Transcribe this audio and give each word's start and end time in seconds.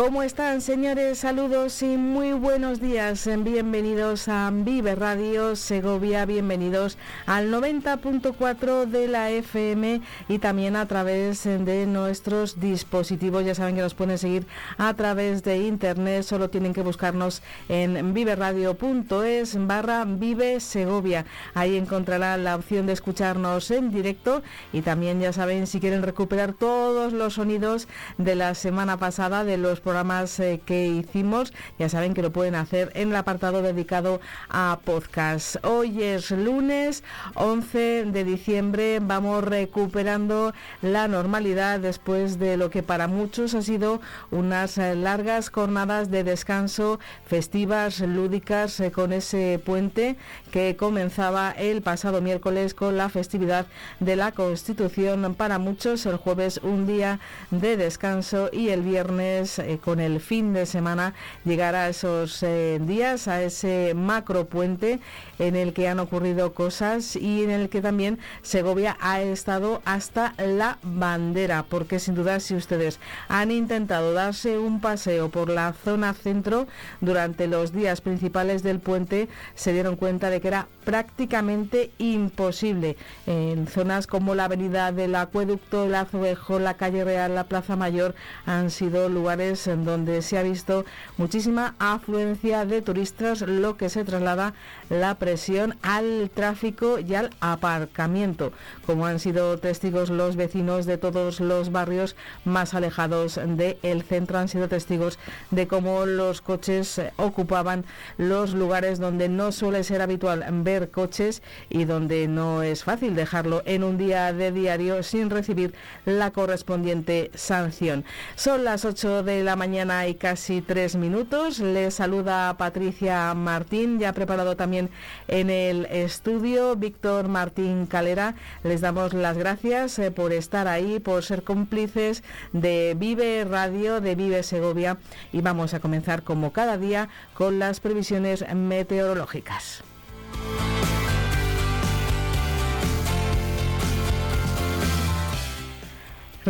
¿Cómo 0.00 0.22
están, 0.22 0.62
señores? 0.62 1.18
Saludos 1.18 1.82
y 1.82 1.98
muy 1.98 2.32
buenos 2.32 2.80
días. 2.80 3.28
Bienvenidos 3.44 4.28
a 4.28 4.50
Vive 4.50 4.94
Radio 4.94 5.54
Segovia, 5.56 6.24
bienvenidos 6.24 6.96
al 7.26 7.52
90.4 7.52 8.86
de 8.86 9.08
la 9.08 9.28
FM 9.28 10.00
y 10.26 10.38
también 10.38 10.76
a 10.76 10.88
través 10.88 11.44
de 11.44 11.84
nuestros 11.84 12.58
dispositivos. 12.58 13.44
Ya 13.44 13.54
saben 13.54 13.74
que 13.74 13.82
nos 13.82 13.92
pueden 13.92 14.16
seguir 14.16 14.46
a 14.78 14.94
través 14.94 15.42
de 15.42 15.58
internet, 15.58 16.22
solo 16.22 16.48
tienen 16.48 16.72
que 16.72 16.80
buscarnos 16.80 17.42
en 17.68 18.14
viveradio.es 18.14 19.66
barra 19.66 20.06
Vive 20.06 20.60
Segovia. 20.60 21.26
Ahí 21.52 21.76
encontrarán 21.76 22.42
la 22.42 22.56
opción 22.56 22.86
de 22.86 22.94
escucharnos 22.94 23.70
en 23.70 23.90
directo 23.90 24.42
y 24.72 24.80
también 24.80 25.20
ya 25.20 25.34
saben 25.34 25.66
si 25.66 25.78
quieren 25.78 26.02
recuperar 26.02 26.54
todos 26.54 27.12
los 27.12 27.34
sonidos 27.34 27.86
de 28.16 28.34
la 28.34 28.54
semana 28.54 28.96
pasada 28.96 29.44
de 29.44 29.58
los 29.58 29.82
programas 29.90 30.38
eh, 30.38 30.60
que 30.64 30.86
hicimos, 30.86 31.52
ya 31.76 31.88
saben 31.88 32.14
que 32.14 32.22
lo 32.22 32.30
pueden 32.30 32.54
hacer 32.54 32.92
en 32.94 33.08
el 33.08 33.16
apartado 33.16 33.60
dedicado 33.60 34.20
a 34.48 34.78
podcast. 34.84 35.56
Hoy 35.64 36.04
es 36.04 36.30
lunes 36.30 37.02
11 37.34 38.04
de 38.04 38.22
diciembre, 38.22 39.00
vamos 39.02 39.42
recuperando 39.42 40.54
la 40.80 41.08
normalidad 41.08 41.80
después 41.80 42.38
de 42.38 42.56
lo 42.56 42.70
que 42.70 42.84
para 42.84 43.08
muchos 43.08 43.54
ha 43.54 43.62
sido 43.62 44.00
unas 44.30 44.78
eh, 44.78 44.94
largas 44.94 45.48
jornadas 45.48 46.08
de 46.08 46.22
descanso 46.22 47.00
festivas, 47.26 47.98
lúdicas, 47.98 48.78
eh, 48.78 48.92
con 48.92 49.12
ese 49.12 49.60
puente 49.64 50.14
que 50.52 50.76
comenzaba 50.76 51.50
el 51.50 51.82
pasado 51.82 52.20
miércoles 52.20 52.74
con 52.74 52.96
la 52.96 53.08
festividad 53.08 53.66
de 53.98 54.14
la 54.14 54.30
Constitución. 54.30 55.34
Para 55.34 55.58
muchos 55.58 56.06
el 56.06 56.16
jueves 56.16 56.60
un 56.62 56.86
día 56.86 57.18
de 57.50 57.76
descanso 57.76 58.50
y 58.52 58.68
el 58.68 58.82
viernes 58.82 59.58
con 59.80 60.00
el 60.00 60.20
fin 60.20 60.52
de 60.52 60.66
semana 60.66 61.14
llegar 61.44 61.74
a 61.74 61.88
esos 61.88 62.42
eh, 62.42 62.78
días, 62.80 63.28
a 63.28 63.42
ese 63.42 63.92
macro 63.94 64.46
puente 64.46 65.00
en 65.40 65.56
el 65.56 65.72
que 65.72 65.88
han 65.88 65.98
ocurrido 65.98 66.52
cosas 66.54 67.16
y 67.16 67.42
en 67.42 67.50
el 67.50 67.68
que 67.68 67.80
también 67.80 68.18
Segovia 68.42 68.96
ha 69.00 69.20
estado 69.20 69.82
hasta 69.84 70.34
la 70.38 70.78
bandera, 70.82 71.64
porque 71.68 71.98
sin 71.98 72.14
duda 72.14 72.38
si 72.38 72.54
ustedes 72.54 73.00
han 73.28 73.50
intentado 73.50 74.12
darse 74.12 74.58
un 74.58 74.80
paseo 74.80 75.30
por 75.30 75.48
la 75.48 75.72
zona 75.72 76.14
centro 76.14 76.68
durante 77.00 77.48
los 77.48 77.72
días 77.72 78.00
principales 78.00 78.62
del 78.62 78.78
puente, 78.80 79.28
se 79.54 79.72
dieron 79.72 79.96
cuenta 79.96 80.30
de 80.30 80.40
que 80.40 80.48
era 80.48 80.68
prácticamente 80.84 81.90
imposible. 81.98 82.96
En 83.26 83.66
zonas 83.66 84.06
como 84.06 84.34
la 84.34 84.44
avenida 84.44 84.92
del 84.92 85.14
Acueducto, 85.14 85.84
el 85.84 85.94
Azuejo, 85.94 86.58
la 86.58 86.74
calle 86.74 87.04
Real, 87.04 87.34
la 87.34 87.44
Plaza 87.44 87.76
Mayor 87.76 88.14
han 88.44 88.70
sido 88.70 89.08
lugares 89.08 89.66
en 89.66 89.84
donde 89.84 90.20
se 90.22 90.36
ha 90.36 90.42
visto 90.42 90.84
muchísima 91.16 91.74
afluencia 91.78 92.64
de 92.66 92.82
turistas, 92.82 93.40
lo 93.42 93.76
que 93.76 93.88
se 93.88 94.04
traslada 94.04 94.52
la 94.88 95.14
presión 95.30 95.76
al 95.82 96.28
tráfico 96.34 96.98
y 96.98 97.14
al 97.14 97.30
aparcamiento, 97.38 98.52
como 98.84 99.06
han 99.06 99.20
sido 99.20 99.58
testigos 99.58 100.10
los 100.10 100.34
vecinos 100.34 100.86
de 100.86 100.98
todos 100.98 101.38
los 101.38 101.70
barrios 101.70 102.16
más 102.44 102.74
alejados 102.74 103.38
del 103.46 104.02
centro, 104.02 104.38
han 104.38 104.48
sido 104.48 104.66
testigos 104.66 105.20
de 105.52 105.68
cómo 105.68 106.04
los 106.04 106.40
coches 106.40 107.00
ocupaban 107.16 107.84
los 108.18 108.54
lugares 108.54 108.98
donde 108.98 109.28
no 109.28 109.52
suele 109.52 109.84
ser 109.84 110.02
habitual 110.02 110.44
ver 110.64 110.90
coches 110.90 111.44
y 111.68 111.84
donde 111.84 112.26
no 112.26 112.64
es 112.64 112.82
fácil 112.82 113.14
dejarlo 113.14 113.62
en 113.66 113.84
un 113.84 113.98
día 113.98 114.32
de 114.32 114.50
diario 114.50 115.04
sin 115.04 115.30
recibir 115.30 115.74
la 116.06 116.32
correspondiente 116.32 117.30
sanción. 117.36 118.04
Son 118.34 118.64
las 118.64 118.84
8 118.84 119.22
de 119.22 119.44
la 119.44 119.54
mañana 119.54 120.08
y 120.08 120.16
casi 120.16 120.60
tres 120.60 120.96
minutos. 120.96 121.60
Les 121.60 121.94
saluda 121.94 122.56
Patricia 122.58 123.32
Martín, 123.34 124.00
ya 124.00 124.12
preparado 124.12 124.56
también 124.56 124.90
en 125.28 125.50
el 125.50 125.86
estudio 125.86 126.76
Víctor 126.76 127.28
Martín 127.28 127.86
Calera. 127.86 128.34
Les 128.62 128.80
damos 128.80 129.12
las 129.12 129.36
gracias 129.36 129.98
eh, 129.98 130.10
por 130.10 130.32
estar 130.32 130.68
ahí, 130.68 131.00
por 131.00 131.24
ser 131.24 131.42
cómplices 131.42 132.22
de 132.52 132.94
Vive 132.98 133.44
Radio, 133.44 134.00
de 134.00 134.14
Vive 134.14 134.42
Segovia. 134.42 134.98
Y 135.32 135.40
vamos 135.40 135.74
a 135.74 135.80
comenzar 135.80 136.22
como 136.22 136.52
cada 136.52 136.78
día 136.78 137.08
con 137.34 137.58
las 137.58 137.80
previsiones 137.80 138.44
meteorológicas. 138.54 139.82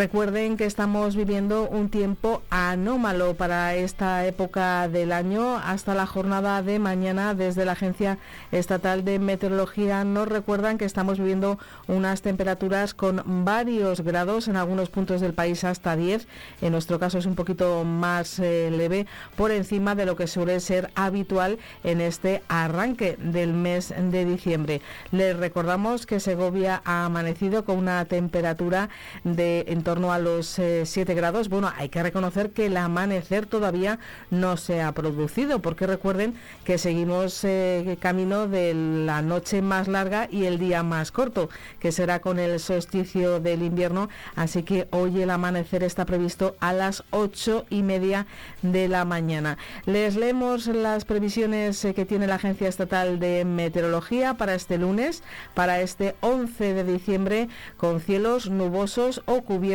Recuerden 0.00 0.56
que 0.56 0.64
estamos 0.64 1.14
viviendo 1.14 1.68
un 1.68 1.90
tiempo 1.90 2.40
anómalo 2.48 3.34
para 3.34 3.74
esta 3.74 4.24
época 4.24 4.88
del 4.88 5.12
año. 5.12 5.58
Hasta 5.58 5.94
la 5.94 6.06
jornada 6.06 6.62
de 6.62 6.78
mañana, 6.78 7.34
desde 7.34 7.66
la 7.66 7.72
Agencia 7.72 8.16
Estatal 8.50 9.04
de 9.04 9.18
Meteorología, 9.18 10.02
nos 10.04 10.26
recuerdan 10.26 10.78
que 10.78 10.86
estamos 10.86 11.18
viviendo 11.18 11.58
unas 11.86 12.22
temperaturas 12.22 12.94
con 12.94 13.44
varios 13.44 14.00
grados, 14.00 14.48
en 14.48 14.56
algunos 14.56 14.88
puntos 14.88 15.20
del 15.20 15.34
país 15.34 15.64
hasta 15.64 15.96
10. 15.96 16.26
En 16.62 16.72
nuestro 16.72 16.98
caso 16.98 17.18
es 17.18 17.26
un 17.26 17.34
poquito 17.34 17.84
más 17.84 18.38
eh, 18.38 18.70
leve, 18.70 19.06
por 19.36 19.50
encima 19.50 19.94
de 19.94 20.06
lo 20.06 20.16
que 20.16 20.28
suele 20.28 20.60
ser 20.60 20.90
habitual 20.94 21.58
en 21.84 22.00
este 22.00 22.42
arranque 22.48 23.18
del 23.18 23.52
mes 23.52 23.92
de 23.94 24.24
diciembre. 24.24 24.80
Les 25.10 25.36
recordamos 25.36 26.06
que 26.06 26.20
Segovia 26.20 26.80
ha 26.86 27.04
amanecido 27.04 27.66
con 27.66 27.76
una 27.76 28.02
temperatura 28.06 28.88
de 29.24 29.66
en 29.68 29.89
torno 29.90 30.12
a 30.12 30.20
los 30.20 30.46
7 30.46 31.00
eh, 31.00 31.14
grados. 31.16 31.48
Bueno, 31.48 31.72
hay 31.76 31.88
que 31.88 32.00
reconocer 32.00 32.50
que 32.50 32.66
el 32.66 32.76
amanecer 32.76 33.46
todavía 33.46 33.98
no 34.30 34.56
se 34.56 34.82
ha 34.82 34.92
producido, 34.92 35.58
porque 35.58 35.84
recuerden 35.84 36.34
que 36.64 36.78
seguimos 36.78 37.42
eh, 37.42 37.98
camino 37.98 38.46
de 38.46 38.72
la 38.72 39.20
noche 39.20 39.62
más 39.62 39.88
larga 39.88 40.28
y 40.30 40.44
el 40.44 40.60
día 40.60 40.84
más 40.84 41.10
corto, 41.10 41.48
que 41.80 41.90
será 41.90 42.20
con 42.20 42.38
el 42.38 42.60
solsticio 42.60 43.40
del 43.40 43.64
invierno. 43.64 44.08
Así 44.36 44.62
que 44.62 44.86
hoy 44.92 45.22
el 45.22 45.30
amanecer 45.30 45.82
está 45.82 46.04
previsto 46.04 46.54
a 46.60 46.72
las 46.72 47.02
ocho 47.10 47.64
y 47.68 47.82
media 47.82 48.28
de 48.62 48.86
la 48.86 49.04
mañana. 49.04 49.58
Les 49.86 50.14
leemos 50.14 50.68
las 50.68 51.04
previsiones 51.04 51.84
eh, 51.84 51.94
que 51.94 52.06
tiene 52.06 52.28
la 52.28 52.36
Agencia 52.36 52.68
Estatal 52.68 53.18
de 53.18 53.44
Meteorología 53.44 54.34
para 54.34 54.54
este 54.54 54.78
lunes, 54.78 55.24
para 55.54 55.80
este 55.80 56.14
11 56.20 56.74
de 56.74 56.84
diciembre, 56.84 57.48
con 57.76 58.00
cielos 58.00 58.48
nubosos 58.48 59.22
o 59.26 59.42
cubiertos 59.42 59.69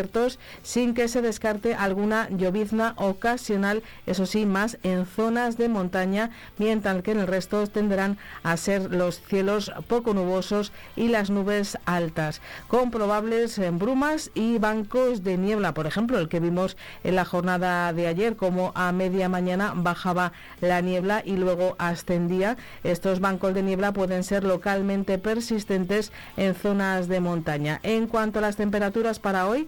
sin 0.64 0.94
que 0.94 1.08
se 1.08 1.22
descarte 1.22 1.76
alguna 1.76 2.30
llovizna 2.30 2.94
ocasional, 2.98 3.84
eso 4.06 4.26
sí, 4.26 4.46
más 4.46 4.78
en 4.84 5.06
zonas 5.06 5.58
de 5.58 5.70
montaña, 5.70 6.32
mientras 6.58 7.02
que 7.02 7.12
en 7.12 7.20
el 7.20 7.28
resto 7.28 7.66
tendrán 7.68 8.18
a 8.44 8.58
ser 8.58 8.92
los 8.92 9.22
cielos 9.22 9.72
poco 9.88 10.14
nubosos 10.14 10.72
y 10.96 11.08
las 11.08 11.30
nubes 11.30 11.78
altas, 11.86 12.42
con 12.68 12.92
probables 12.92 13.60
brumas 13.78 14.32
y 14.34 14.58
bancos 14.58 15.24
de 15.24 15.38
niebla, 15.38 15.74
por 15.74 15.88
ejemplo, 15.88 16.20
el 16.20 16.30
que 16.30 16.40
vimos 16.40 16.78
en 17.04 17.16
la 17.16 17.26
jornada 17.26 17.94
de 17.94 18.08
ayer, 18.08 18.36
como 18.36 18.72
a 18.76 18.92
media 18.92 19.30
mañana 19.30 19.74
bajaba 19.76 20.34
la 20.62 20.82
niebla 20.82 21.22
y 21.26 21.38
luego 21.38 21.76
ascendía. 21.78 22.58
Estos 22.84 23.20
bancos 23.20 23.54
de 23.54 23.64
niebla 23.64 23.94
pueden 23.94 24.24
ser 24.24 24.44
localmente 24.44 25.18
persistentes 25.18 26.12
en 26.38 26.56
zonas 26.56 27.08
de 27.08 27.20
montaña. 27.20 27.80
En 27.84 28.08
cuanto 28.08 28.40
a 28.40 28.42
las 28.42 28.56
temperaturas 28.56 29.20
para 29.20 29.48
hoy, 29.48 29.68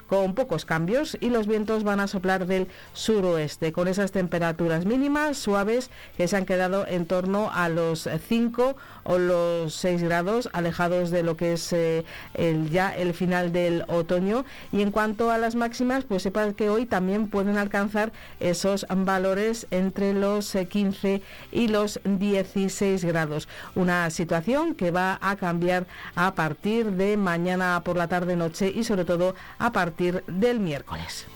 con 0.11 0.33
pocos 0.33 0.65
cambios 0.65 1.17
y 1.21 1.29
los 1.29 1.47
vientos 1.47 1.85
van 1.85 2.01
a 2.01 2.07
soplar 2.07 2.45
del 2.45 2.67
suroeste 2.91 3.71
con 3.71 3.87
esas 3.87 4.11
temperaturas 4.11 4.85
mínimas 4.85 5.37
suaves 5.37 5.89
que 6.17 6.27
se 6.27 6.35
han 6.35 6.45
quedado 6.45 6.85
en 6.85 7.05
torno 7.05 7.49
a 7.53 7.69
los 7.69 8.09
5 8.27 8.75
o 9.03 9.17
los 9.17 9.73
6 9.73 10.03
grados 10.03 10.49
alejados 10.51 11.11
de 11.11 11.23
lo 11.23 11.37
que 11.37 11.53
es 11.53 11.71
eh, 11.71 12.03
el, 12.33 12.69
ya 12.69 12.93
el 12.93 13.13
final 13.13 13.53
del 13.53 13.85
otoño. 13.87 14.43
Y 14.73 14.81
en 14.81 14.91
cuanto 14.91 15.31
a 15.31 15.37
las 15.37 15.55
máximas 15.55 16.03
pues 16.03 16.23
sepan 16.23 16.55
que 16.55 16.69
hoy 16.69 16.85
también 16.85 17.29
pueden 17.29 17.57
alcanzar 17.57 18.11
esos 18.41 18.85
valores 18.89 19.65
entre 19.71 20.13
los 20.13 20.51
15 20.51 21.13
eh, 21.13 21.21
y 21.53 21.69
los 21.69 22.01
16 22.03 23.05
grados. 23.05 23.47
Una 23.75 24.09
situación 24.09 24.75
que 24.75 24.91
va 24.91 25.19
a 25.21 25.37
cambiar 25.37 25.85
a 26.15 26.35
partir 26.35 26.91
de 26.91 27.15
mañana 27.15 27.81
por 27.85 27.95
la 27.95 28.09
tarde 28.09 28.35
noche 28.35 28.73
y 28.75 28.83
sobre 28.83 29.05
todo 29.05 29.35
a 29.57 29.71
partir 29.71 30.00
del 30.27 30.59
miércoles. 30.59 31.27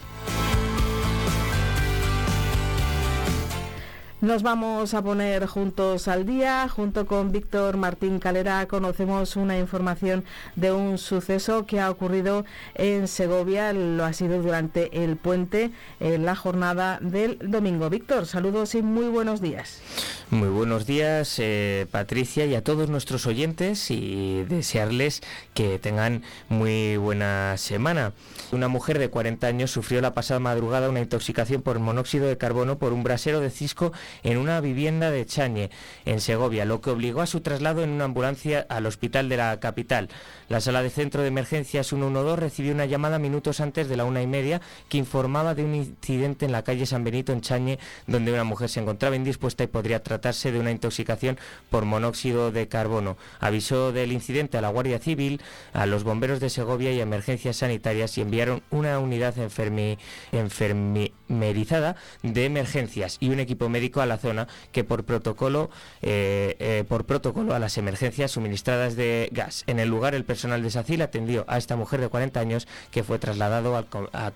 Nos 4.26 4.42
vamos 4.42 4.96
a 4.96 5.04
poner 5.04 5.46
juntos 5.46 6.08
al 6.08 6.26
día. 6.26 6.68
Junto 6.68 7.06
con 7.06 7.32
Víctor 7.32 7.78
Martín 7.78 8.18
Calera 8.18 8.66
conocemos 8.66 9.36
una 9.36 9.60
información 9.60 10.26
de 10.56 10.72
un 10.72 10.98
suceso 10.98 11.68
que 11.68 11.80
ha 11.80 11.92
ocurrido 11.92 12.44
en 12.74 13.08
Segovia. 13.08 13.72
Lo 13.72 14.04
ha 14.04 14.14
sido 14.14 14.42
durante 14.42 15.04
el 15.04 15.16
puente 15.16 15.70
en 16.00 16.26
la 16.26 16.36
jornada 16.36 16.98
del 17.02 17.38
domingo. 17.38 17.88
Víctor, 17.92 18.26
saludos 18.26 18.74
y 18.74 18.82
muy 18.82 19.10
buenos 19.10 19.42
días. 19.42 19.84
Muy 20.32 20.50
buenos 20.50 20.88
días, 20.88 21.36
eh, 21.38 21.86
Patricia, 21.92 22.48
y 22.48 22.56
a 22.56 22.64
todos 22.64 22.90
nuestros 22.90 23.28
oyentes 23.28 23.92
y 23.92 24.44
desearles 24.50 25.22
que 25.54 25.78
tengan 25.78 26.24
muy 26.50 26.98
buena 26.98 27.58
semana. 27.58 28.12
Una 28.52 28.68
mujer 28.68 28.98
de 28.98 29.10
40 29.10 29.46
años 29.46 29.70
sufrió 29.70 30.02
la 30.02 30.16
pasada 30.16 30.40
madrugada 30.40 30.90
una 30.90 31.00
intoxicación 31.00 31.62
por 31.62 31.78
monóxido 31.78 32.26
de 32.26 32.40
carbono 32.40 32.80
por 32.80 32.92
un 32.92 33.04
brasero 33.04 33.40
de 33.40 33.52
cisco 33.52 33.94
en 34.24 34.38
una 34.38 34.62
vivienda 34.62 35.12
de 35.12 35.26
Chañe, 35.26 35.70
en 36.06 36.22
Segovia, 36.22 36.66
lo 36.66 36.82
que 36.82 36.90
obligó 36.90 37.22
a 37.22 37.28
su 37.28 37.42
traslado 37.42 37.84
en 37.84 37.90
una 37.90 38.06
ambulancia 38.06 38.66
al 38.70 38.86
hospital 38.86 39.30
de 39.30 39.38
la 39.38 39.60
capital. 39.60 40.10
La 40.50 40.62
sala 40.62 40.84
de 40.84 40.90
centro 40.90 41.22
de 41.22 41.28
emergencias 41.28 41.88
112 41.88 42.36
recibió 42.36 42.74
una 42.74 42.86
llamada 42.86 43.20
minutos 43.20 43.60
antes 43.60 43.88
de 43.90 43.98
la 43.98 44.06
una 44.06 44.22
y 44.22 44.28
media 44.28 44.62
que 44.90 44.98
informaba 44.98 45.56
de 45.56 45.64
un 45.64 45.76
incidente 45.76 46.46
en 46.46 46.52
la 46.52 46.64
calle 46.64 46.86
San 46.86 47.04
Benito, 47.04 47.34
en 47.34 47.42
Chañe, 47.42 47.80
donde 48.08 48.32
una 48.32 48.44
mujer 48.44 48.70
se 48.70 48.80
encontraba 48.80 49.16
indispuesta 49.16 49.64
y 49.64 49.68
podría 49.68 50.04
tratarse 50.04 50.52
de 50.52 50.60
una 50.60 50.72
intoxicación 50.72 51.38
por 51.70 51.86
monóxido 51.86 52.52
de 52.52 52.68
carbono. 52.68 53.18
Avisó 53.40 53.92
del 53.92 54.12
incidente 54.12 54.58
a 54.58 54.62
la 54.62 54.70
Guardia 54.70 55.00
Civil, 55.00 55.42
a 55.74 55.86
los 55.86 56.04
bomberos 56.04 56.40
de 56.40 56.50
Segovia 56.50 56.92
y 56.92 57.00
a 57.00 57.04
emergencias 57.04 57.58
sanitarias 57.58 58.18
y 58.18 58.22
enviaron 58.22 58.64
una 58.70 59.00
unidad 59.00 59.38
enfermi 59.38 59.98
enfermerizada 60.32 61.96
de 62.24 62.46
emergencias 62.46 63.18
y 63.20 63.30
un 63.30 63.40
equipo 63.40 63.70
médico 63.70 64.02
a 64.02 64.05
la 64.06 64.18
zona 64.18 64.48
que 64.72 64.84
por 64.84 65.04
protocolo, 65.04 65.70
eh, 66.02 66.56
eh, 66.60 66.84
por 66.88 67.06
protocolo 67.06 67.54
a 67.54 67.60
las 67.60 67.78
emergencias 67.78 68.32
suministradas 68.32 68.96
de 68.96 69.30
gas. 69.32 69.64
En 69.68 69.80
el 69.80 69.90
lugar 69.90 70.16
el 70.16 70.26
personal 70.26 70.62
de 70.64 70.72
SACIL 70.72 71.02
atendió 71.02 71.46
a 71.48 71.58
esta 71.58 71.76
mujer 71.76 72.02
de 72.02 72.10
40 72.10 72.40
años 72.40 72.68
que 72.92 73.04
fue 73.04 73.20
trasladado 73.20 73.76
al, 73.76 73.88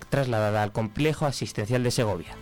trasladada 0.09 0.63
al 0.63 0.71
complejo 0.71 1.25
asistencial 1.25 1.83
de 1.83 1.91
Segovia. 1.91 2.35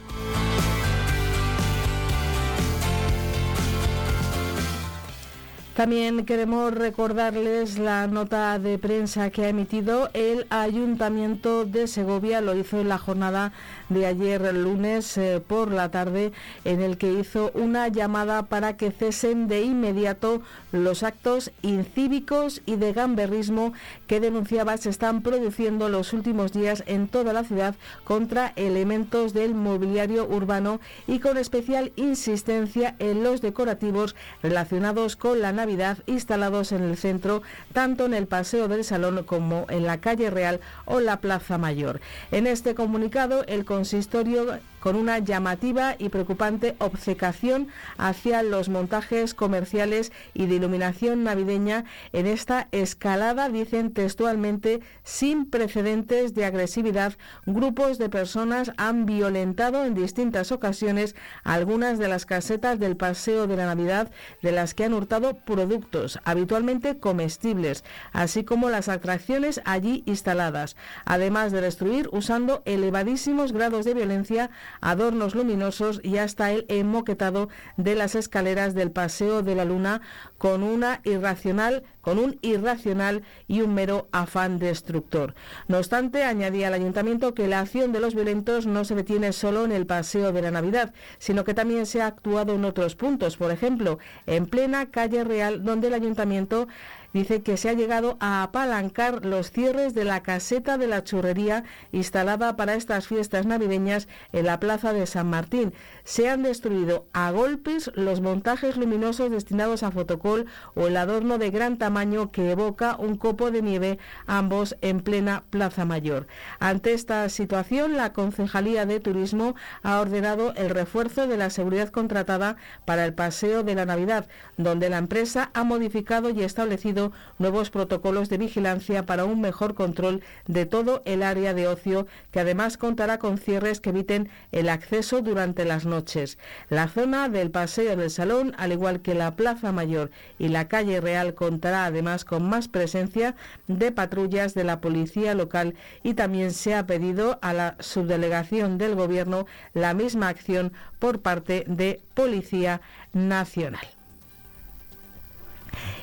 También 5.78 6.26
queremos 6.26 6.74
recordarles 6.74 7.78
la 7.78 8.08
nota 8.08 8.58
de 8.58 8.80
prensa 8.80 9.30
que 9.30 9.46
ha 9.46 9.50
emitido 9.50 10.10
el 10.14 10.48
Ayuntamiento 10.50 11.66
de 11.66 11.86
Segovia. 11.86 12.42
Lo 12.42 12.56
hizo 12.56 12.80
en 12.80 12.90
la 12.90 12.98
jornada 12.98 13.52
de 13.88 14.08
ayer 14.08 14.56
lunes 14.56 15.20
eh, 15.20 15.40
por 15.40 15.72
la 15.72 15.92
tarde 15.92 16.32
en 16.66 16.82
el 16.82 16.98
que 16.98 17.14
hizo 17.14 17.52
una 17.54 17.90
llamada 17.90 18.48
para 18.48 18.76
que 18.76 18.90
cesen 18.90 19.48
de 19.48 19.62
inmediato 19.62 20.42
los 20.84 21.04
actos 21.04 21.52
incívicos 21.62 22.62
y 22.66 22.76
de 22.76 22.94
gamberrismo 22.94 23.74
que 24.08 24.20
denunciaba 24.20 24.78
se 24.78 24.90
están 24.90 25.22
produciendo 25.22 25.90
los 25.90 26.14
últimos 26.14 26.54
días 26.54 26.84
en 26.86 27.08
toda 27.08 27.34
la 27.34 27.44
ciudad 27.44 27.76
contra 28.04 28.54
elementos 28.56 29.34
del 29.34 29.54
mobiliario 29.54 30.28
urbano 30.28 30.80
y 31.08 31.20
con 31.20 31.38
especial 31.38 31.92
insistencia 31.96 32.96
en 33.00 33.24
los 33.24 33.42
decorativos 33.42 34.16
relacionados 34.42 35.16
con 35.16 35.42
la 35.42 35.52
Navidad 35.52 36.00
instalados 36.06 36.72
en 36.72 36.84
el 36.84 36.98
centro, 36.98 37.42
tanto 37.74 38.06
en 38.06 38.14
el 38.14 38.28
Paseo 38.28 38.68
del 38.68 38.84
Salón 38.84 39.24
como 39.24 39.66
en 39.70 39.86
la 39.86 40.00
calle 40.00 40.30
Real 40.30 40.60
o 40.86 41.00
la 41.00 41.20
Plaza 41.20 41.58
Mayor. 41.58 42.02
En 42.32 42.48
este 42.48 42.76
comunicado, 42.76 43.44
el 43.48 43.66
consistorio 43.66 44.60
con 44.80 44.96
una 44.96 45.20
llamativa 45.20 45.96
y 45.98 46.10
preocupante 46.10 46.76
obcecación 46.80 47.68
hacia 47.98 48.44
los 48.44 48.70
montajes 48.70 49.34
comerciales 49.34 50.12
y 50.34 50.46
de 50.46 50.56
iluminación 50.56 51.24
navideña 51.24 51.86
en 52.14 52.28
esta 52.28 52.68
escalada, 52.72 53.50
dicen 53.50 53.94
textualmente, 53.94 54.82
sin 55.04 55.50
precedentes 55.50 56.34
de 56.34 56.46
agresividad. 56.46 57.14
Grupos 57.46 57.98
de 57.98 58.10
personas 58.10 58.72
han 58.78 59.06
violentado 59.06 59.86
en 59.86 59.94
distintas 59.94 60.52
ocasiones 60.52 61.16
algunas 61.44 62.00
de 62.00 62.08
las 62.08 62.26
casetas 62.26 62.80
del 62.80 62.98
Paseo 62.98 63.48
de 63.48 63.58
la 63.58 63.66
Navidad 63.66 64.12
de 64.42 64.52
las 64.52 64.74
que 64.74 64.86
han 64.86 64.94
hurtado 64.94 65.34
productos, 65.34 66.20
habitualmente 66.24 67.00
comestibles, 67.00 67.84
así 68.12 68.44
como 68.44 68.70
las 68.70 68.90
atracciones 68.90 69.62
allí 69.66 70.04
instaladas, 70.06 70.76
además 71.06 71.52
de 71.52 71.62
destruir 71.62 72.10
usando 72.12 72.62
elevadísimos 72.66 73.52
grados 73.52 73.86
de 73.86 73.94
violencia 73.94 74.50
adornos 74.82 75.36
luminosos 75.36 76.00
y 76.04 76.18
hasta 76.18 76.52
el 76.52 76.66
emoquetado 76.70 77.50
de 77.78 77.96
las 77.96 78.16
escaleras 78.16 78.74
del 78.74 78.92
Paseo 78.92 79.42
de 79.42 79.56
la 79.56 79.66
Luna 79.66 80.02
con 80.38 80.64
una 80.64 81.02
irracional 81.04 81.84
con 82.08 82.20
un 82.20 82.40
irracional 82.42 83.24
y 83.50 83.60
un 83.60 83.74
mero 83.74 84.08
afán 84.14 84.60
destructor. 84.60 85.36
No 85.68 85.78
obstante, 85.78 86.24
añadía 86.24 86.70
el 86.70 86.74
ayuntamiento 86.74 87.34
que 87.34 87.50
la 87.50 87.60
acción 87.60 87.92
de 87.92 88.00
los 88.00 88.16
violentos 88.16 88.66
no 88.66 88.86
se 88.86 88.96
detiene 88.96 89.34
solo 89.34 89.66
en 89.66 89.74
el 89.74 89.86
paseo 89.86 90.32
de 90.32 90.42
la 90.42 90.50
Navidad, 90.50 90.94
sino 91.18 91.44
que 91.44 91.54
también 91.54 91.86
se 91.86 92.02
ha 92.02 92.08
actuado 92.08 92.56
en 92.56 92.64
otros 92.64 92.96
puntos, 92.96 93.36
por 93.36 93.52
ejemplo, 93.52 94.00
en 94.26 94.46
plena 94.46 94.90
calle 94.90 95.26
Real, 95.26 95.66
donde 95.66 95.88
el 95.88 95.96
ayuntamiento 95.96 96.70
dice 97.14 97.42
que 97.42 97.58
se 97.58 97.70
ha 97.70 97.74
llegado 97.74 98.18
a 98.20 98.44
apalancar 98.44 99.26
los 99.26 99.52
cierres 99.52 99.94
de 99.94 100.04
la 100.04 100.24
caseta 100.24 100.78
de 100.78 100.88
la 100.88 101.04
churrería 101.04 101.64
instalada 101.92 102.56
para 102.56 102.76
estas 102.76 103.08
fiestas 103.08 103.46
navideñas 103.46 104.08
en 104.34 104.46
la 104.46 104.60
plaza 104.60 104.94
de 104.94 105.06
San 105.08 105.30
Martín. 105.30 105.74
Se 106.04 106.30
han 106.30 106.44
destruido 106.44 107.06
a 107.14 107.32
golpes 107.32 107.92
los 107.96 108.22
montajes 108.22 108.78
luminosos 108.78 109.32
destinados 109.32 109.84
a 109.84 109.92
fotocol 109.92 110.46
o 110.76 110.88
el 110.88 110.98
adorno 110.98 111.38
de 111.38 111.52
gran 111.52 111.78
tamaño 111.78 112.32
que 112.32 112.52
evoca 112.52 112.96
un 112.98 113.18
copo 113.18 113.52
de 113.52 113.62
nieve, 113.62 114.00
ambos 114.26 114.76
en 114.82 115.02
plena 115.02 115.44
Plaza 115.50 115.86
Mayor. 115.86 116.28
Ante 116.60 116.94
esta 116.94 117.28
situación, 117.30 117.98
la 117.98 118.14
Concejalía 118.14 118.86
de 118.86 119.00
Turismo 119.00 119.56
ha 119.84 120.00
ordenado 120.00 120.54
el 120.56 120.70
refuerzo 120.70 121.28
de 121.28 121.38
la 121.38 121.50
seguridad 121.50 121.90
contratada 121.90 122.58
para 122.86 123.06
el 123.06 123.14
paseo 123.14 123.64
de 123.64 123.76
la 123.76 123.86
Navidad, 123.86 124.28
donde 124.58 124.90
la 124.90 124.98
empresa 124.98 125.52
ha 125.54 125.64
modificado 125.64 126.30
y 126.30 126.44
establecido 126.44 126.97
nuevos 127.38 127.70
protocolos 127.70 128.30
de 128.30 128.38
vigilancia 128.38 129.06
para 129.06 129.26
un 129.26 129.42
mejor 129.42 129.74
control 129.74 130.22
de 130.48 130.66
todo 130.66 131.02
el 131.06 131.24
área 131.24 131.54
de 131.54 131.68
ocio, 131.68 132.08
que 132.32 132.40
además 132.40 132.78
contará 132.78 133.20
con 133.20 133.38
cierres 133.38 133.80
que 133.80 133.90
eviten 133.90 134.30
el 134.52 134.70
acceso 134.70 135.22
durante 135.22 135.66
las 135.66 135.86
noches. 135.86 136.38
La 136.70 136.88
zona 136.88 137.30
del 137.30 137.52
Paseo 137.52 137.96
del 137.96 138.10
Salón, 138.10 138.54
al 138.58 138.72
igual 138.72 139.02
que 139.02 139.14
la 139.14 139.36
Plaza 139.36 139.72
Mayor 139.72 140.12
y 140.40 140.50
la 140.50 140.68
calle 140.68 141.02
Real, 141.02 141.34
contará 141.34 141.86
además 141.86 142.26
con 142.26 142.48
más 142.48 142.68
presencia 142.68 143.36
de 143.68 143.92
patrullas 143.92 144.54
de 144.54 144.64
la 144.64 144.82
policía 144.82 145.34
local 145.34 145.76
y 146.04 146.14
también 146.14 146.52
se 146.52 146.76
ha 146.76 146.88
pedido 146.88 147.40
a 147.42 147.54
la 147.54 147.76
subdelegación 147.80 148.78
del 148.78 148.96
Gobierno 148.96 149.46
la 149.74 149.94
misma 149.94 150.30
acción 150.30 150.74
por 151.00 151.22
parte 151.22 151.64
de 151.68 152.02
Policía 152.14 152.82
Nacional. 153.14 153.97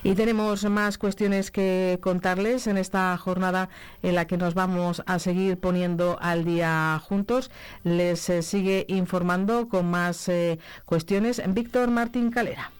Y 0.03 0.15
tenemos 0.15 0.65
más 0.65 0.99
cuestiones 0.99 1.51
que 1.51 1.99
contarles 2.03 2.67
en 2.67 2.77
esta 2.77 3.17
jornada 3.17 3.69
en 4.03 4.15
la 4.15 4.27
que 4.27 4.37
nos 4.37 4.55
vamos 4.55 5.03
a 5.07 5.19
seguir 5.19 5.59
poniendo 5.59 6.19
al 6.21 6.45
día 6.45 7.01
juntos. 7.03 7.51
Les 7.85 8.29
eh, 8.29 8.43
sigue 8.43 8.85
informando 8.89 9.69
con 9.69 9.91
más 9.91 10.29
eh, 10.29 10.59
cuestiones 10.85 11.43
Víctor 11.55 11.91
Martín 11.91 12.31
Calera. 12.31 12.74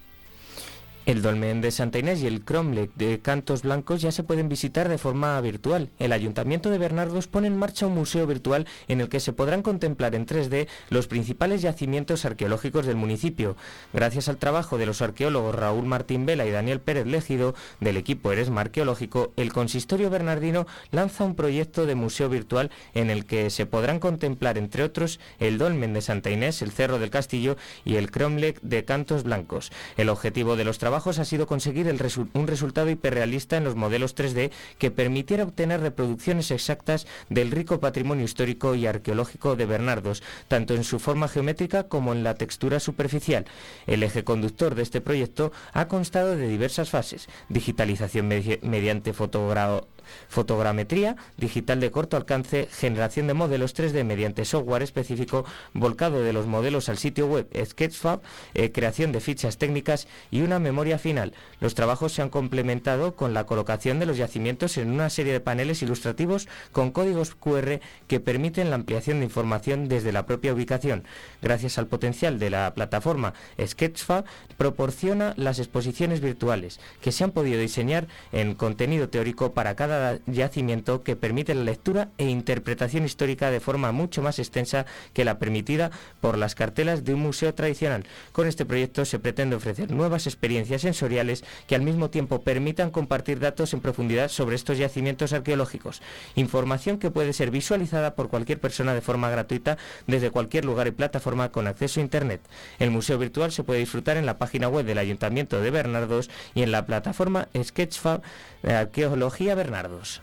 El 1.07 1.21
Dolmen 1.21 1.61
de 1.61 1.71
Santa 1.71 1.99
Inés 1.99 2.23
y 2.23 2.27
el 2.27 2.47
Cromlech 2.47 2.91
de 2.95 3.21
Cantos 3.21 3.61
Blancos 3.61 4.01
ya 4.01 4.11
se 4.11 4.23
pueden 4.23 4.49
visitar 4.49 4.89
de 4.89 4.97
forma 4.97 5.39
virtual. 5.43 5.91
El 5.99 6.13
Ayuntamiento 6.13 6.71
de 6.71 6.79
Bernardos 6.79 7.29
pone 7.29 7.47
en 7.47 7.59
marcha 7.59 7.87
un 7.87 7.95
museo 7.95 8.27
virtual 8.27 8.67
en 8.89 9.03
el 9.03 9.11
que 9.11 9.21
se 9.21 9.35
podrán 9.35 9.61
contemplar 9.61 10.15
en 10.15 10.25
3D 10.25 10.67
los 10.89 11.07
principales 11.07 11.61
yacimientos 11.61 12.25
arqueológicos 12.25 12.87
del 12.87 12.97
municipio. 12.97 13.55
Gracias 13.93 14.31
al 14.31 14.39
trabajo 14.39 14.79
de 14.79 14.87
los 14.87 15.03
arqueólogos 15.03 15.55
Raúl 15.55 15.85
Martín 15.85 16.25
Vela 16.25 16.47
y 16.47 16.51
Daniel 16.51 16.81
Pérez 16.81 17.07
Legido 17.07 17.55
del 17.81 17.99
equipo 17.99 18.33
Eresma 18.33 18.63
Arqueológico, 18.63 19.35
el 19.37 19.53
Consistorio 19.53 20.09
Bernardino 20.09 20.67
lanza 20.91 21.25
un 21.25 21.35
proyecto 21.35 21.85
de 21.85 21.97
museo 21.97 22.31
virtual 22.31 22.71
en 22.95 23.11
el 23.11 23.27
que 23.27 23.51
se 23.51 23.67
podrán 23.67 23.99
contemplar, 23.99 24.57
entre 24.57 24.83
otros, 24.83 25.21
el 25.39 25.59
Dolmen 25.59 25.93
de 25.93 26.01
Santa 26.01 26.31
Inés, 26.31 26.63
el 26.63 26.73
Cerro 26.73 26.99
del 26.99 27.11
Castillo 27.11 27.59
y 27.85 27.97
el 27.97 28.11
Cromlech 28.11 28.59
de 28.63 28.87
Cantos 28.87 29.25
Blancos. 29.25 29.71
El 29.99 30.09
objetivo 30.09 30.57
de 30.57 30.65
los 30.65 30.79
trabajos 30.79 30.94
ha 30.95 31.25
sido 31.25 31.47
conseguir 31.47 31.93
un 32.35 32.47
resultado 32.47 32.89
hiperrealista 32.89 33.57
en 33.57 33.65
los 33.65 33.75
modelos 33.75 34.15
3D 34.15 34.51
que 34.79 34.91
permitiera 34.91 35.45
obtener 35.45 35.81
reproducciones 35.81 36.51
exactas 36.51 37.07
del 37.29 37.51
rico 37.51 37.81
patrimonio 37.81 38.25
histórico 38.25 38.75
y 38.75 38.87
arqueológico 38.87 39.57
de 39.57 39.67
Bernardos, 39.67 40.23
tanto 40.49 40.75
en 40.75 40.85
su 40.85 41.01
forma 41.01 41.29
geométrica 41.29 41.89
como 41.89 42.13
en 42.13 42.23
la 42.23 42.35
textura 42.35 42.79
superficial. 42.79 43.45
El 43.87 44.03
eje 44.03 44.23
conductor 44.25 44.75
de 44.75 44.83
este 44.83 45.01
proyecto 45.01 45.53
ha 45.73 45.89
constado 45.89 46.37
de 46.37 46.49
diversas 46.49 46.91
fases, 46.91 47.29
digitalización 47.49 48.29
mediante 48.63 49.13
fotografía 49.13 49.94
fotogrametría 50.29 51.17
digital 51.37 51.81
de 51.81 51.91
corto 51.91 52.17
alcance, 52.17 52.69
generación 52.71 53.27
de 53.27 53.35
modelos 53.35 53.75
3D 53.75 54.05
mediante 54.05 54.45
software 54.45 54.83
específico, 54.83 55.45
volcado 55.73 56.23
de 56.23 56.33
los 56.33 56.47
modelos 56.47 56.89
al 56.89 56.99
sitio 56.99 57.27
web 57.27 57.49
Sketchfab, 57.65 58.21
eh, 58.55 58.73
creación 58.73 59.13
de 59.13 59.21
fichas 59.21 59.59
técnicas 59.59 60.09
y 60.31 60.43
una 60.43 60.59
memoria 60.59 60.99
final. 60.99 61.33
Los 61.61 61.75
trabajos 61.75 62.13
se 62.13 62.23
han 62.23 62.31
complementado 62.31 63.15
con 63.15 63.35
la 63.35 63.45
colocación 63.45 63.99
de 63.99 64.07
los 64.07 64.17
yacimientos 64.17 64.77
en 64.77 64.91
una 64.91 65.11
serie 65.11 65.33
de 65.33 65.41
paneles 65.41 65.83
ilustrativos 65.83 66.49
con 66.73 66.91
códigos 66.91 67.35
QR 67.35 67.81
que 68.09 68.21
permiten 68.21 68.71
la 68.71 68.77
ampliación 68.77 69.19
de 69.19 69.27
información 69.27 69.89
desde 69.89 70.13
la 70.13 70.27
propia 70.27 70.53
ubicación. 70.53 71.05
Gracias 71.43 71.79
al 71.79 71.87
potencial 71.87 72.39
de 72.39 72.51
la 72.51 72.75
plataforma 72.75 73.35
Sketchfab, 73.65 74.25
proporciona 74.57 75.35
las 75.37 75.59
exposiciones 75.59 76.21
virtuales 76.21 76.81
que 77.01 77.13
se 77.13 77.25
han 77.25 77.33
podido 77.33 77.61
diseñar 77.61 78.07
en 78.33 78.55
contenido 78.55 79.09
teórico 79.09 79.53
para 79.53 79.75
cada 79.77 79.94
yacimiento 80.27 81.03
que 81.03 81.17
permite 81.17 81.55
la 81.55 81.65
lectura 81.65 82.09
e 82.19 82.29
interpretación 82.29 83.05
histórica 83.05 83.51
de 83.51 83.61
forma 83.61 83.93
mucho 83.93 84.23
más 84.23 84.39
extensa 84.39 84.87
que 85.13 85.25
la 85.25 85.39
permitida 85.39 85.91
por 86.21 86.39
las 86.39 86.55
cartelas 86.55 87.05
de 87.05 87.15
un 87.15 87.21
museo 87.21 87.55
tradicional. 87.55 88.05
Con 88.33 88.47
este 88.47 88.65
proyecto 88.65 89.05
se 89.05 89.19
pretende 89.19 89.57
ofrecer 89.57 89.91
nuevas 89.91 90.27
experiencias 90.27 90.83
sensoriales 90.83 91.45
que 91.67 91.75
al 91.75 91.83
mismo 91.83 92.11
tiempo 92.11 92.43
permitan 92.43 92.91
compartir 92.91 93.41
datos 93.41 93.73
en 93.75 93.81
profundidad 93.81 94.29
sobre 94.29 94.57
estos 94.57 94.79
yacimientos 94.79 95.33
arqueológicos. 95.33 96.03
Información 96.35 96.99
que 96.99 97.11
puede 97.11 97.33
ser 97.33 97.51
visualizada 97.51 98.15
por 98.15 98.29
cualquier 98.29 98.61
persona 98.61 98.95
de 98.95 99.01
forma 99.01 99.31
gratuita 99.31 99.79
desde 100.07 100.31
cualquier 100.31 100.65
lugar 100.65 100.87
y 100.87 100.93
plataforma 100.93 101.51
con 101.51 101.67
acceso 101.67 102.01
a 102.01 102.03
Internet. 102.03 102.41
El 102.79 102.91
museo 102.91 103.19
virtual 103.19 103.53
se 103.53 103.65
puede 103.65 103.81
disfrutar 103.81 104.17
en 104.17 104.27
la 104.27 104.39
página 104.39 104.69
web 104.69 104.85
del 104.87 104.99
Ayuntamiento 104.99 105.61
de 105.61 105.71
Bernardos 105.71 106.31
y 106.55 106.63
en 106.63 106.73
la 106.73 106.87
plataforma 106.87 107.49
Sketchfab 107.63 108.23
Arqueología 108.63 109.55
Bernardos. 109.85 110.23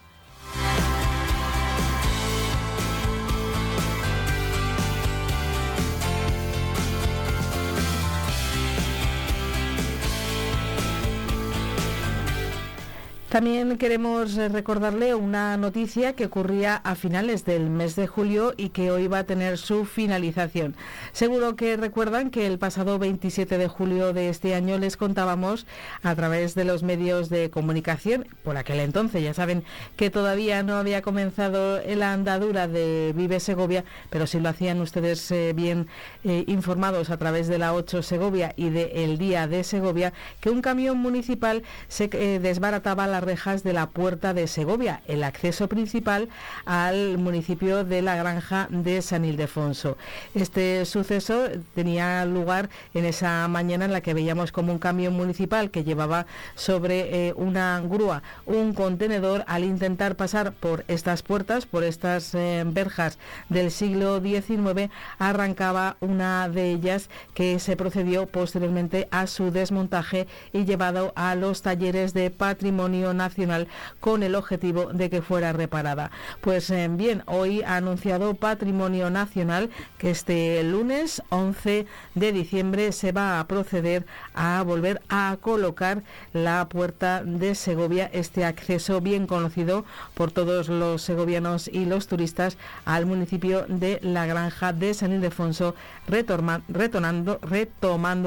También 13.31 13.77
queremos 13.77 14.37
eh, 14.37 14.49
recordarle 14.49 15.15
una 15.15 15.55
noticia 15.55 16.11
que 16.17 16.25
ocurría 16.25 16.75
a 16.75 16.95
finales 16.95 17.45
del 17.45 17.69
mes 17.69 17.95
de 17.95 18.05
julio 18.05 18.53
y 18.57 18.71
que 18.71 18.91
hoy 18.91 19.07
va 19.07 19.19
a 19.19 19.23
tener 19.23 19.57
su 19.57 19.85
finalización. 19.85 20.75
Seguro 21.13 21.55
que 21.55 21.77
recuerdan 21.77 22.29
que 22.29 22.45
el 22.45 22.59
pasado 22.59 22.99
27 22.99 23.57
de 23.57 23.69
julio 23.69 24.11
de 24.11 24.27
este 24.27 24.53
año 24.53 24.77
les 24.77 24.97
contábamos 24.97 25.65
a 26.03 26.13
través 26.13 26.55
de 26.55 26.65
los 26.65 26.83
medios 26.83 27.29
de 27.29 27.49
comunicación, 27.49 28.27
por 28.43 28.57
aquel 28.57 28.81
entonces 28.81 29.23
ya 29.23 29.33
saben 29.33 29.63
que 29.95 30.09
todavía 30.09 30.61
no 30.61 30.75
había 30.75 31.01
comenzado 31.01 31.79
la 31.87 32.11
andadura 32.11 32.67
de 32.67 33.13
Vive 33.15 33.39
Segovia, 33.39 33.85
pero 34.09 34.27
si 34.27 34.41
lo 34.41 34.49
hacían 34.49 34.81
ustedes 34.81 35.31
eh, 35.31 35.53
bien 35.55 35.87
eh, 36.25 36.43
informados 36.47 37.09
a 37.09 37.15
través 37.15 37.47
de 37.47 37.59
la 37.59 37.73
8 37.75 38.03
Segovia 38.03 38.51
y 38.57 38.71
de 38.71 39.05
El 39.05 39.17
Día 39.17 39.47
de 39.47 39.63
Segovia, 39.63 40.11
que 40.41 40.49
un 40.49 40.61
camión 40.61 40.97
municipal 40.97 41.63
se 41.87 42.09
desbarataba 42.09 43.07
la 43.07 43.20
rejas 43.21 43.63
de 43.63 43.73
la 43.73 43.87
Puerta 43.87 44.33
de 44.33 44.47
Segovia, 44.47 45.01
el 45.07 45.23
acceso 45.23 45.67
principal 45.67 46.29
al 46.65 47.17
municipio 47.17 47.83
de 47.83 48.01
la 48.01 48.15
Granja 48.15 48.67
de 48.69 49.01
San 49.01 49.25
Ildefonso. 49.25 49.97
Este 50.35 50.85
suceso 50.85 51.47
tenía 51.75 52.25
lugar 52.25 52.69
en 52.93 53.05
esa 53.05 53.47
mañana 53.47 53.85
en 53.85 53.93
la 53.93 54.01
que 54.01 54.13
veíamos 54.13 54.51
como 54.51 54.73
un 54.73 54.79
camión 54.79 55.13
municipal 55.13 55.71
que 55.71 55.83
llevaba 55.83 56.25
sobre 56.55 57.27
eh, 57.27 57.33
una 57.35 57.79
grúa 57.81 58.23
un 58.45 58.73
contenedor 58.73 59.43
al 59.47 59.63
intentar 59.63 60.15
pasar 60.15 60.53
por 60.53 60.83
estas 60.87 61.23
puertas, 61.23 61.65
por 61.65 61.83
estas 61.83 62.33
eh, 62.33 62.63
verjas 62.65 63.17
del 63.49 63.71
siglo 63.71 64.19
XIX, 64.21 64.91
arrancaba 65.19 65.97
una 65.99 66.49
de 66.49 66.71
ellas 66.71 67.09
que 67.33 67.59
se 67.59 67.75
procedió 67.75 68.25
posteriormente 68.25 69.07
a 69.11 69.27
su 69.27 69.51
desmontaje 69.51 70.27
y 70.53 70.65
llevado 70.65 71.13
a 71.15 71.35
los 71.35 71.61
talleres 71.61 72.13
de 72.13 72.29
patrimonio 72.29 73.10
nacional 73.13 73.67
con 73.99 74.23
el 74.23 74.35
objetivo 74.35 74.93
de 74.93 75.09
que 75.09 75.21
fuera 75.21 75.53
reparada. 75.53 76.11
Pues 76.41 76.69
eh, 76.69 76.87
bien, 76.89 77.23
hoy 77.25 77.61
ha 77.61 77.77
anunciado 77.77 78.33
Patrimonio 78.35 79.09
Nacional 79.09 79.69
que 79.97 80.11
este 80.11 80.63
lunes 80.63 81.21
11 81.29 81.85
de 82.15 82.31
diciembre 82.31 82.91
se 82.91 83.11
va 83.11 83.39
a 83.39 83.47
proceder 83.47 84.05
a 84.33 84.61
volver 84.63 85.01
a 85.09 85.37
colocar 85.41 86.03
la 86.33 86.67
puerta 86.69 87.23
de 87.23 87.55
Segovia, 87.55 88.09
este 88.13 88.45
acceso 88.45 89.01
bien 89.01 89.27
conocido 89.27 89.85
por 90.13 90.31
todos 90.31 90.69
los 90.69 91.01
segovianos 91.01 91.67
y 91.67 91.85
los 91.85 92.07
turistas 92.07 92.57
al 92.85 93.05
municipio 93.05 93.65
de 93.67 93.99
la 94.01 94.25
Granja 94.25 94.73
de 94.73 94.93
San 94.93 95.11
Ildefonso, 95.11 95.75
retomando 96.07 97.39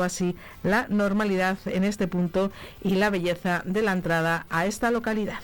así 0.02 0.36
la 0.62 0.86
normalidad 0.88 1.58
en 1.66 1.84
este 1.84 2.08
punto 2.08 2.50
y 2.82 2.94
la 2.94 3.10
belleza 3.10 3.62
de 3.64 3.82
la 3.82 3.92
entrada 3.92 4.46
a 4.50 4.66
esta 4.66 4.90
localidad. 4.90 5.40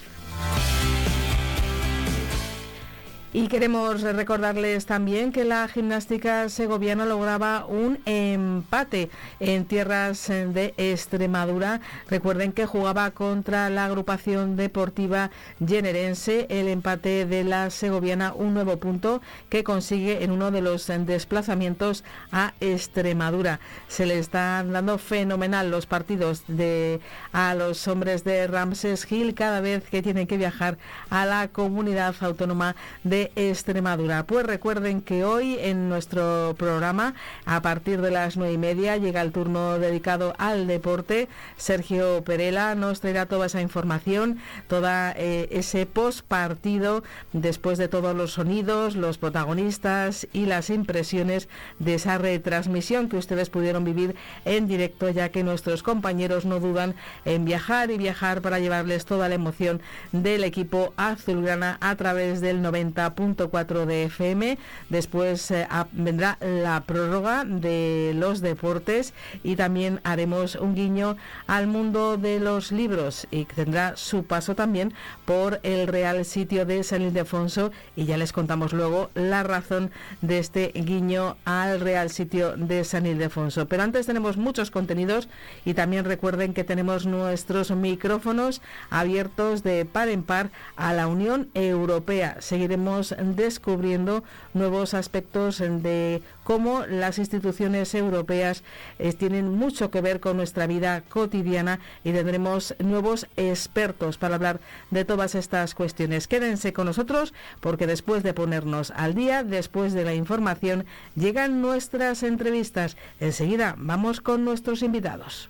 Y 3.32 3.46
queremos 3.46 4.02
recordarles 4.02 4.86
también 4.86 5.30
que 5.30 5.44
la 5.44 5.68
gimnástica 5.68 6.48
segoviana 6.48 7.04
lograba 7.06 7.64
un 7.64 8.00
empate 8.04 9.08
en 9.38 9.66
tierras 9.66 10.26
de 10.26 10.74
Extremadura. 10.76 11.80
Recuerden 12.08 12.50
que 12.50 12.66
jugaba 12.66 13.12
contra 13.12 13.70
la 13.70 13.84
agrupación 13.84 14.56
deportiva 14.56 15.30
generense. 15.64 16.48
El 16.50 16.66
empate 16.66 17.24
de 17.24 17.44
la 17.44 17.70
segoviana, 17.70 18.32
un 18.32 18.52
nuevo 18.52 18.78
punto 18.78 19.22
que 19.48 19.62
consigue 19.62 20.24
en 20.24 20.32
uno 20.32 20.50
de 20.50 20.62
los 20.62 20.88
desplazamientos 20.88 22.02
a 22.32 22.54
Extremadura. 22.58 23.60
Se 23.86 24.06
le 24.06 24.18
están 24.18 24.72
dando 24.72 24.98
fenomenal 24.98 25.70
los 25.70 25.86
partidos 25.86 26.42
de 26.48 26.98
a 27.32 27.54
los 27.54 27.86
hombres 27.86 28.24
de 28.24 28.48
Ramses 28.48 29.06
Hill 29.10 29.34
cada 29.34 29.60
vez 29.60 29.84
que 29.84 30.02
tienen 30.02 30.26
que 30.26 30.36
viajar 30.36 30.78
a 31.10 31.26
la 31.26 31.46
comunidad 31.46 32.16
autónoma 32.22 32.74
de 33.04 33.19
Extremadura. 33.36 34.24
Pues 34.24 34.46
recuerden 34.46 35.02
que 35.02 35.24
hoy 35.24 35.58
en 35.60 35.88
nuestro 35.88 36.54
programa, 36.56 37.14
a 37.44 37.62
partir 37.62 38.00
de 38.00 38.10
las 38.10 38.36
nueve 38.36 38.54
y 38.54 38.58
media, 38.58 38.96
llega 38.96 39.22
el 39.22 39.32
turno 39.32 39.78
dedicado 39.78 40.34
al 40.38 40.66
deporte. 40.66 41.28
Sergio 41.56 42.22
Perela 42.24 42.74
nos 42.74 43.00
traerá 43.00 43.26
toda 43.26 43.46
esa 43.46 43.60
información, 43.60 44.38
toda 44.68 45.12
eh, 45.16 45.48
ese 45.50 45.86
post 45.86 46.22
partido, 46.26 47.02
después 47.32 47.78
de 47.78 47.88
todos 47.88 48.14
los 48.16 48.32
sonidos, 48.32 48.96
los 48.96 49.18
protagonistas 49.18 50.26
y 50.32 50.46
las 50.46 50.70
impresiones 50.70 51.48
de 51.78 51.94
esa 51.94 52.18
retransmisión 52.18 53.08
que 53.08 53.16
ustedes 53.16 53.50
pudieron 53.50 53.84
vivir 53.84 54.14
en 54.44 54.66
directo, 54.66 55.10
ya 55.10 55.30
que 55.30 55.42
nuestros 55.42 55.82
compañeros 55.82 56.44
no 56.44 56.60
dudan 56.60 56.94
en 57.24 57.44
viajar 57.44 57.90
y 57.90 57.98
viajar 57.98 58.40
para 58.42 58.58
llevarles 58.58 59.04
toda 59.04 59.28
la 59.28 59.34
emoción 59.34 59.80
del 60.12 60.44
equipo 60.44 60.92
azulgrana 60.96 61.78
a 61.80 61.96
través 61.96 62.40
del 62.40 62.62
90 62.62 63.09
90.4 63.14 63.84
de 63.86 64.04
FM. 64.04 64.58
Después 64.88 65.50
eh, 65.50 65.66
vendrá 65.92 66.38
la 66.40 66.82
prórroga 66.82 67.44
de 67.44 68.12
los 68.16 68.40
deportes 68.40 69.14
y 69.42 69.56
también 69.56 70.00
haremos 70.04 70.54
un 70.54 70.74
guiño 70.74 71.16
al 71.46 71.66
mundo 71.66 72.16
de 72.16 72.40
los 72.40 72.72
libros 72.72 73.26
y 73.30 73.44
tendrá 73.44 73.96
su 73.96 74.24
paso 74.24 74.54
también 74.54 74.92
por 75.24 75.60
el 75.62 75.86
Real 75.86 76.24
Sitio 76.24 76.66
de 76.66 76.82
San 76.82 77.02
Ildefonso 77.02 77.72
y 77.96 78.04
ya 78.04 78.16
les 78.16 78.32
contamos 78.32 78.72
luego 78.72 79.10
la 79.14 79.42
razón 79.42 79.90
de 80.20 80.38
este 80.38 80.72
guiño 80.74 81.36
al 81.44 81.80
Real 81.80 82.10
Sitio 82.10 82.56
de 82.56 82.84
San 82.84 83.06
Ildefonso. 83.06 83.66
Pero 83.66 83.82
antes 83.82 84.06
tenemos 84.06 84.36
muchos 84.36 84.70
contenidos 84.70 85.28
y 85.64 85.74
también 85.74 86.04
recuerden 86.04 86.54
que 86.54 86.64
tenemos 86.64 87.06
nuestros 87.06 87.70
micrófonos 87.70 88.60
abiertos 88.90 89.62
de 89.62 89.84
par 89.84 90.08
en 90.08 90.22
par 90.22 90.50
a 90.76 90.92
la 90.92 91.06
Unión 91.06 91.48
Europea. 91.54 92.36
Seguiremos 92.40 92.99
descubriendo 93.18 94.22
nuevos 94.54 94.94
aspectos 94.94 95.58
de 95.58 96.22
cómo 96.44 96.86
las 96.86 97.18
instituciones 97.18 97.94
europeas 97.94 98.62
eh, 98.98 99.12
tienen 99.12 99.48
mucho 99.50 99.90
que 99.90 100.00
ver 100.00 100.20
con 100.20 100.36
nuestra 100.36 100.66
vida 100.66 101.02
cotidiana 101.08 101.80
y 102.04 102.12
tendremos 102.12 102.74
nuevos 102.78 103.26
expertos 103.36 104.18
para 104.18 104.36
hablar 104.36 104.60
de 104.90 105.04
todas 105.04 105.34
estas 105.34 105.74
cuestiones. 105.74 106.28
Quédense 106.28 106.72
con 106.72 106.86
nosotros 106.86 107.34
porque 107.60 107.86
después 107.86 108.22
de 108.22 108.34
ponernos 108.34 108.92
al 108.92 109.14
día, 109.14 109.44
después 109.44 109.92
de 109.92 110.04
la 110.04 110.14
información, 110.14 110.86
llegan 111.14 111.60
nuestras 111.60 112.22
entrevistas. 112.22 112.96
Enseguida 113.20 113.74
vamos 113.78 114.20
con 114.20 114.44
nuestros 114.44 114.82
invitados. 114.82 115.49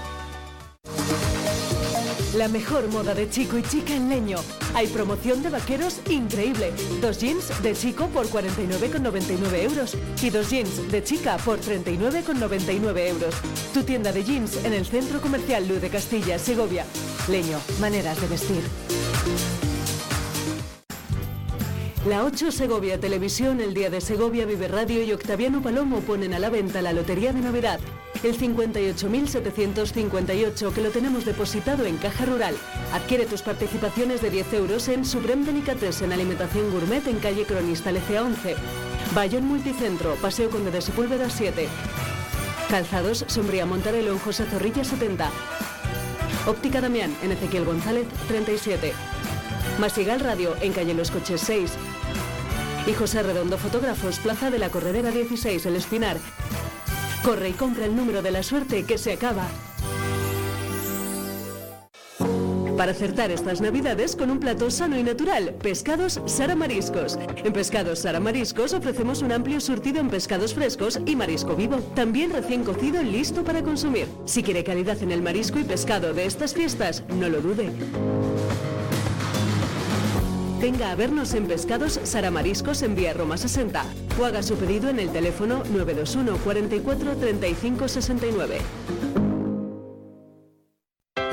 La 2.35 2.47
mejor 2.47 2.87
moda 2.87 3.13
de 3.13 3.29
chico 3.29 3.57
y 3.57 3.61
chica 3.61 3.93
en 3.93 4.07
leño. 4.07 4.37
Hay 4.73 4.87
promoción 4.87 5.43
de 5.43 5.49
vaqueros 5.49 5.99
increíble. 6.09 6.71
Dos 7.01 7.19
jeans 7.19 7.61
de 7.61 7.73
chico 7.73 8.07
por 8.07 8.25
49,99 8.27 9.63
euros 9.63 9.97
y 10.23 10.29
dos 10.29 10.49
jeans 10.49 10.89
de 10.89 11.03
chica 11.03 11.35
por 11.43 11.59
39,99 11.59 13.07
euros. 13.09 13.35
Tu 13.73 13.83
tienda 13.83 14.13
de 14.13 14.23
jeans 14.23 14.63
en 14.63 14.71
el 14.71 14.85
Centro 14.85 15.19
Comercial 15.19 15.67
Luz 15.67 15.81
de 15.81 15.89
Castilla, 15.89 16.39
Segovia. 16.39 16.85
Leño, 17.27 17.59
maneras 17.81 18.21
de 18.21 18.27
vestir. 18.27 18.63
La 22.07 22.23
8 22.23 22.51
Segovia 22.51 22.97
Televisión, 22.97 23.59
el 23.59 23.73
Día 23.73 23.89
de 23.89 23.99
Segovia 23.99 24.45
Vive 24.45 24.69
Radio 24.69 25.03
y 25.03 25.11
Octaviano 25.11 25.61
Palomo 25.61 25.99
ponen 25.99 26.33
a 26.33 26.39
la 26.39 26.49
venta 26.49 26.81
la 26.81 26.93
Lotería 26.93 27.33
de 27.33 27.41
Navidad 27.41 27.81
el 28.23 28.37
58.758 28.37 30.73
que 30.73 30.81
lo 30.81 30.89
tenemos 30.91 31.25
depositado 31.25 31.85
en 31.85 31.97
Caja 31.97 32.25
Rural. 32.25 32.55
Adquiere 32.93 33.25
tus 33.25 33.41
participaciones 33.41 34.21
de 34.21 34.29
10 34.29 34.53
euros 34.53 34.87
en 34.89 35.05
Supreme 35.05 35.45
Delicatessen 35.45 36.11
en 36.11 36.13
Alimentación 36.13 36.71
Gourmet 36.71 37.05
en 37.07 37.19
calle 37.19 37.45
Cronista 37.45 37.91
Lecea 37.91 38.23
11. 38.23 38.55
Bayón 39.15 39.45
Multicentro, 39.45 40.15
Paseo 40.21 40.49
Conde 40.49 40.71
de 40.71 40.81
Sepúlveda 40.81 41.29
7. 41.29 41.67
Calzados 42.69 43.25
Sombría 43.27 43.65
Montarelo 43.65 44.11
en 44.11 44.19
José 44.19 44.45
Zorrilla 44.45 44.83
70. 44.83 45.31
Óptica 46.47 46.81
Damián 46.81 47.15
en 47.23 47.31
Ezequiel 47.31 47.65
González 47.65 48.07
37. 48.27 48.93
Masigal 49.79 50.19
Radio 50.19 50.55
en 50.61 50.73
calle 50.73 50.93
Los 50.93 51.11
Coches 51.11 51.41
6. 51.41 51.71
Y 52.87 52.93
José 52.93 53.23
Redondo 53.23 53.57
Fotógrafos, 53.57 54.19
Plaza 54.19 54.49
de 54.49 54.59
la 54.59 54.69
Corredera 54.69 55.11
16, 55.11 55.65
El 55.65 55.75
Espinar. 55.75 56.17
Corre 57.23 57.49
y 57.49 57.53
compra 57.53 57.85
el 57.85 57.95
número 57.95 58.23
de 58.23 58.31
la 58.31 58.41
suerte 58.41 58.83
que 58.83 58.97
se 58.97 59.13
acaba. 59.13 59.47
Para 62.75 62.93
acertar 62.93 63.29
estas 63.29 63.61
navidades 63.61 64.15
con 64.15 64.31
un 64.31 64.39
plato 64.39 64.71
sano 64.71 64.97
y 64.97 65.03
natural, 65.03 65.53
Pescados 65.61 66.19
Sara 66.25 66.55
Mariscos. 66.55 67.19
En 67.43 67.53
Pescados 67.53 67.99
Sara 67.99 68.19
Mariscos 68.19 68.73
ofrecemos 68.73 69.21
un 69.21 69.31
amplio 69.31 69.61
surtido 69.61 69.99
en 69.99 70.09
pescados 70.09 70.55
frescos 70.55 70.99
y 71.05 71.15
marisco 71.15 71.55
vivo, 71.55 71.77
también 71.93 72.31
recién 72.31 72.63
cocido 72.63 73.03
listo 73.03 73.43
para 73.43 73.61
consumir. 73.61 74.07
Si 74.25 74.41
quiere 74.41 74.63
calidad 74.63 74.97
en 75.03 75.11
el 75.11 75.21
marisco 75.21 75.59
y 75.59 75.63
pescado 75.63 76.15
de 76.15 76.25
estas 76.25 76.55
fiestas, 76.55 77.03
no 77.19 77.29
lo 77.29 77.39
dude. 77.39 77.69
Venga 80.61 80.91
a 80.91 80.95
vernos 80.95 81.33
en 81.33 81.47
Pescados 81.47 81.99
Saramariscos 82.03 82.83
en 82.83 82.93
Vía 82.93 83.13
Roma 83.13 83.35
60 83.35 83.83
o 84.19 84.25
haga 84.25 84.43
su 84.43 84.55
pedido 84.57 84.89
en 84.89 84.99
el 84.99 85.09
teléfono 85.09 85.63
921 85.73 86.37
44 86.37 87.15
35 87.17 87.87
69. 87.87 88.61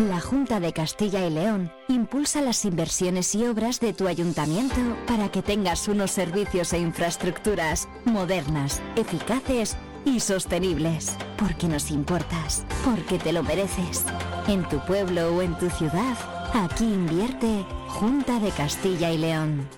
La 0.08 0.20
Junta 0.20 0.60
de 0.60 0.72
Castilla 0.72 1.26
y 1.26 1.30
León 1.30 1.70
impulsa 1.88 2.40
las 2.40 2.64
inversiones 2.64 3.34
y 3.34 3.44
obras 3.44 3.80
de 3.80 3.92
tu 3.92 4.06
ayuntamiento 4.06 4.80
para 5.06 5.30
que 5.30 5.42
tengas 5.42 5.88
unos 5.88 6.10
servicios 6.10 6.72
e 6.72 6.78
infraestructuras 6.78 7.86
modernas, 8.06 8.80
eficaces 8.96 9.76
y 10.06 10.20
sostenibles. 10.20 11.14
Porque 11.36 11.68
nos 11.68 11.90
importas, 11.90 12.64
porque 12.82 13.18
te 13.18 13.34
lo 13.34 13.42
mereces. 13.42 14.06
En 14.46 14.66
tu 14.68 14.78
pueblo 14.86 15.36
o 15.36 15.42
en 15.42 15.54
tu 15.58 15.68
ciudad, 15.68 16.16
aquí 16.54 16.84
invierte 16.84 17.64
Junta 17.88 18.38
de 18.38 18.50
Castilla 18.50 19.10
y 19.10 19.18
León. 19.18 19.68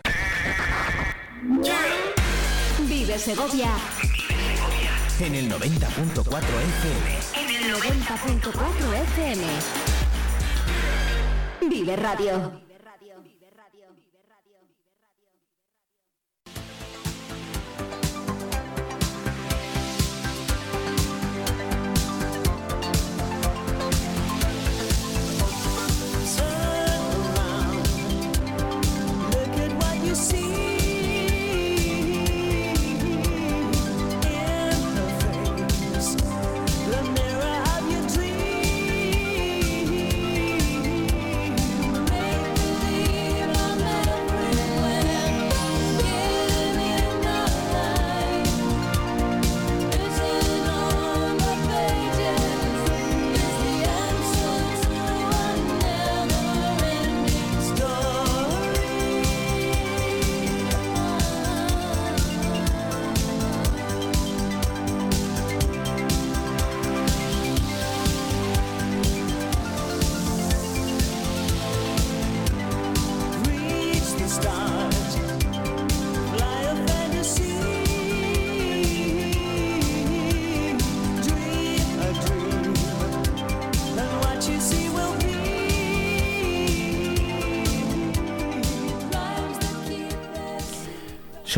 Vive 2.81 3.19
Segovia. 3.19 3.71
En 5.21 5.35
el 5.35 5.51
90.4 5.51 6.25
FM. 6.25 7.19
En 7.35 7.51
el 7.65 7.75
90.4 7.75 8.95
FM. 9.03 9.45
Vive 11.69 11.97
Radio. 11.97 12.70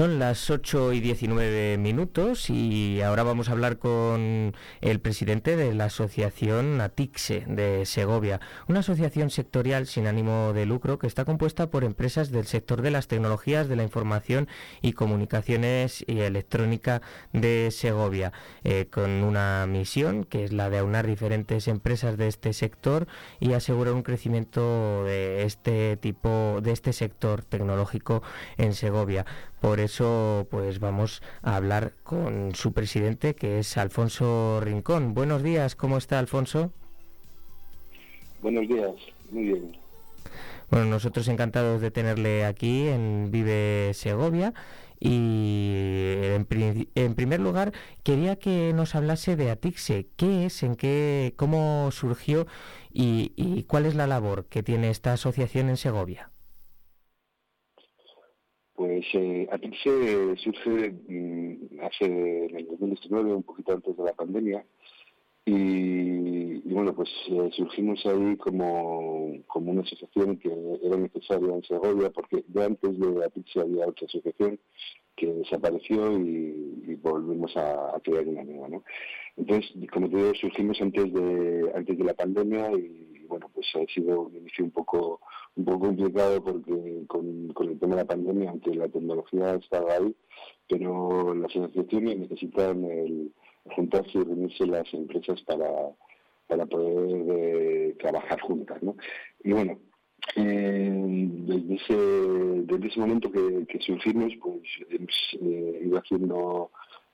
Son 0.02 0.18
las 0.18 0.50
8 0.50 0.94
y 0.94 1.00
19 1.00 1.78
minutos 1.78 2.50
y 2.50 3.00
ahora 3.02 3.22
vamos 3.22 3.48
a 3.48 3.52
hablar 3.52 3.78
con 3.78 4.52
el 4.80 4.98
presidente 4.98 5.54
de 5.54 5.72
la 5.74 5.84
asociación 5.84 6.80
ATIXE 6.80 7.44
de 7.46 7.86
Segovia, 7.86 8.40
una 8.66 8.80
asociación 8.80 9.30
sectorial 9.30 9.86
sin 9.86 10.08
ánimo 10.08 10.52
de 10.54 10.66
lucro 10.66 10.98
que 10.98 11.06
está 11.06 11.24
compuesta 11.24 11.70
por 11.70 11.84
empresas 11.84 12.32
del 12.32 12.46
sector 12.46 12.82
de 12.82 12.90
las 12.90 13.06
tecnologías 13.06 13.68
de 13.68 13.76
la 13.76 13.84
información 13.84 14.48
y 14.80 14.94
comunicaciones 14.94 16.04
y 16.08 16.18
electrónica 16.18 17.00
de 17.32 17.68
Segovia, 17.70 18.32
eh, 18.64 18.88
con 18.90 19.08
una 19.22 19.68
misión 19.68 20.24
que 20.24 20.42
es 20.42 20.52
la 20.52 20.68
de 20.68 20.78
aunar 20.78 21.06
diferentes 21.06 21.68
empresas 21.68 22.16
de 22.16 22.26
este 22.26 22.54
sector 22.54 23.06
y 23.38 23.52
asegurar 23.52 23.94
un 23.94 24.02
crecimiento 24.02 25.04
de 25.04 25.44
este 25.44 25.96
tipo, 25.96 26.58
de 26.60 26.72
este 26.72 26.92
sector 26.92 27.44
tecnológico 27.44 28.24
en 28.56 28.74
Segovia. 28.74 29.26
Por 29.60 29.78
pues 30.50 30.80
vamos 30.80 31.22
a 31.42 31.56
hablar 31.56 31.92
con 32.02 32.54
su 32.54 32.72
presidente, 32.72 33.34
que 33.34 33.58
es 33.58 33.76
Alfonso 33.76 34.60
Rincón. 34.62 35.12
Buenos 35.14 35.42
días, 35.42 35.76
¿cómo 35.76 35.98
está 35.98 36.18
Alfonso? 36.18 36.72
Buenos 38.40 38.66
días, 38.66 38.92
muy 39.30 39.44
bien. 39.44 39.76
Bueno, 40.70 40.86
nosotros 40.86 41.28
encantados 41.28 41.82
de 41.82 41.90
tenerle 41.90 42.46
aquí 42.46 42.88
en 42.88 43.30
Vive 43.30 43.92
Segovia. 43.94 44.54
Y 44.98 45.72
en, 45.74 46.46
primer 46.46 47.40
lugar, 47.40 47.72
quería 48.04 48.36
que 48.36 48.72
nos 48.72 48.94
hablase 48.94 49.36
de 49.36 49.50
Atixe. 49.50 50.06
¿Qué 50.16 50.46
es, 50.46 50.62
en 50.62 50.76
qué, 50.76 51.34
cómo 51.36 51.90
surgió 51.90 52.46
y 52.90 53.64
cuál 53.64 53.86
es 53.86 53.96
la 53.96 54.06
labor 54.06 54.46
que 54.46 54.62
tiene 54.62 54.90
esta 54.90 55.12
asociación 55.12 55.68
en 55.68 55.76
Segovia? 55.76 56.30
Pues 58.82 59.06
eh, 59.14 59.48
se 59.84 60.36
surge 60.42 60.90
mm, 61.06 61.78
hace 61.82 62.04
en 62.04 62.56
el 62.56 62.66
2019, 62.66 63.32
un 63.32 63.44
poquito 63.44 63.74
antes 63.74 63.96
de 63.96 64.02
la 64.02 64.12
pandemia, 64.12 64.66
y, 65.44 66.58
bueno, 66.68 66.92
pues 66.92 67.08
eh, 67.28 67.48
surgimos 67.52 68.04
ahí 68.06 68.36
como, 68.38 69.34
como 69.46 69.70
una 69.70 69.82
asociación 69.82 70.36
que 70.38 70.50
era 70.82 70.96
necesaria 70.96 71.54
en 71.54 71.62
Segovia, 71.62 72.10
porque 72.10 72.44
ya 72.52 72.64
antes 72.64 72.98
de 72.98 73.24
Apixe 73.24 73.60
había 73.60 73.86
otra 73.86 74.04
asociación 74.04 74.58
que 75.14 75.32
desapareció 75.32 76.18
y, 76.18 76.96
volvimos 77.00 77.56
a, 77.56 78.00
crear 78.02 78.26
una 78.26 78.42
nueva, 78.42 78.68
¿no? 78.68 78.82
Entonces, 79.36 79.70
como 79.92 80.10
te 80.10 80.16
digo, 80.16 80.34
surgimos 80.34 80.80
antes 80.80 81.12
de 81.12 81.70
antes 81.72 81.96
de 81.96 82.04
la 82.04 82.14
pandemia 82.14 82.72
y 82.72 83.24
bueno, 83.28 83.48
pues 83.54 83.66
ha 83.76 83.92
sido 83.94 84.22
un 84.22 84.36
inicio 84.36 84.64
un 84.64 84.72
poco 84.72 85.20
un 85.56 85.64
poco 85.64 85.86
complicado 85.86 86.42
porque 86.42 87.04
con, 87.06 87.52
el 87.68 87.78
tema 87.78 87.96
de 87.96 88.02
la 88.02 88.06
pandemia, 88.06 88.50
aunque 88.50 88.74
la 88.74 88.88
tecnología 88.88 89.54
estaba 89.54 89.94
ahí, 89.94 90.14
pero 90.68 91.34
las 91.34 91.50
asociaciones 91.50 92.18
necesitan 92.18 92.84
el 92.84 93.32
juntarse 93.76 94.18
y 94.18 94.24
reunirse 94.24 94.66
las 94.66 94.92
empresas 94.94 95.40
para, 95.42 95.68
para 96.46 96.66
poder 96.66 97.26
eh, 97.28 97.96
trabajar 97.98 98.40
juntas. 98.40 98.82
¿no? 98.82 98.96
Y 99.44 99.52
bueno, 99.52 99.78
eh, 100.36 101.28
desde, 101.46 101.74
ese, 102.86 103.00
momento 103.00 103.30
que, 103.30 103.66
que 103.66 103.78
surgimos, 103.80 104.32
pues 104.40 104.62
eh, 105.40 105.82
ido 105.84 105.98
haciendo, 105.98 106.70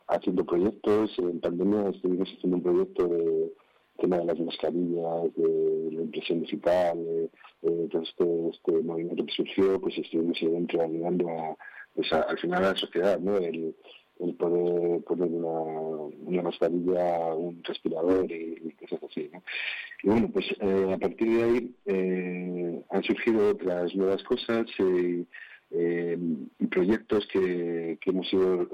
haciendo 0.07 0.45
proyectos. 0.45 1.19
En 1.19 1.41
pandemia 1.41 1.89
estuvimos 1.89 2.29
haciendo 2.31 2.57
un 2.59 2.63
proyecto 2.63 3.09
de 3.09 3.53
tema 3.99 4.19
de 4.19 4.25
las 4.25 4.39
mascarillas, 4.39 5.35
de 5.37 5.91
la 5.93 6.03
impresión 6.03 6.41
digital, 6.41 7.05
de, 7.05 7.31
todo 7.89 8.03
este, 8.03 8.49
este, 8.51 8.83
movimiento 8.83 9.27
que 9.27 9.33
surgió, 9.33 9.81
pues 9.81 9.99
estuvimos 9.99 10.39
dentro 10.41 10.83
ayudando 10.83 11.29
a, 11.29 11.57
pues 11.95 12.13
al 12.13 12.39
final 12.39 12.65
a 12.65 12.71
la 12.71 12.77
sociedad, 12.77 13.19
¿no? 13.19 13.37
El, 13.37 13.75
poder 14.37 15.01
poner 15.05 15.29
una, 15.31 16.17
una 16.27 16.43
mascarilla, 16.43 17.35
un 17.35 17.63
respirador 17.63 18.31
y, 18.31 18.73
cosas 18.73 19.01
así. 19.05 19.31
¿no? 19.33 19.43
Y 20.03 20.09
bueno, 20.09 20.29
pues 20.33 20.47
eh, 20.61 20.93
a 20.93 20.99
partir 20.99 21.29
de 21.29 21.45
ahí 21.45 21.75
eh, 21.87 22.83
han 22.91 23.03
surgido 23.05 23.51
otras 23.51 23.95
nuevas 23.95 24.23
cosas 24.25 24.67
eh, 25.71 26.19
y 26.59 26.67
proyectos 26.67 27.29
que, 27.33 27.97
que 28.01 28.11
hemos 28.11 28.33
ido 28.33 28.69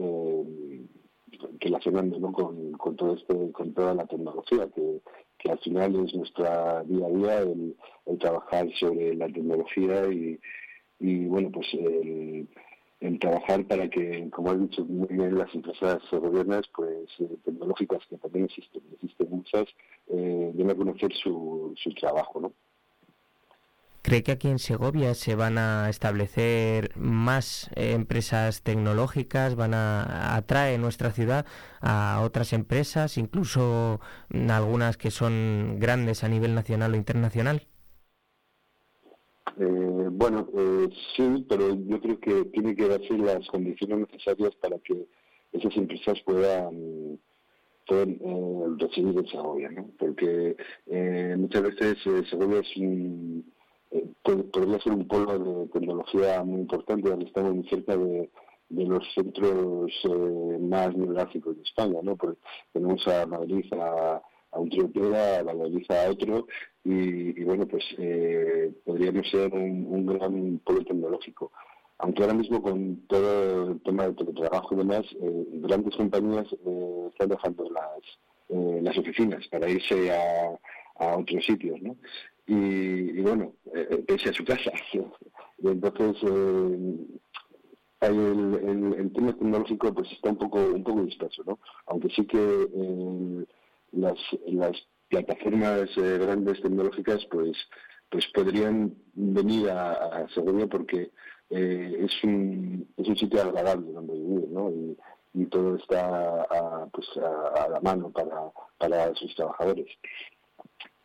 relacionando 1.61 2.18
¿no? 2.18 2.33
con, 2.33 2.72
con, 2.72 2.96
todo 2.96 3.14
este, 3.14 3.52
con 3.52 3.72
toda 3.74 3.94
la 3.94 4.07
tecnología, 4.07 4.68
que, 4.74 5.00
que 5.38 5.50
al 5.50 5.59
final 5.59 6.04
es 6.04 6.14
nuestra 6.14 6.83
día 6.85 7.07
a 7.07 7.11
día 7.11 7.40
el, 7.40 7.76
trabajar 8.18 8.68
sobre 8.78 9.14
la 9.14 9.26
tecnología 9.26 10.07
y, 10.12 10.38
y 11.00 11.26
bueno, 11.26 11.50
pues 11.52 11.66
el, 11.74 12.48
trabajar 13.20 13.64
para 13.66 13.88
que, 13.90 14.30
como 14.30 14.50
has 14.50 14.61
dicho 14.61 14.85
muy 14.85 15.09
bien, 15.09 15.37
las 15.37 15.54
empresas 15.54 16.02
gobiernas 16.11 16.66
pues 16.74 17.09
eh, 17.18 17.37
tecnológicas 17.44 18.00
que 18.09 18.16
también 18.16 18.46
existen, 18.46 18.83
existen 18.94 19.28
muchas, 19.30 19.66
eh, 20.09 20.52
den 20.54 20.70
a 20.70 20.74
conocer 20.74 21.12
su, 21.12 21.74
su 21.76 21.90
trabajo, 21.94 22.40
¿no? 22.40 22.52
¿Cree 24.04 24.22
que 24.22 24.32
aquí 24.32 24.48
en 24.48 24.58
Segovia 24.58 25.14
se 25.14 25.34
van 25.34 25.56
a 25.56 25.88
establecer 25.88 26.90
más 26.94 27.70
eh, 27.74 27.92
empresas 27.92 28.62
tecnológicas? 28.62 29.56
¿Van 29.56 29.72
a 29.72 30.36
atraer 30.36 30.78
nuestra 30.78 31.10
ciudad 31.10 31.46
a 31.80 32.20
otras 32.22 32.52
empresas, 32.52 33.16
incluso 33.16 34.00
algunas 34.50 34.98
que 34.98 35.10
son 35.10 35.78
grandes 35.80 36.22
a 36.22 36.28
nivel 36.28 36.54
nacional 36.54 36.92
o 36.92 36.96
internacional? 36.96 37.62
Eh, 39.58 40.08
bueno, 40.10 40.50
eh, 40.54 40.90
sí, 41.16 41.46
pero 41.48 41.74
yo 41.74 41.98
creo 41.98 42.20
que 42.20 42.44
tiene 42.52 42.76
que 42.76 42.86
darse 42.86 43.16
las 43.16 43.48
condiciones 43.48 44.00
necesarias 44.00 44.54
para 44.56 44.78
que 44.80 45.06
esas 45.50 45.74
empresas 45.78 46.20
puedan, 46.26 47.18
recibir 48.78 49.16
en 49.16 49.26
Segovia, 49.28 49.70
¿no? 49.70 49.88
Porque 49.98 50.56
muchas 51.38 51.62
veces 51.62 51.96
Segovia 52.28 52.60
es 52.60 52.76
un 52.76 53.53
podría 54.22 54.80
ser 54.80 54.92
un 54.92 55.07
polo 55.07 55.38
de 55.38 55.68
tecnología 55.68 56.42
muy 56.42 56.61
importante, 56.61 57.09
donde 57.09 57.26
estamos 57.26 57.54
muy 57.54 57.68
cerca 57.68 57.96
de, 57.96 58.30
los 58.70 59.04
centros 59.14 59.92
eh, 60.04 60.59
más 60.61 60.96
neurálgicos 60.96 61.57
de 61.57 61.62
España, 61.62 62.00
¿no? 62.02 62.16
Tenemos 62.72 63.07
a 63.07 63.26
Madrid 63.26 63.64
a, 63.72 64.20
un 64.52 64.70
triopera, 64.70 65.38
a 65.38 65.42
Valladolid 65.42 65.90
a 65.90 66.11
otro, 66.11 66.46
y, 66.85 67.44
bueno, 67.44 67.66
pues 67.66 67.85
eh, 67.98 68.72
podríamos 68.85 69.28
ser 69.30 69.52
un, 69.52 70.07
gran 70.07 70.59
polo 70.64 70.85
tecnológico. 70.85 71.52
Aunque 71.98 72.22
ahora 72.22 72.35
mismo 72.35 72.61
con 72.61 73.07
todo 73.07 73.70
el 73.70 73.80
tema 73.83 74.04
del 74.04 74.16
teletrabajo 74.16 74.74
y 74.74 74.78
demás, 74.78 75.04
eh, 75.20 75.46
grandes 75.52 75.94
compañías 75.96 76.46
están 77.11 77.28
dejando 77.28 77.70
las, 77.70 78.83
las 78.83 78.98
oficinas 78.98 79.46
para 79.48 79.68
irse 79.68 80.12
a, 80.12 80.59
a 80.98 81.16
otros 81.16 81.44
sitios, 81.44 81.80
¿no? 81.80 81.96
Y, 82.46 83.20
bueno, 83.20 83.54
eh, 83.74 84.04
pese 84.07 84.30
a 84.30 84.33
su 84.33 84.44
casa. 84.44 84.70
entonces, 85.62 86.16
eh, 86.22 86.96
el, 88.00 88.94
el, 88.98 89.12
tema 89.12 89.33
tecnológico 89.33 89.94
pues 89.94 90.11
está 90.12 90.30
un 90.30 90.37
poco 90.37 90.59
un 90.59 90.85
poco 90.85 91.04
disperso, 91.04 91.42
¿no? 91.46 91.59
Aunque 91.87 92.09
sí 92.11 92.26
que 92.26 92.38
eh, 92.38 93.44
las, 93.92 94.18
las 94.46 94.76
plataformas 95.09 95.88
eh, 95.96 96.18
grandes 96.18 96.61
tecnológicas 96.61 97.24
pues 97.30 97.57
pues 98.11 98.26
podrían 98.35 98.94
venir 99.14 99.70
a, 99.70 99.92
a 99.92 100.26
porque 100.70 101.11
es, 101.50 102.24
un, 102.24 102.87
es 102.96 103.09
un 103.09 103.16
sitio 103.16 103.42
agradable 103.42 103.92
donde 103.92 104.12
vivir, 104.12 104.48
¿no? 104.50 104.70
Y, 104.70 104.96
y 105.35 105.46
todo 105.46 105.76
está 105.76 106.42
a, 106.42 106.87
pues 106.92 107.09
a, 107.16 107.64
a 107.64 107.68
la 107.70 107.80
mano 107.80 108.11
para, 108.11 108.52
para 108.78 109.14
sus 109.16 109.35
trabajadores. 109.35 109.87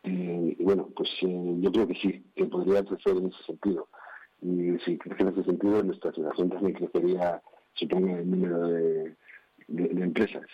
Y, 0.02 0.62
bueno, 0.62 0.88
pues 0.96 1.08
eh, 1.22 1.54
yo 1.58 1.72
creo 1.72 1.86
que 1.86 1.94
sí, 1.94 2.24
que 2.34 2.46
podría 2.46 2.84
crecer 2.84 3.16
en 3.16 3.26
ese 3.26 3.42
sentido. 3.44 3.88
Y 4.42 4.78
si 4.84 4.96
crece 4.96 5.22
en 5.22 5.28
ese 5.28 5.44
sentido, 5.44 5.82
nuestra 5.82 6.12
situación 6.12 6.48
también 6.48 6.74
crecería, 6.74 7.42
supongo, 7.74 8.16
el 8.16 8.30
número 8.30 8.68
de, 8.68 9.16
empresas. 9.68 10.46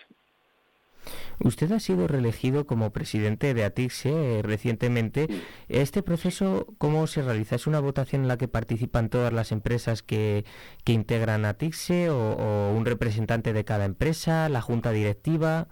Usted 1.39 1.71
ha 1.71 1.79
sido 1.79 2.07
reelegido 2.07 2.67
como 2.67 2.91
presidente 2.91 3.53
de 3.53 3.63
ATIXE 3.63 4.09
eh, 4.09 4.41
recientemente. 4.41 5.27
¿Este 5.69 6.03
proceso 6.03 6.67
cómo 6.77 7.07
se 7.07 7.21
realiza? 7.21 7.55
¿Es 7.55 7.65
una 7.65 7.79
votación 7.79 8.23
en 8.23 8.27
la 8.27 8.37
que 8.37 8.49
participan 8.49 9.09
todas 9.09 9.31
las 9.31 9.53
empresas 9.53 10.03
que, 10.03 10.43
que 10.83 10.91
integran 10.91 11.45
ATIXE 11.45 12.09
o, 12.09 12.33
o, 12.33 12.75
un 12.75 12.85
representante 12.85 13.53
de 13.53 13.63
cada 13.63 13.85
empresa, 13.85 14.49
la 14.49 14.61
junta 14.61 14.91
directiva? 14.91 15.69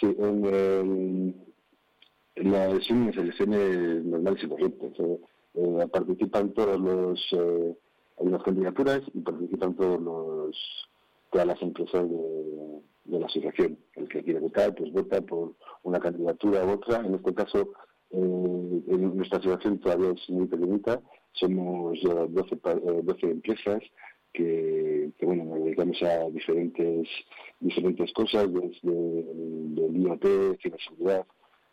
Sí, 0.00 0.06
en 0.18 1.49
la, 2.44 2.80
son 2.80 3.02
unas 3.02 3.16
elecciones 3.16 4.04
normales 4.04 4.42
y 4.44 4.48
correctas. 4.48 4.92
Eh, 5.54 5.86
participan 5.92 6.52
todos 6.52 6.80
los, 6.80 7.20
eh, 7.32 7.74
las 8.24 8.42
candidaturas 8.42 9.02
y 9.12 9.20
participan 9.20 9.74
todos 9.74 10.00
los, 10.00 10.88
todas 11.30 11.46
las 11.46 11.62
empresas 11.62 12.08
de, 12.08 13.18
la 13.18 13.26
asociación. 13.26 13.78
El 13.96 14.08
que 14.08 14.22
quiere 14.22 14.40
votar, 14.40 14.74
pues 14.74 14.92
vota 14.92 15.20
por 15.20 15.54
una 15.82 15.98
candidatura 15.98 16.64
u 16.64 16.70
otra. 16.70 17.04
En 17.04 17.14
este 17.14 17.34
caso, 17.34 17.72
eh, 18.10 18.82
en 18.88 19.16
nuestra 19.16 19.38
asociación 19.38 19.78
todavía 19.80 20.10
es 20.10 20.30
muy 20.30 20.46
pequeñita. 20.46 21.00
Somos 21.32 21.98
12, 22.02 22.60
12 23.02 23.26
empresas 23.26 23.82
que, 24.32 25.10
que, 25.18 25.26
bueno, 25.26 25.44
nos 25.44 25.64
dedicamos 25.64 26.00
a 26.02 26.30
diferentes 26.30 27.08
diferentes 27.58 28.12
cosas, 28.12 28.48
desde 28.52 28.88
el 28.88 29.96
IoT, 29.96 30.60
ciberseguridad, 30.62 31.26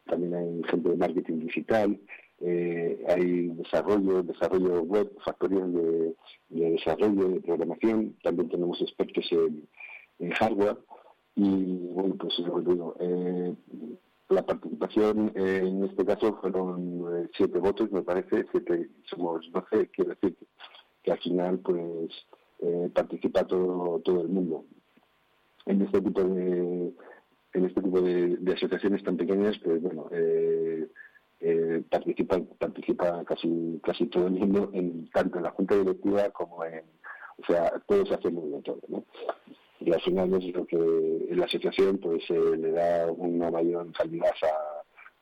también 0.08 0.34
hay 0.34 0.64
gente 0.70 0.90
de 0.90 0.98
marketing 0.98 1.40
digital, 1.40 2.00
eh, 2.40 3.04
hay 3.08 3.48
desarrollo, 3.48 4.22
desarrollo 4.22 4.84
web, 4.84 5.12
factorías 5.26 5.74
de, 5.74 6.16
desarrollo, 6.50 7.30
de 7.30 7.42
programación, 7.42 8.16
también 8.22 8.50
tenemos 8.50 8.80
expertos 8.82 9.26
en, 9.32 9.68
hardware 10.32 10.78
y 11.36 11.88
bueno, 11.94 12.16
pues 12.16 12.38
lo 12.40 12.56
que 12.64 12.72
digo, 12.72 12.96
eh, 13.00 13.56
la 14.30 14.46
participación 14.46 15.32
en 15.36 15.84
este 15.84 16.04
caso 16.06 16.38
fueron 16.42 17.06
eh, 17.14 17.30
siete 17.36 17.60
votos, 17.60 17.92
me 17.92 18.02
parece, 18.02 18.46
siete, 18.52 18.90
somos 19.06 19.50
12, 19.52 19.90
quiero 19.90 20.12
decir 20.12 20.36
que, 21.04 21.12
al 21.12 21.20
final 21.20 21.60
pues 21.60 22.12
participa 22.94 23.46
todo, 23.46 24.00
todo 24.00 24.22
el 24.22 24.30
mundo. 24.30 24.66
En 25.68 25.82
este 25.82 26.02
tipo 26.02 26.24
de 26.24 26.92
en 27.58 27.66
este 27.66 27.82
tipo 27.82 28.02
de, 28.02 28.38
asociaciones 28.54 29.04
tan 29.04 29.18
pequeñas, 29.18 29.58
pues 29.64 29.82
bueno, 29.82 30.08
eh, 30.12 30.88
eh, 31.40 31.84
participa, 31.90 33.24
casi 33.26 33.80
casi 33.84 34.06
todo 34.08 34.28
el 34.28 34.34
mundo, 34.34 34.70
en, 34.74 35.10
tanto 35.12 35.38
en 35.38 35.44
la 35.44 35.52
junta 35.52 35.76
directiva 35.76 36.30
como 36.32 36.64
en, 36.64 36.84
o 37.38 37.46
sea, 37.46 37.72
todos 37.88 38.12
hacemos 38.12 38.52
de 38.52 38.62
todo, 38.62 38.80
¿no? 38.88 39.04
Y 39.80 39.94
al 39.94 40.02
final 40.02 40.34
es 40.34 40.56
lo 40.56 40.66
que 40.66 41.28
la 41.32 41.46
asociación 41.46 42.00
pues 42.00 42.24
eh, 42.30 42.58
le 42.58 42.72
da 42.72 43.12
una 43.12 43.52
mayor 43.52 43.92
calidad 43.94 44.32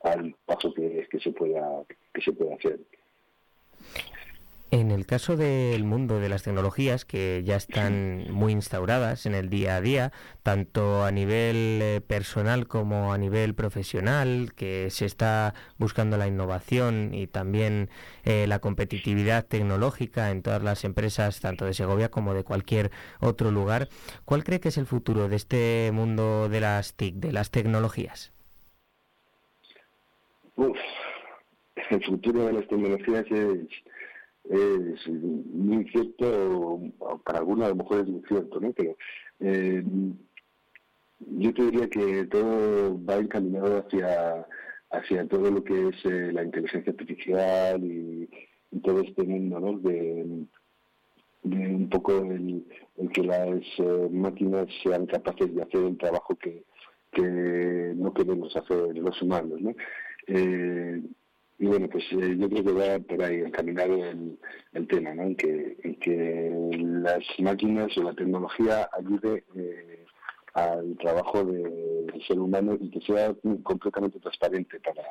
al 0.03 0.35
paso 0.45 0.73
que, 0.73 1.07
que 1.09 1.19
se 1.19 1.31
pueda 1.31 1.83
que 2.13 2.21
se 2.21 2.31
pueda 2.31 2.55
hacer. 2.55 2.79
En 4.75 4.91
el 4.91 5.05
caso 5.05 5.37
del 5.37 5.85
mundo 5.85 6.19
de 6.19 6.27
las 6.27 6.43
tecnologías, 6.43 7.05
que 7.05 7.43
ya 7.45 7.55
están 7.55 8.25
muy 8.29 8.51
instauradas 8.51 9.25
en 9.25 9.33
el 9.33 9.49
día 9.49 9.77
a 9.77 9.81
día, 9.81 10.11
tanto 10.43 11.05
a 11.05 11.11
nivel 11.11 11.79
eh, 11.81 12.01
personal 12.05 12.67
como 12.67 13.13
a 13.13 13.17
nivel 13.17 13.55
profesional, 13.55 14.51
que 14.53 14.89
se 14.89 15.05
está 15.05 15.53
buscando 15.77 16.17
la 16.17 16.27
innovación 16.27 17.13
y 17.13 17.27
también 17.27 17.89
eh, 18.25 18.47
la 18.47 18.59
competitividad 18.59 19.45
tecnológica 19.45 20.29
en 20.29 20.41
todas 20.41 20.61
las 20.61 20.83
empresas, 20.83 21.39
tanto 21.39 21.63
de 21.63 21.73
Segovia 21.73 22.11
como 22.11 22.33
de 22.33 22.43
cualquier 22.43 22.91
otro 23.21 23.51
lugar, 23.51 23.87
¿cuál 24.25 24.43
cree 24.43 24.59
que 24.59 24.67
es 24.67 24.77
el 24.77 24.87
futuro 24.87 25.29
de 25.29 25.37
este 25.37 25.89
mundo 25.93 26.49
de 26.49 26.59
las 26.59 26.95
TIC, 26.95 27.15
de 27.15 27.31
las 27.31 27.49
tecnologías? 27.49 28.33
el 31.91 32.03
futuro 32.03 32.45
de 32.47 32.53
las 32.53 32.67
tecnologías 32.67 33.25
es 33.31 33.69
es 34.49 35.07
muy 35.07 35.77
incierto, 35.77 36.81
para 37.23 37.39
algunos 37.39 37.65
a 37.65 37.69
lo 37.69 37.75
mejor 37.75 38.01
es 38.01 38.07
muy 38.07 38.21
cierto, 38.27 38.59
¿no? 38.59 38.71
Pero 38.73 38.95
eh, 39.39 39.83
yo 41.19 41.53
te 41.53 41.63
diría 41.63 41.89
que 41.89 42.25
todo 42.25 43.03
va 43.05 43.15
encaminado 43.15 43.79
hacia, 43.79 44.45
hacia 44.91 45.27
todo 45.27 45.49
lo 45.51 45.63
que 45.63 45.89
es 45.89 46.05
eh, 46.05 46.31
la 46.31 46.43
inteligencia 46.43 46.91
artificial 46.91 47.83
y, 47.83 48.29
todo 48.83 48.99
este 48.99 49.23
mundo, 49.23 49.57
¿no? 49.61 49.79
De, 49.79 50.45
un 51.43 51.89
poco 51.89 52.17
el, 52.17 52.65
que 53.13 53.23
las 53.23 53.61
eh, 53.77 54.09
máquinas 54.11 54.67
sean 54.83 55.05
capaces 55.05 55.55
de 55.55 55.61
hacer 55.61 55.81
el 55.81 55.97
trabajo 55.97 56.35
que, 56.35 56.63
que 57.13 57.93
no 57.95 58.13
queremos 58.13 58.53
hacer 58.57 58.97
los 58.97 59.21
humanos, 59.21 59.61
¿no? 59.61 59.73
Y 61.57 61.67
bueno, 61.67 61.87
pues 61.89 62.03
eh, 62.11 62.35
yo 62.37 62.49
creo 62.49 62.63
que 62.65 62.71
va 62.73 62.99
por 62.99 63.23
ahí 63.23 63.37
encaminado 63.37 63.95
el, 64.03 64.37
el 64.73 64.87
tema, 64.87 65.13
¿no? 65.13 65.23
En 65.23 65.35
que, 65.35 65.77
en 65.83 65.95
que 65.95 66.51
las 66.79 67.23
máquinas 67.39 67.97
o 67.97 68.03
la 68.03 68.13
tecnología 68.13 68.89
ayude 68.91 69.45
eh, 69.55 70.05
al 70.53 70.97
trabajo 70.97 71.45
del 71.45 72.23
ser 72.27 72.39
humano 72.39 72.77
y 72.79 72.89
que 72.89 72.99
sea 73.01 73.33
completamente 73.63 74.19
transparente 74.19 74.79
para, 74.81 75.03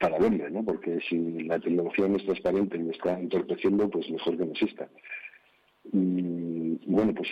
para 0.00 0.16
el 0.16 0.24
hombre, 0.24 0.50
¿no? 0.50 0.64
Porque 0.64 0.98
si 1.08 1.44
la 1.44 1.58
tecnología 1.58 2.08
no 2.08 2.16
es 2.16 2.24
transparente 2.24 2.78
y 2.78 2.88
está 2.88 3.18
entorpeciendo, 3.18 3.90
pues 3.90 4.10
mejor 4.10 4.38
que 4.38 4.46
no 4.46 4.52
exista. 4.52 4.88
Y, 5.92 6.80
bueno, 6.86 7.12
pues 7.12 7.28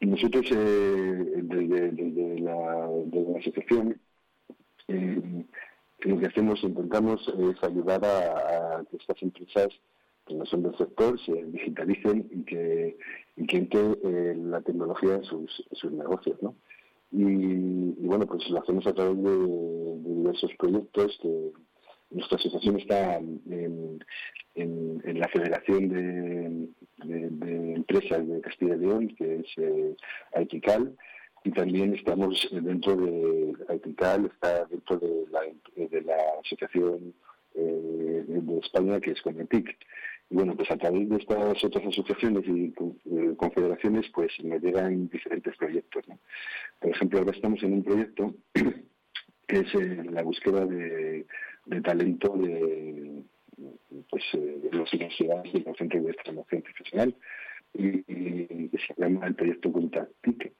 nosotros 0.00 0.46
eh, 0.50 1.24
desde, 1.42 2.40
la, 2.40 2.88
desde 3.06 3.32
la 3.32 3.38
asociación 3.38 4.00
lo 6.08 6.18
que 6.18 6.26
hacemos, 6.26 6.62
intentamos 6.62 7.20
es 7.28 7.62
ayudar 7.62 8.04
a, 8.04 8.84
que 8.90 8.96
estas 8.96 9.22
empresas 9.22 9.68
que 10.26 10.34
no 10.34 10.46
son 10.46 10.62
del 10.62 10.76
sector 10.76 11.18
se 11.24 11.32
digitalicen 11.32 12.28
y 12.30 12.44
que, 12.44 12.96
y 13.36 13.46
eh, 14.04 14.34
la 14.36 14.60
tecnología 14.60 15.14
en 15.16 15.24
sus, 15.24 15.64
negocios, 15.90 16.40
¿no? 16.42 16.54
Y, 17.10 18.06
bueno, 18.06 18.26
pues 18.26 18.48
lo 18.48 18.60
hacemos 18.60 18.86
a 18.86 18.94
través 18.94 19.22
de, 19.22 19.98
diversos 20.04 20.50
proyectos 20.58 21.18
nuestra 22.10 22.36
asociación 22.36 22.78
está 22.78 23.16
en, 23.16 23.98
la 24.54 25.28
Federación 25.28 25.88
de, 25.88 26.68
Empresas 27.74 28.26
de 28.28 28.40
Castilla 28.40 28.76
y 28.76 28.78
León, 28.78 29.08
que 29.16 29.36
es 29.36 29.46
eh, 29.56 29.94
y 31.44 31.50
también 31.50 31.94
estamos 31.94 32.48
dentro 32.50 32.96
de 32.96 33.54
Aetical, 33.68 34.26
está 34.26 34.64
dentro 34.66 34.96
de 34.98 35.26
la, 35.30 35.40
la 36.00 36.16
Asociación 36.44 37.14
eh, 37.54 38.24
de 38.26 38.58
España 38.58 39.00
que 39.00 39.12
es 39.12 39.22
Cometic. 39.22 39.76
Y 40.30 40.34
bueno, 40.36 40.54
pues 40.54 40.70
a 40.70 40.76
través 40.76 41.08
de 41.08 41.16
estas 41.16 41.62
otras 41.64 41.86
asociaciones 41.86 42.46
y 42.46 42.72
eh, 43.10 43.34
confederaciones, 43.36 44.08
pues 44.14 44.32
me 44.42 44.58
llegan 44.58 45.08
diferentes 45.08 45.56
proyectos. 45.56 46.04
Por 46.80 46.90
ejemplo, 46.90 47.18
ahora 47.18 47.32
estamos 47.32 47.62
en 47.62 47.72
un 47.74 47.82
proyecto 47.82 48.34
que 49.46 49.58
es 49.58 49.74
eh, 49.74 50.04
la 50.10 50.22
búsqueda 50.22 50.64
de, 50.64 51.26
talento 51.82 52.36
de, 52.36 53.22
pues, 54.08 54.24
de 54.32 54.70
las 54.72 54.92
universidades 54.92 55.54
y 55.54 55.60
los 55.60 55.76
centros 55.76 56.04
de 56.04 56.14
formación 56.24 56.62
profesional 56.62 57.14
y, 57.74 58.70
se 58.86 58.94
llama 58.96 59.26
el 59.26 59.34
proyecto 59.34 59.72
Contactic 59.72 60.52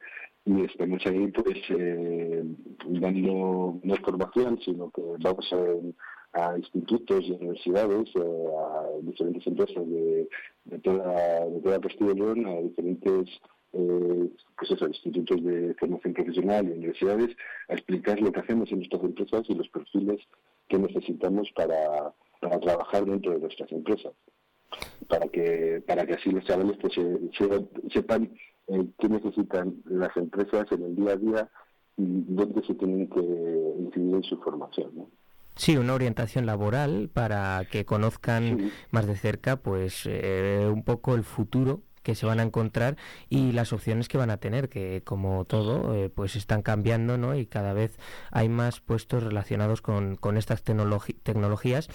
y 0.45 0.65
estamos 0.65 1.01
ahí 1.07 1.29
pues 1.29 1.59
eh, 1.71 2.43
dando 2.87 3.81
no 3.83 3.97
formación 4.05 4.59
sino 4.65 4.91
que 4.91 5.03
vamos 5.21 5.49
a, 6.35 6.57
institutos 6.57 7.25
y 7.25 7.33
universidades 7.33 8.09
eh, 8.17 8.47
a 8.59 9.01
diferentes 9.03 9.47
empresas 9.47 9.87
de, 9.87 10.29
de 10.65 10.79
toda 10.81 11.47
de 11.47 11.61
toda 11.61 11.81
Castilla 11.81 12.13
y 12.13 12.15
León 12.15 12.47
a 12.47 12.61
diferentes 12.61 13.29
eh, 13.75 14.29
pues 14.59 14.71
eso, 14.71 14.87
institutos 14.87 15.43
de 15.45 15.75
formación 15.75 16.13
profesional 16.13 16.67
y 16.67 16.73
universidades 16.73 17.37
a 17.69 17.75
explicar 17.75 18.21
lo 18.21 18.33
que 18.33 18.41
hacemos 18.41 18.71
en 18.71 18.79
nuestras 18.79 19.03
empresas 19.03 19.45
y 19.49 19.55
los 19.55 19.69
perfiles 19.69 20.21
que 20.69 20.79
necesitamos 20.79 21.51
para, 21.57 22.13
para 22.41 22.61
trabajar 22.61 23.07
dentro 23.07 23.33
de 23.33 23.39
nuestras 23.39 23.73
empresas. 23.73 24.13
Para 25.09 25.27
que 25.29 25.83
para 25.87 26.07
que 26.07 26.15
así 26.15 26.31
los 26.31 26.45
chavales 26.45 26.77
pues 26.81 26.95
sepan 27.93 28.31
eh, 28.69 28.87
qué 28.99 29.09
necesitan 29.09 29.83
las 29.85 30.17
empresas 30.17 30.67
en 30.73 30.83
el 30.83 30.97
día 30.97 31.13
a 31.13 31.17
día 31.17 31.51
y 31.97 32.05
dónde 32.29 32.63
se 32.67 32.75
tienen 32.75 33.09
que 33.09 33.21
incidir 33.21 34.15
en 34.15 34.23
su 34.23 34.37
formación. 34.39 34.91
¿no? 34.95 35.09
Sí, 35.55 35.77
una 35.77 35.95
orientación 35.95 36.47
laboral 36.47 37.11
para 37.13 37.65
que 37.71 37.85
conozcan 37.85 38.71
más 38.91 39.07
de 39.07 39.17
cerca 39.17 39.57
pues 39.57 40.07
eh, 40.07 40.69
un 40.73 40.83
poco 40.83 41.15
el 41.15 41.25
futuro 41.25 41.83
que 42.03 42.15
se 42.15 42.27
van 42.27 42.41
a 42.41 42.43
encontrar 42.43 42.97
y 43.29 43.53
las 43.53 43.73
opciones 43.73 44.09
que 44.09 44.19
van 44.19 44.31
a 44.31 44.39
tener, 44.39 44.69
que 44.69 45.03
como 45.05 45.45
todo, 45.45 45.95
eh, 45.95 46.11
pues 46.11 46.37
están 46.37 46.63
cambiando, 46.63 47.17
¿no? 47.17 47.37
Y 47.37 47.47
cada 47.47 47.73
vez 47.73 47.99
hay 48.31 48.49
más 48.49 48.81
puestos 48.81 49.23
relacionados 49.23 49.83
con, 49.83 50.17
con 50.17 50.37
estas 50.37 50.63
tecnologías 50.65 51.89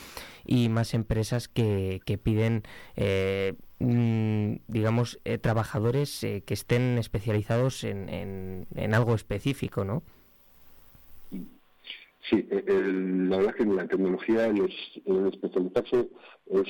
y 0.46 0.70
más 0.70 0.94
empresas 0.94 1.48
que, 1.48 2.02
que 2.06 2.18
piden, 2.18 2.64
eh, 2.96 3.56
digamos, 3.80 5.20
eh, 5.24 5.38
trabajadores 5.38 6.22
que 6.22 6.54
estén 6.54 6.98
especializados 6.98 7.84
en, 7.84 8.10
en, 8.76 8.94
algo 8.94 9.14
específico, 9.14 9.84
¿no? 9.84 10.04
Sí, 12.30 12.46
la 12.50 13.38
verdad 13.38 13.56
es 13.56 13.56
que 13.56 13.66
la 13.66 13.88
tecnología, 13.88 14.48
el, 14.48 15.28
especializarse 15.32 16.10
es, 16.48 16.68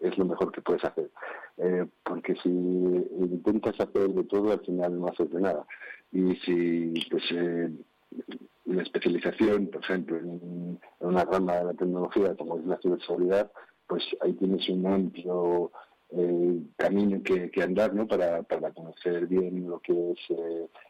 es 0.00 0.18
lo 0.18 0.24
mejor 0.24 0.52
que 0.52 0.60
puedes 0.60 0.84
hacer. 0.84 1.10
Eh, 1.58 1.86
porque 2.02 2.34
si 2.42 2.48
intentas 2.48 3.78
hacer 3.78 4.08
de 4.08 4.24
todo, 4.24 4.52
al 4.52 4.60
final 4.60 4.98
no 4.98 5.06
haces 5.08 5.30
de 5.30 5.40
nada. 5.40 5.66
Y 6.10 6.34
si 6.36 6.92
pues 7.10 7.22
eh, 7.30 7.70
la 8.64 8.82
especialización, 8.82 9.68
por 9.68 9.82
ejemplo, 9.82 10.16
en, 10.16 10.80
una 11.00 11.24
rama 11.24 11.56
de 11.56 11.64
la 11.64 11.74
tecnología 11.74 12.34
como 12.36 12.58
es 12.58 12.64
la 12.64 12.78
ciberseguridad, 12.78 13.50
pues 13.92 14.04
ahí 14.22 14.32
tienes 14.32 14.66
un 14.70 14.86
amplio 14.86 15.70
eh, 16.12 16.62
camino 16.78 17.22
que, 17.22 17.50
andar 17.62 17.94
¿no? 17.94 18.06
para, 18.06 18.42
para 18.42 18.70
conocer 18.70 19.26
bien 19.26 19.68
lo 19.68 19.80
que 19.80 19.92
es 19.92 20.18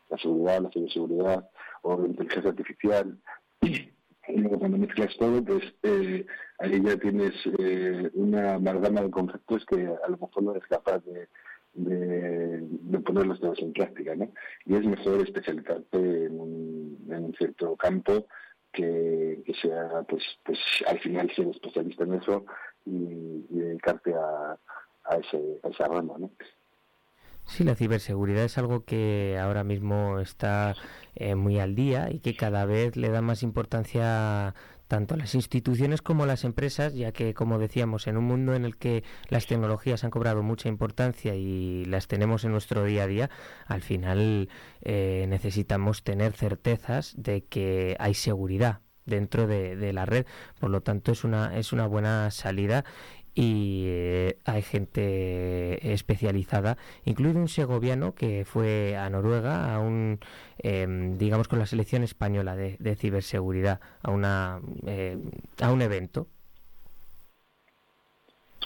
la 0.08 0.16
seguridad, 0.18 0.62
la 0.62 0.70
ciberseguridad 0.70 1.50
o 1.82 2.00
la 2.00 2.06
inteligencia 2.06 2.50
artificial. 2.50 3.18
Y 3.60 4.36
luego 4.36 4.60
cuando 4.60 4.78
mezclas 4.78 5.16
todo, 5.18 5.44
pues 5.44 5.64
eh, 5.82 6.24
ahí 6.60 6.80
ya 6.80 6.96
tienes 6.96 7.32
eh, 7.58 8.08
una 8.14 8.54
amalgama 8.54 9.02
de 9.02 9.10
conceptos 9.10 9.66
que 9.66 9.84
a 9.84 10.08
lo 10.08 10.18
mejor 10.18 10.42
no 10.44 10.52
eres 10.52 10.68
capaz 10.68 11.04
de, 11.04 11.26
de, 11.74 13.00
ponerlos 13.00 13.40
todos 13.40 13.58
en 13.58 13.72
práctica, 13.72 14.14
¿no? 14.14 14.30
Y 14.64 14.76
es 14.76 14.84
mejor 14.84 15.22
especializarte 15.22 15.98
en 16.26 16.40
un, 16.40 17.34
cierto 17.36 17.74
campo 17.76 18.26
que, 18.72 19.42
sea, 19.60 20.04
pues, 20.08 20.22
pues 20.44 20.58
al 20.86 20.98
final 21.00 21.30
ser 21.34 21.48
especialista 21.48 22.04
en 22.04 22.14
eso 22.14 22.44
y, 22.84 23.46
dedicarte 23.48 24.14
a, 24.14 24.58
a, 25.04 25.16
ese, 25.16 25.60
a 25.62 25.68
esa 25.68 25.86
rama, 25.86 26.14
¿no? 26.18 26.30
Sí, 27.46 27.64
la 27.64 27.74
ciberseguridad 27.74 28.44
es 28.44 28.56
algo 28.56 28.84
que 28.84 29.38
ahora 29.40 29.64
mismo 29.64 30.20
está 30.20 30.74
eh, 31.14 31.34
muy 31.34 31.58
al 31.58 31.74
día 31.74 32.08
y 32.10 32.20
que 32.20 32.36
cada 32.36 32.64
vez 32.64 32.96
le 32.96 33.10
da 33.10 33.20
más 33.20 33.42
importancia 33.42 34.54
tanto 34.92 35.14
a 35.14 35.16
las 35.16 35.34
instituciones 35.34 36.02
como 36.02 36.24
a 36.24 36.26
las 36.26 36.44
empresas, 36.44 36.94
ya 36.94 37.12
que, 37.12 37.34
como 37.34 37.58
decíamos, 37.58 38.06
en 38.06 38.18
un 38.18 38.24
mundo 38.24 38.54
en 38.54 38.64
el 38.64 38.76
que 38.76 39.04
las 39.30 39.46
tecnologías 39.46 40.04
han 40.04 40.10
cobrado 40.10 40.42
mucha 40.42 40.68
importancia 40.68 41.34
y 41.34 41.84
las 41.86 42.08
tenemos 42.08 42.44
en 42.44 42.52
nuestro 42.52 42.84
día 42.84 43.04
a 43.04 43.06
día, 43.06 43.30
al 43.66 43.80
final 43.80 44.50
eh, 44.82 45.24
necesitamos 45.28 46.04
tener 46.04 46.32
certezas 46.32 47.14
de 47.16 47.44
que 47.44 47.96
hay 47.98 48.14
seguridad 48.14 48.80
dentro 49.06 49.46
de, 49.46 49.76
de, 49.76 49.92
la 49.92 50.06
red. 50.06 50.26
Por 50.60 50.70
lo 50.70 50.80
tanto, 50.80 51.12
es 51.12 51.24
una, 51.24 51.56
es 51.58 51.72
una 51.72 51.86
buena 51.86 52.30
salida 52.30 52.84
y 53.34 53.84
eh, 53.86 54.38
hay 54.44 54.62
gente 54.62 55.92
especializada, 55.92 56.76
incluido 57.04 57.40
un 57.40 57.48
segoviano 57.48 58.14
que 58.14 58.44
fue 58.44 58.96
a 58.96 59.08
Noruega 59.08 59.74
a 59.74 59.78
un, 59.78 60.18
em, 60.58 61.16
digamos, 61.16 61.48
con 61.48 61.58
la 61.58 61.66
selección 61.66 62.02
española 62.02 62.56
de, 62.56 62.96
ciberseguridad, 62.96 63.80
a, 64.02 64.10
una, 64.10 64.60
eh, 64.86 65.18
a 65.60 65.72
un 65.72 65.82
evento 65.82 66.26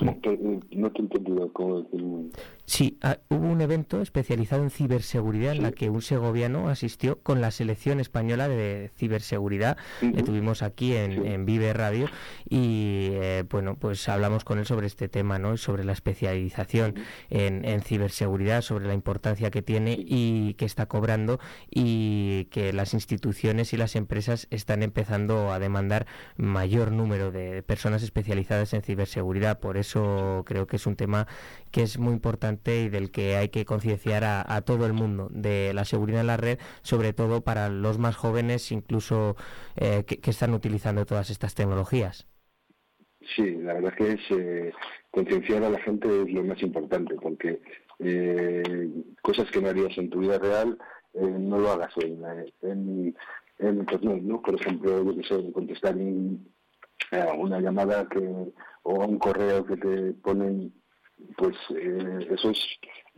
no 0.00 0.14
te, 0.20 0.30
he 0.30 1.02
entendido 1.02 1.52
cómo 1.52 1.82
decirlo. 1.82 2.24
Sí, 2.66 2.98
ah, 3.02 3.18
hubo 3.28 3.46
un 3.46 3.60
evento 3.60 4.02
especializado 4.02 4.64
en 4.64 4.70
ciberseguridad 4.70 5.52
en 5.52 5.62
la 5.62 5.70
que 5.70 5.88
un 5.88 6.02
segoviano 6.02 6.68
asistió 6.68 7.20
con 7.22 7.40
la 7.40 7.52
selección 7.52 8.00
española 8.00 8.48
de 8.48 8.90
ciberseguridad. 8.96 9.76
que 10.00 10.22
tuvimos 10.24 10.62
aquí 10.62 10.94
en, 10.96 11.46
Vive 11.46 11.72
Radio 11.72 12.08
y 12.48 13.10
eh, 13.12 13.44
bueno, 13.48 13.76
pues 13.76 14.08
hablamos 14.08 14.42
con 14.42 14.58
él 14.58 14.66
sobre 14.66 14.88
este 14.88 15.08
tema, 15.08 15.38
¿no? 15.38 15.56
Sobre 15.56 15.84
la 15.84 15.92
especialización 15.92 16.96
en, 17.30 17.80
ciberseguridad, 17.82 18.62
sobre 18.62 18.86
la 18.86 18.94
importancia 18.94 19.52
que 19.52 19.62
tiene 19.62 19.96
y 19.98 20.54
que 20.54 20.64
está 20.64 20.86
cobrando 20.86 21.38
y 21.70 22.46
que 22.46 22.72
las 22.72 22.94
instituciones 22.94 23.72
y 23.74 23.76
las 23.76 23.94
empresas 23.94 24.48
están 24.50 24.82
empezando 24.82 25.52
a 25.52 25.60
demandar 25.60 26.06
mayor 26.36 26.90
número 26.90 27.30
de 27.30 27.62
personas 27.62 28.02
especializadas 28.02 28.72
en 28.74 28.82
ciberseguridad. 28.82 29.60
Por 29.60 29.76
eso 29.76 30.42
creo 30.46 30.66
que 30.66 30.76
es 30.76 30.86
un 30.86 30.96
tema 30.96 31.28
que 31.76 31.82
es 31.82 31.98
muy 31.98 32.14
importante 32.14 32.84
y 32.84 32.88
del 32.88 33.10
que 33.10 33.36
hay 33.36 33.50
que 33.50 33.66
concienciar 33.66 34.24
a, 34.24 34.62
todo 34.62 34.86
el 34.86 34.94
mundo 34.94 35.28
de 35.30 35.74
la 35.74 35.84
seguridad 35.84 36.22
en 36.22 36.28
la 36.28 36.38
red, 36.38 36.58
sobre 36.80 37.12
todo 37.12 37.42
para 37.42 37.68
los 37.68 37.98
más 37.98 38.16
jóvenes, 38.16 38.72
incluso 38.72 39.36
eh, 39.76 40.04
que, 40.06 40.30
están 40.30 40.54
utilizando 40.54 41.04
todas 41.04 41.28
estas 41.28 41.54
tecnologías. 41.54 42.26
Sí, 43.20 43.56
la 43.56 43.74
verdad 43.74 43.92
que 43.92 44.12
es 44.12 44.20
eh, 44.30 44.72
concienciar 45.10 45.64
a 45.64 45.68
la 45.68 45.78
gente 45.80 46.08
es 46.22 46.32
lo 46.32 46.44
más 46.44 46.62
importante, 46.62 47.14
porque 47.16 47.60
eh, 47.98 48.88
cosas 49.20 49.50
que 49.50 49.60
no 49.60 49.68
harías 49.68 49.98
en 49.98 50.08
tu 50.08 50.20
vida 50.20 50.38
real, 50.38 50.78
no 51.12 51.58
lo 51.58 51.72
hagas 51.72 51.92
en, 51.98 52.24
en, 52.62 53.14
en 53.58 53.78
Internet, 53.80 54.22
¿no? 54.22 54.40
Por 54.40 54.54
ejemplo, 54.54 55.04
yo 55.04 55.14
que 55.14 55.28
sé, 55.28 55.52
contestar 55.52 55.94
una 57.36 57.60
llamada 57.60 58.08
que 58.08 58.50
o 58.82 59.04
un 59.04 59.18
correo 59.18 59.66
que 59.66 59.76
te 59.76 60.12
ponen, 60.14 60.72
pues 61.36 61.56
eh, 61.70 62.28
eso 62.30 62.50
es, 62.50 62.60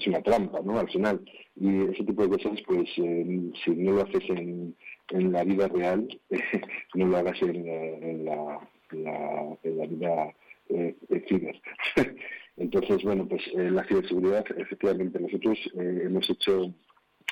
una 0.07 0.23
trampa, 0.23 0.61
¿no? 0.61 0.79
Al 0.79 0.89
final. 0.89 1.21
Y 1.57 1.83
ese 1.91 2.05
tipo 2.05 2.23
de 2.23 2.37
cosas, 2.37 2.61
pues 2.67 2.89
eh, 2.99 3.51
si 3.65 3.71
no 3.73 3.93
lo 3.93 4.03
haces 4.03 4.23
en, 4.31 4.75
en 5.11 5.33
la 5.33 5.43
vida 5.45 5.69
real, 5.69 6.07
no 6.95 7.07
lo 7.07 7.17
hagas 7.17 7.41
en, 7.43 7.67
en, 7.67 8.25
la, 8.25 8.61
en 8.93 9.05
la, 9.05 9.87
vida 9.87 10.35
eh, 10.69 10.95
ciber. 11.29 11.61
Entonces, 12.57 13.03
bueno, 13.03 13.27
pues 13.27 13.43
eh, 13.57 13.71
la 13.71 13.85
ciberseguridad, 13.85 14.45
efectivamente, 14.57 15.19
nosotros 15.19 15.59
hemos 15.75 16.29
hecho 16.31 16.73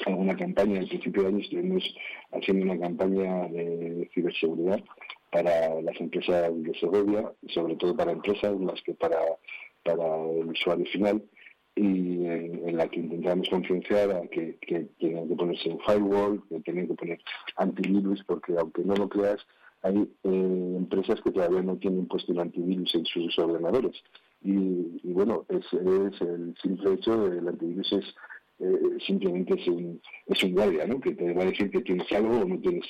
alguna 0.04 0.36
campaña, 0.36 0.80
al 0.80 0.88
principio 0.88 1.22
de 1.22 1.28
año 1.28 1.38
estuvimos 1.38 1.96
haciendo 2.32 2.66
una 2.66 2.78
campaña 2.78 3.48
de 3.48 4.10
ciberseguridad 4.12 4.82
para 5.30 5.80
las 5.80 6.00
empresas 6.00 6.50
de 6.54 6.78
Segovia, 6.78 7.32
sobre 7.48 7.76
todo 7.76 7.96
para 7.96 8.12
empresas 8.12 8.58
más 8.58 8.80
que 8.82 8.94
para, 8.94 9.18
para 9.86 10.04
el 10.30 10.48
usuario 10.48 10.84
final, 10.86 11.22
y 11.76 12.26
en, 12.26 12.76
la 12.76 12.88
que 12.88 13.00
intentamos 13.00 13.48
concienciar 13.50 14.10
a 14.10 14.26
que, 14.28 14.58
tienen 14.98 15.28
que 15.28 15.36
ponerse 15.36 15.68
un 15.68 15.80
firewall, 15.80 16.42
que 16.48 16.60
tienen 16.60 16.88
que 16.88 16.94
poner 16.94 17.18
antivirus, 17.56 18.24
porque 18.24 18.54
aunque 18.58 18.82
no 18.82 18.96
lo 18.96 19.08
creas, 19.08 19.46
hay 19.82 19.96
eh, 20.24 20.74
empresas 20.76 21.20
que 21.20 21.30
todavía 21.30 21.62
no 21.62 21.76
tienen 21.76 22.06
puesto 22.06 22.32
el 22.32 22.40
antivirus 22.40 22.94
en 22.94 23.04
sus 23.04 23.38
ordenadores. 23.38 24.02
Y, 24.42 25.12
bueno, 25.12 25.44
es, 25.48 25.64
es 25.72 26.20
el 26.20 26.54
simple 26.62 26.94
hecho 26.94 27.28
del 27.28 27.48
antivirus 27.48 27.92
es 27.92 28.04
eh, 28.58 28.98
simplemente 29.06 29.54
es 29.54 29.68
un, 29.68 30.00
es 30.26 30.42
un 30.42 30.52
guardia, 30.52 30.86
¿no? 30.86 30.98
Que 31.00 31.14
te 31.14 31.32
va 31.34 31.42
a 31.42 31.46
decir 31.46 31.70
que 31.70 31.82
tienes 31.82 32.10
algo 32.12 32.40
o 32.40 32.44
no 32.44 32.58
tienes. 32.58 32.86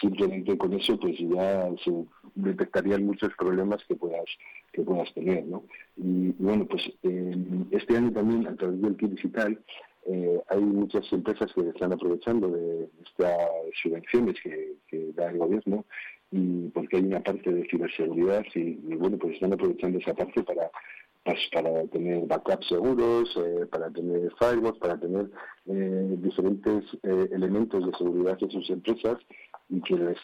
simplemente 0.00 0.56
con 0.56 0.72
eso, 0.74 0.98
pues 0.98 1.18
ya 1.18 1.68
se 1.84 1.92
detectarían 2.34 3.04
muchos 3.04 3.34
problemas 3.36 3.82
que 3.88 3.96
puedas 3.96 4.26
que 4.72 4.82
puedas 4.82 5.12
tener, 5.14 5.44
¿no? 5.46 5.64
Y, 5.96 6.32
bueno, 6.38 6.66
pues 6.66 6.82
este 7.70 7.96
año 7.96 8.12
también, 8.12 8.46
a 8.46 8.54
través 8.54 8.80
del 8.80 8.96
kit 8.96 9.10
digital, 9.10 9.58
eh, 10.08 10.40
hay 10.48 10.60
muchas 10.60 11.12
empresas 11.12 11.52
que 11.52 11.68
están 11.68 11.92
aprovechando 11.92 12.48
de 12.48 12.88
estas 13.04 13.36
subvenciones 13.82 14.36
que, 14.40 14.76
da 15.14 15.30
el 15.30 15.38
gobierno 15.38 15.84
y 16.30 16.68
porque 16.68 16.98
hay 16.98 17.04
una 17.04 17.20
parte 17.20 17.52
de 17.52 17.66
ciberseguridad 17.68 18.44
y 18.54 18.74
bueno, 18.96 19.16
pues 19.18 19.34
están 19.34 19.52
aprovechando 19.52 19.98
esa 19.98 20.14
parte 20.14 20.42
para 20.42 20.70
pues 21.26 21.40
para 21.52 21.84
tener 21.88 22.24
backups 22.24 22.68
seguros, 22.68 23.28
eh, 23.36 23.66
para 23.66 23.90
tener 23.90 24.32
firewalls, 24.38 24.78
para 24.78 24.96
tener 24.96 25.28
eh, 25.66 26.14
diferentes 26.18 26.84
eh, 27.02 27.28
elementos 27.32 27.84
de 27.84 27.98
seguridad 27.98 28.38
en 28.40 28.50
sus 28.52 28.70
empresas 28.70 29.18
y 29.68 29.80
que 29.80 29.96
les, 29.96 30.18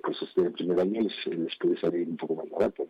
pues 0.00 0.22
este 0.22 0.48
primer 0.50 0.80
año 0.80 1.00
les, 1.00 1.56
puede 1.56 1.80
salir 1.80 2.08
un 2.08 2.16
poco 2.16 2.36
más 2.36 2.48
barato. 2.50 2.86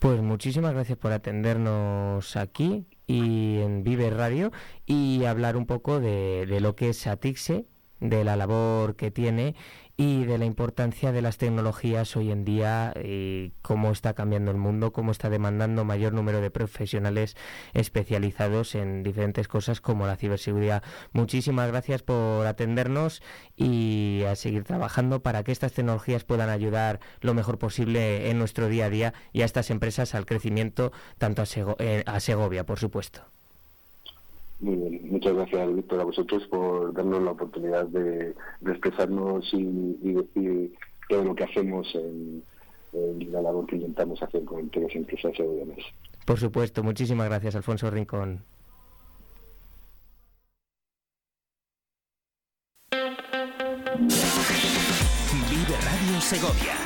Pues 0.00 0.20
muchísimas 0.20 0.74
gracias 0.74 0.98
por 0.98 1.12
atendernos 1.12 2.36
aquí 2.36 2.86
y 3.06 3.60
en 3.60 3.84
Vive 3.84 4.10
Radio 4.10 4.50
y 4.86 5.24
hablar 5.24 5.56
un 5.56 5.66
poco 5.66 6.00
de, 6.00 6.46
de 6.46 6.60
lo 6.60 6.74
que 6.74 6.88
es 6.88 7.06
Atixe, 7.06 7.66
de 8.00 8.24
la 8.24 8.34
labor 8.34 8.96
que 8.96 9.12
tiene 9.12 9.54
y 9.96 10.24
de 10.24 10.38
la 10.38 10.44
importancia 10.44 11.12
de 11.12 11.22
las 11.22 11.38
tecnologías 11.38 12.16
hoy 12.16 12.30
en 12.30 12.44
día 12.44 12.94
y 13.02 13.52
cómo 13.62 13.92
está 13.92 14.14
cambiando 14.14 14.50
el 14.50 14.56
mundo, 14.56 14.92
cómo 14.92 15.12
está 15.12 15.28
demandando 15.28 15.84
mayor 15.84 16.12
número 16.12 16.40
de 16.40 16.50
profesionales 16.50 17.36
especializados 17.74 18.74
en 18.74 19.02
diferentes 19.02 19.48
cosas 19.48 19.80
como 19.80 20.06
la 20.06 20.16
ciberseguridad. 20.16 20.82
Muchísimas 21.12 21.68
gracias 21.68 22.02
por 22.02 22.46
atendernos 22.46 23.22
y 23.56 24.22
a 24.26 24.34
seguir 24.36 24.64
trabajando 24.64 25.22
para 25.22 25.44
que 25.44 25.52
estas 25.52 25.72
tecnologías 25.72 26.24
puedan 26.24 26.48
ayudar 26.48 27.00
lo 27.20 27.34
mejor 27.34 27.58
posible 27.58 28.30
en 28.30 28.38
nuestro 28.38 28.68
día 28.68 28.86
a 28.86 28.90
día 28.90 29.14
y 29.32 29.42
a 29.42 29.44
estas 29.44 29.70
empresas 29.70 30.14
al 30.14 30.26
crecimiento 30.26 30.92
tanto 31.18 31.42
a, 31.42 31.46
eh, 31.78 32.04
Segovia, 32.18 32.64
por 32.64 32.78
supuesto. 32.78 33.22
Muy 34.62 34.76
bien, 34.76 35.10
muchas 35.10 35.34
gracias 35.34 35.74
Víctor 35.74 36.00
a 36.00 36.04
vosotros 36.04 36.46
por 36.46 36.94
darnos 36.94 37.20
la 37.20 37.32
oportunidad 37.32 37.84
de, 37.88 38.32
expresarnos 38.64 39.52
y, 39.52 40.12
decir 40.12 40.72
todo 41.08 41.24
lo 41.24 41.34
que 41.34 41.42
hacemos 41.42 41.92
en, 41.96 42.44
la 43.32 43.42
labor 43.42 43.66
que 43.66 43.76
intentamos 43.76 44.22
hacer 44.22 44.44
con 44.44 44.68
todas 44.68 44.88
las 44.88 44.96
empresas 44.96 45.36
seguras. 45.36 45.78
Por 46.24 46.38
supuesto, 46.38 46.84
muchísimas 46.84 47.28
gracias 47.28 47.56
Alfonso 47.56 47.90
Rincón. 47.90 48.44
Vive 55.50 55.76
Radio 55.84 56.20
Segovia. 56.20 56.76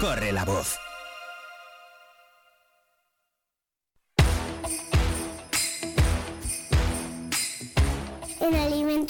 Corre 0.00 0.32
la 0.32 0.44
voz. 0.44 0.83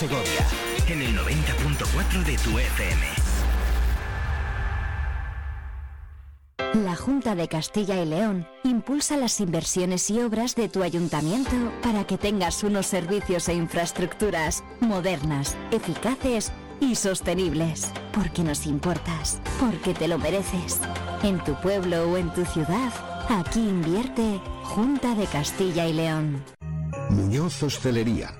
Segovia 0.00 0.46
en 0.88 1.02
el 1.02 1.14
90.4 1.14 2.24
de 2.24 2.38
tu 2.38 2.58
FM. 2.58 3.06
La 6.86 6.96
Junta 6.96 7.34
de 7.34 7.48
Castilla 7.48 8.02
y 8.02 8.06
León 8.06 8.48
impulsa 8.64 9.18
las 9.18 9.40
inversiones 9.40 10.08
y 10.08 10.22
obras 10.22 10.54
de 10.54 10.70
tu 10.70 10.82
ayuntamiento 10.82 11.52
para 11.82 12.06
que 12.06 12.16
tengas 12.16 12.64
unos 12.64 12.86
servicios 12.86 13.46
e 13.50 13.52
infraestructuras 13.52 14.64
modernas, 14.80 15.54
eficaces 15.70 16.50
y 16.80 16.94
sostenibles. 16.94 17.92
Porque 18.14 18.42
nos 18.42 18.66
importas, 18.66 19.42
porque 19.60 19.92
te 19.92 20.08
lo 20.08 20.16
mereces. 20.16 20.80
En 21.22 21.44
tu 21.44 21.60
pueblo 21.60 22.10
o 22.10 22.16
en 22.16 22.32
tu 22.32 22.46
ciudad, 22.46 22.90
aquí 23.28 23.60
invierte 23.60 24.40
Junta 24.62 25.14
de 25.14 25.26
Castilla 25.26 25.86
y 25.86 25.92
León. 25.92 26.42
Muñoz 27.10 27.62
Hostelería. 27.62 28.39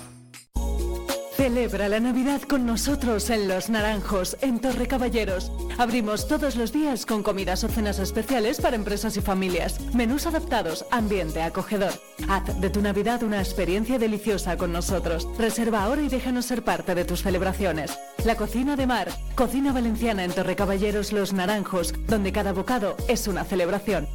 Celebra 1.41 1.89
la 1.89 1.99
Navidad 1.99 2.43
con 2.43 2.67
nosotros 2.67 3.31
en 3.31 3.47
Los 3.47 3.67
Naranjos, 3.67 4.37
en 4.41 4.59
Torre 4.59 4.87
Caballeros. 4.87 5.51
Abrimos 5.79 6.27
todos 6.27 6.55
los 6.55 6.71
días 6.71 7.07
con 7.07 7.23
comidas 7.23 7.63
o 7.63 7.67
cenas 7.67 7.97
especiales 7.97 8.61
para 8.61 8.75
empresas 8.75 9.17
y 9.17 9.21
familias. 9.21 9.81
Menús 9.91 10.27
adaptados, 10.27 10.85
ambiente 10.91 11.41
acogedor. 11.41 11.93
Haz 12.29 12.61
de 12.61 12.69
tu 12.69 12.79
Navidad 12.83 13.23
una 13.23 13.39
experiencia 13.39 13.97
deliciosa 13.97 14.55
con 14.55 14.71
nosotros. 14.71 15.27
Reserva 15.39 15.83
ahora 15.83 16.03
y 16.03 16.09
déjanos 16.09 16.45
ser 16.45 16.63
parte 16.63 16.93
de 16.93 17.05
tus 17.05 17.23
celebraciones. 17.23 17.97
La 18.23 18.35
cocina 18.35 18.75
de 18.75 18.85
mar, 18.85 19.09
cocina 19.33 19.73
valenciana 19.73 20.23
en 20.23 20.33
Torre 20.33 20.55
Caballeros 20.55 21.11
Los 21.11 21.33
Naranjos, 21.33 21.95
donde 22.05 22.31
cada 22.31 22.53
bocado 22.53 22.95
es 23.07 23.27
una 23.27 23.45
celebración. 23.45 24.07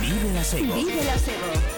Vive 0.00 0.32
la 0.32 0.44
Sego. 0.44 0.72
Vive 0.72 1.04
la 1.04 1.18
Sego. 1.18 1.71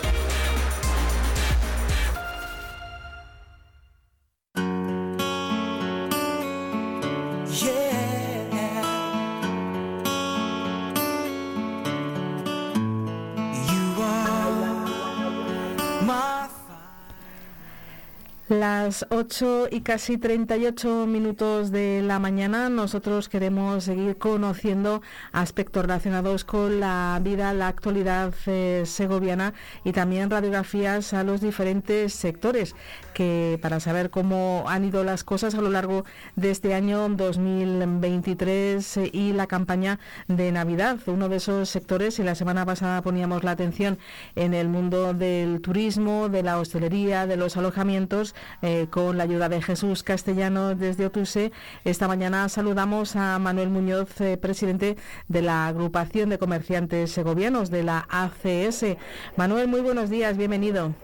Las 18.85 19.07
8 19.09 19.69
y 19.71 19.81
casi 19.81 20.19
38 20.19 21.07
minutos 21.07 21.71
de 21.71 22.03
la 22.03 22.19
mañana 22.19 22.69
nosotros 22.69 23.31
queremos 23.31 23.85
seguir 23.85 24.19
conociendo 24.19 25.01
aspectos 25.33 25.85
relacionados 25.87 26.45
con 26.45 26.81
la 26.81 27.19
vida, 27.23 27.55
la 27.55 27.69
actualidad 27.69 28.35
eh, 28.45 28.83
segoviana 28.85 29.55
y 29.85 29.93
también 29.93 30.29
radiografías 30.29 31.15
a 31.15 31.25
los 31.25 31.41
diferentes 31.41 32.13
sectores 32.13 32.75
que 33.15 33.59
para 33.63 33.81
saber 33.81 34.11
cómo 34.11 34.65
han 34.69 34.85
ido 34.85 35.03
las 35.03 35.25
cosas 35.25 35.55
a 35.55 35.63
lo 35.63 35.71
largo 35.71 36.05
de 36.37 36.51
este 36.51 36.75
año 36.75 37.09
2023 37.09 38.97
eh, 38.99 39.11
y 39.11 39.33
la 39.33 39.47
campaña 39.47 39.99
de 40.29 40.53
Navidad. 40.53 40.99
Uno 41.07 41.31
de 41.31 41.37
esos 41.37 41.71
sectores, 41.71 42.19
y 42.19 42.23
la 42.23 42.35
semana 42.35 42.67
pasada 42.67 43.01
poníamos 43.01 43.45
la 43.45 43.53
atención 43.53 43.99
en 44.35 44.53
el 44.53 44.69
mundo 44.69 45.15
del 45.15 45.63
turismo, 45.63 46.29
de 46.29 46.43
la 46.43 46.59
hostelería, 46.59 47.27
de 47.27 47.39
los 47.39 47.57
alojamientos, 47.57 48.35
eh, 48.61 48.74
con 48.91 49.17
la 49.17 49.25
ayuda 49.25 49.49
de 49.49 49.63
Jesús 49.63 50.03
Castellano 50.03 50.75
desde 50.75 51.07
Otuse. 51.07 51.53
Esta 51.85 52.09
mañana 52.09 52.49
saludamos 52.49 53.17
a 53.17 53.39
Manuel 53.39 53.71
Muñoz, 53.71 54.21
eh, 54.21 54.37
presidente 54.37 54.97
de 55.29 55.43
la 55.43 55.67
agrupación 55.67 56.29
de 56.29 56.39
comerciantes 56.39 57.13
segovianos 57.13 57.71
de 57.71 57.83
la 57.83 58.07
ACS. 58.09 58.97
Manuel, 59.37 59.69
muy 59.69 59.81
buenos 59.81 60.11
días, 60.11 60.37
bienvenido. 60.37 60.95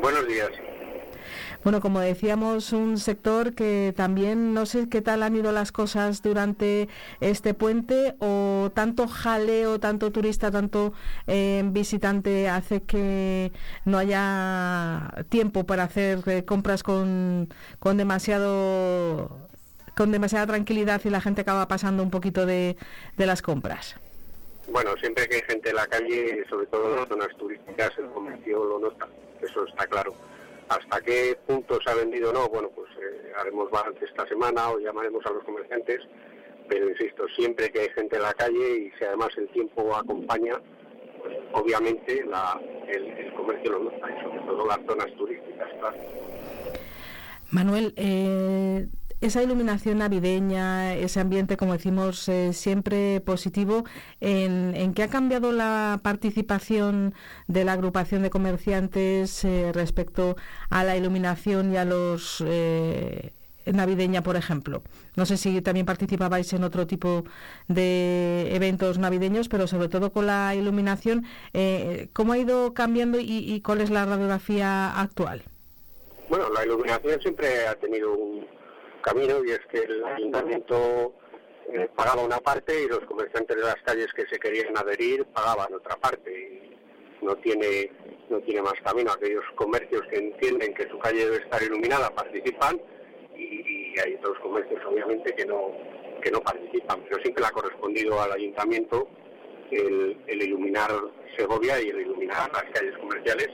Buenos 0.00 0.26
días. 0.26 0.50
Bueno, 1.64 1.80
como 1.80 2.00
decíamos, 2.00 2.74
un 2.74 2.98
sector 2.98 3.54
que 3.54 3.94
también 3.96 4.52
no 4.52 4.66
sé 4.66 4.86
qué 4.90 5.00
tal 5.00 5.22
han 5.22 5.34
ido 5.34 5.50
las 5.50 5.72
cosas 5.72 6.20
durante 6.20 6.90
este 7.20 7.54
puente 7.54 8.16
o 8.18 8.70
tanto 8.74 9.08
jaleo, 9.08 9.80
tanto 9.80 10.12
turista, 10.12 10.50
tanto 10.50 10.92
eh, 11.26 11.62
visitante 11.64 12.50
hace 12.50 12.82
que 12.82 13.50
no 13.86 13.96
haya 13.96 15.10
tiempo 15.30 15.64
para 15.64 15.84
hacer 15.84 16.18
eh, 16.26 16.44
compras 16.44 16.82
con, 16.82 17.48
con 17.78 17.96
demasiado 17.96 19.48
con 19.96 20.12
demasiada 20.12 20.46
tranquilidad 20.46 21.00
y 21.04 21.08
la 21.08 21.22
gente 21.22 21.40
acaba 21.40 21.66
pasando 21.66 22.02
un 22.02 22.10
poquito 22.10 22.44
de, 22.44 22.76
de 23.16 23.26
las 23.26 23.40
compras. 23.40 23.96
Bueno, 24.68 24.90
siempre 25.00 25.26
que 25.28 25.36
hay 25.36 25.42
gente 25.46 25.70
en 25.70 25.76
la 25.76 25.86
calle, 25.86 26.44
sobre 26.50 26.66
todo 26.66 26.90
en 26.90 26.96
las 26.96 27.08
zonas 27.08 27.28
turísticas, 27.38 27.90
el 27.96 28.10
comercio 28.10 28.64
lo 28.64 28.80
nota, 28.80 29.08
eso 29.40 29.64
está 29.66 29.86
claro. 29.86 30.14
Hasta 30.78 31.00
qué 31.02 31.38
punto 31.46 31.78
se 31.80 31.90
ha 31.90 31.94
vendido 31.94 32.30
o 32.30 32.32
no, 32.32 32.48
bueno, 32.48 32.68
pues 32.74 32.90
eh, 33.00 33.32
haremos 33.38 33.70
balance 33.70 34.04
esta 34.04 34.26
semana 34.26 34.70
o 34.70 34.78
llamaremos 34.78 35.24
a 35.26 35.30
los 35.30 35.44
comerciantes, 35.44 36.00
pero 36.68 36.88
insisto, 36.88 37.28
siempre 37.36 37.70
que 37.70 37.80
hay 37.80 37.88
gente 37.90 38.16
en 38.16 38.22
la 38.22 38.34
calle 38.34 38.78
y 38.78 38.90
si 38.98 39.04
además 39.04 39.28
el 39.36 39.48
tiempo 39.50 39.94
acompaña, 39.94 40.54
pues 41.22 41.36
obviamente 41.52 42.24
el 42.88 43.34
comercio 43.34 43.72
lo 43.72 43.84
nota, 43.84 44.10
y 44.10 44.22
sobre 44.22 44.40
todo 44.40 44.66
las 44.66 44.80
zonas 44.86 45.14
turísticas, 45.16 45.68
claro. 45.78 45.96
Manuel, 47.50 47.94
eh, 47.96 48.88
esa 49.20 49.42
iluminación 49.42 49.98
navideña, 49.98 50.94
ese 50.94 51.20
ambiente, 51.20 51.56
como 51.56 51.72
decimos, 51.72 52.28
eh, 52.28 52.52
siempre 52.52 53.20
positivo, 53.20 53.84
¿en, 54.20 54.74
¿en, 54.74 54.94
qué 54.94 55.02
ha 55.04 55.08
cambiado 55.08 55.52
la 55.52 56.00
participación 56.02 57.14
de 57.46 57.64
la 57.64 57.72
agrupación 57.72 58.22
de 58.22 58.30
comerciantes 58.30 59.44
eh, 59.44 59.72
respecto 59.72 60.36
a 60.70 60.84
la 60.84 60.96
iluminación 60.96 61.72
y 61.72 61.76
a 61.76 61.84
los 61.84 62.42
eh, 62.46 63.32
navideña, 63.66 64.22
por 64.22 64.36
ejemplo? 64.36 64.82
No 65.16 65.26
sé 65.26 65.36
si 65.36 65.62
también 65.62 65.86
participabais 65.86 66.52
en 66.52 66.64
otro 66.64 66.86
tipo 66.86 67.24
de 67.68 68.54
eventos 68.54 68.98
navideños, 68.98 69.48
pero 69.48 69.66
sobre 69.66 69.88
todo 69.88 70.12
con 70.12 70.26
la 70.26 70.54
iluminación, 70.54 71.24
eh, 71.52 72.08
¿cómo 72.12 72.32
ha 72.32 72.38
ido 72.38 72.74
cambiando 72.74 73.18
y, 73.20 73.24
y 73.26 73.60
cuál 73.62 73.80
es 73.80 73.90
la 73.90 74.04
radiografía 74.04 75.00
actual? 75.00 75.42
Bueno, 76.28 76.48
la 76.50 76.64
iluminación 76.64 77.20
siempre 77.20 77.66
ha 77.66 77.74
tenido 77.74 78.12
un 78.12 78.46
camino 79.04 79.44
y 79.44 79.50
es 79.50 79.60
que 79.70 79.78
el 79.78 80.04
ayuntamiento 80.04 81.12
eh, 81.72 81.88
pagaba 81.94 82.22
una 82.24 82.38
parte 82.38 82.82
y 82.82 82.88
los 82.88 83.00
comerciantes 83.00 83.56
de 83.56 83.62
las 83.62 83.76
calles 83.84 84.08
que 84.14 84.26
se 84.26 84.38
querían 84.38 84.76
adherir 84.76 85.24
pagaban 85.26 85.72
otra 85.74 85.96
parte. 85.96 86.30
Y 86.32 87.24
no 87.24 87.36
tiene 87.36 87.90
no 88.28 88.38
tiene 88.40 88.62
más 88.62 88.74
camino. 88.84 89.12
Aquellos 89.12 89.44
comercios 89.54 90.02
que 90.10 90.16
entienden 90.16 90.74
que 90.74 90.88
su 90.88 90.98
calle 90.98 91.24
debe 91.24 91.36
estar 91.44 91.62
iluminada 91.62 92.10
participan 92.10 92.80
y, 93.36 93.98
hay 94.00 94.14
otros 94.16 94.38
comercios 94.40 94.80
obviamente 94.86 95.32
que 95.34 95.46
no 95.46 95.72
que 96.22 96.30
no 96.30 96.40
participan. 96.40 97.02
Pero 97.08 97.20
siempre 97.22 97.42
le 97.42 97.48
ha 97.48 97.52
correspondido 97.52 98.20
al 98.20 98.32
ayuntamiento 98.32 99.08
el, 99.70 100.16
iluminar 100.28 100.90
Segovia 101.36 101.80
y 101.80 101.88
el 101.88 102.00
iluminar 102.02 102.50
las 102.52 102.64
calles 102.72 102.96
comerciales 102.98 103.48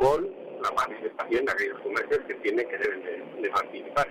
con 0.00 0.28
la 0.62 0.70
participación 0.70 1.44
de 1.44 1.52
aquellos 1.52 1.80
comercios 1.80 2.20
que 2.26 2.32
entienden 2.34 2.68
que 2.68 2.78
deben 2.78 3.02
de- 3.04 3.42
de 3.42 3.50
participar. 3.50 4.08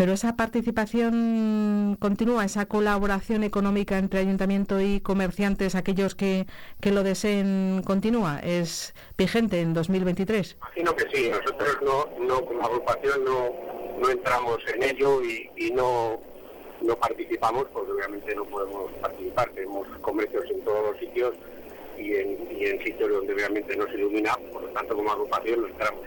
Pero 0.00 0.14
esa 0.14 0.34
participación 0.34 1.98
continúa, 2.00 2.46
esa 2.46 2.64
colaboración 2.64 3.44
económica 3.44 3.98
entre 3.98 4.20
ayuntamiento 4.20 4.80
y 4.80 5.00
comerciantes, 5.00 5.74
aquellos 5.74 6.14
que, 6.14 6.46
que 6.80 6.90
lo 6.90 7.02
deseen, 7.02 7.82
continúa, 7.84 8.40
es 8.42 8.94
vigente 9.18 9.60
en 9.60 9.74
2023. 9.74 10.56
Imagino 10.56 10.96
que 10.96 11.04
sí, 11.12 11.28
nosotros 11.28 11.76
no, 11.82 12.26
no 12.26 12.46
como 12.46 12.64
agrupación 12.64 13.26
no, 13.26 13.50
no 14.00 14.08
entramos 14.08 14.60
en 14.74 14.82
ello 14.84 15.20
y, 15.22 15.70
no, 15.72 16.18
no 16.80 16.96
participamos 16.96 17.66
porque 17.70 17.92
obviamente 17.92 18.34
no 18.34 18.46
podemos 18.46 18.90
participar, 19.02 19.50
tenemos 19.50 19.86
comercios 20.00 20.44
en 20.50 20.62
todos 20.62 20.92
los 20.92 20.98
sitios 20.98 21.34
y 21.98 22.14
en, 22.14 22.48
y 22.58 22.64
en 22.64 22.82
sitios 22.82 23.10
donde 23.10 23.34
obviamente 23.34 23.76
no 23.76 23.84
se 23.84 23.96
ilumina, 23.96 24.34
por 24.50 24.62
lo 24.62 24.68
tanto 24.68 24.96
como 24.96 25.12
agrupación 25.12 25.60
no 25.60 25.66
entramos. 25.66 26.06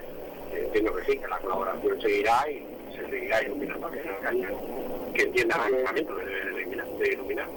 Entiendo 0.52 0.96
que 0.96 1.06
sí, 1.06 1.18
que 1.20 1.28
la 1.28 1.38
colaboración 1.38 2.02
seguirá 2.02 2.50
y 2.50 2.66
se 2.96 3.10
seguirá 3.10 3.44
iluminando 3.44 3.88
aquellas 3.88 4.20
calles 4.22 4.50
que 5.14 5.24
entiendan 5.24 5.60
el 5.68 5.74
ayuntamiento 5.74 6.16
de, 6.16 7.14
iluminar-. 7.14 7.50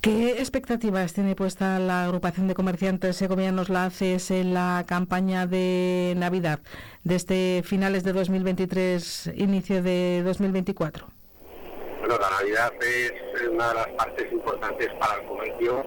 ¿Qué 0.00 0.30
expectativas 0.32 1.12
tiene 1.12 1.36
puesta 1.36 1.78
la 1.78 2.04
agrupación 2.04 2.48
de 2.48 2.54
comerciantes 2.54 3.16
segovianos 3.16 3.68
la 3.68 3.84
ACES 3.84 4.32
en 4.32 4.54
la 4.54 4.84
campaña 4.86 5.46
de 5.46 6.14
Navidad, 6.16 6.58
desde 7.04 7.62
finales 7.64 8.02
de 8.02 8.12
2023, 8.12 9.32
inicio 9.36 9.82
de 9.82 10.22
2024? 10.24 11.06
Bueno, 12.00 12.18
la 12.18 12.30
Navidad 12.30 12.72
es 12.82 13.12
una 13.48 13.68
de 13.68 13.74
las 13.74 13.88
partes 13.90 14.32
importantes 14.32 14.88
para 14.98 15.20
el 15.20 15.26
comercio 15.28 15.86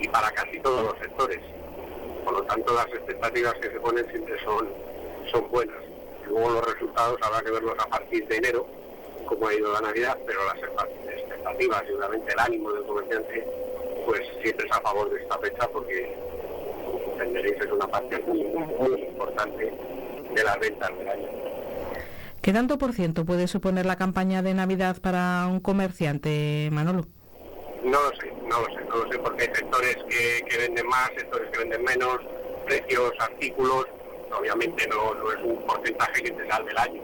y 0.00 0.08
para 0.08 0.32
casi 0.32 0.58
todos 0.58 0.82
los 0.82 0.98
sectores. 0.98 1.38
Por 2.24 2.34
lo 2.34 2.42
tanto, 2.42 2.74
las 2.74 2.86
expectativas 2.86 3.54
que 3.54 3.70
se 3.70 3.78
ponen 3.78 4.04
siempre 4.10 4.34
son, 4.44 4.68
son 5.30 5.48
buenas. 5.52 5.81
Luego 6.32 6.48
los 6.48 6.64
resultados 6.64 7.18
habrá 7.20 7.42
que 7.42 7.50
verlos 7.50 7.74
a 7.78 7.86
partir 7.88 8.26
de 8.26 8.36
enero, 8.38 8.66
cómo 9.26 9.48
ha 9.48 9.54
ido 9.54 9.70
la 9.70 9.82
Navidad, 9.82 10.16
pero 10.26 10.40
las 10.46 10.56
expectativas 10.56 11.84
y 11.86 11.92
obviamente 11.92 12.32
el 12.32 12.38
ánimo 12.38 12.72
del 12.72 12.84
comerciante, 12.84 13.46
pues 14.06 14.22
siempre 14.42 14.66
es 14.66 14.72
a 14.74 14.80
favor 14.80 15.10
de 15.10 15.20
esta 15.20 15.38
fecha 15.38 15.68
porque, 15.68 16.16
como 16.86 17.12
entenderéis, 17.12 17.60
es 17.60 17.70
una 17.70 17.86
parte 17.86 18.18
muy, 18.20 18.44
muy 18.44 19.02
importante 19.02 19.72
de 20.34 20.44
las 20.44 20.58
ventas 20.58 20.88
del 20.96 21.08
año. 21.08 21.28
¿Qué 22.40 22.52
tanto 22.54 22.78
por 22.78 22.94
ciento 22.94 23.26
puede 23.26 23.46
suponer 23.46 23.84
la 23.84 23.96
campaña 23.96 24.40
de 24.40 24.54
Navidad 24.54 24.96
para 25.02 25.46
un 25.48 25.60
comerciante, 25.60 26.70
Manolo? 26.72 27.04
No 27.84 28.00
lo 28.02 28.16
sé, 28.16 28.32
no 28.48 28.58
lo 28.58 28.74
sé, 28.74 28.84
no 28.88 29.04
lo 29.04 29.12
sé 29.12 29.18
porque 29.18 29.42
hay 29.42 29.54
sectores 29.54 29.96
que, 30.08 30.44
que 30.48 30.56
venden 30.56 30.86
más, 30.86 31.10
sectores 31.14 31.50
que 31.50 31.58
venden 31.58 31.84
menos, 31.84 32.20
precios, 32.64 33.12
artículos, 33.20 33.86
obviamente 34.38 34.86
no, 34.88 35.14
no 35.14 35.32
es 35.32 35.38
un 35.42 35.62
porcentaje 35.66 36.22
que 36.22 36.30
te 36.30 36.48
salve 36.48 36.70
el 36.70 36.78
año. 36.78 37.02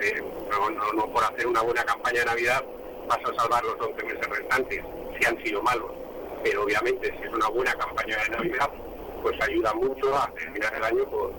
Eh, 0.00 0.22
no, 0.50 0.92
no, 0.94 1.06
por 1.12 1.22
hacer 1.24 1.46
una 1.46 1.62
buena 1.62 1.84
campaña 1.84 2.20
de 2.20 2.26
Navidad 2.26 2.64
vas 3.06 3.18
a 3.18 3.34
salvar 3.40 3.62
los 3.64 3.76
11 3.80 4.02
meses 4.04 4.26
restantes, 4.28 4.82
si 5.18 5.26
han 5.26 5.42
sido 5.42 5.62
malos. 5.62 5.90
Pero 6.42 6.62
obviamente 6.64 7.12
si 7.18 7.26
es 7.26 7.32
una 7.34 7.48
buena 7.48 7.74
campaña 7.74 8.16
de 8.22 8.28
Navidad, 8.30 8.70
pues 9.22 9.40
ayuda 9.42 9.74
mucho 9.74 10.16
a 10.16 10.30
terminar 10.34 10.74
el 10.74 10.84
año 10.84 11.04
con, 11.10 11.32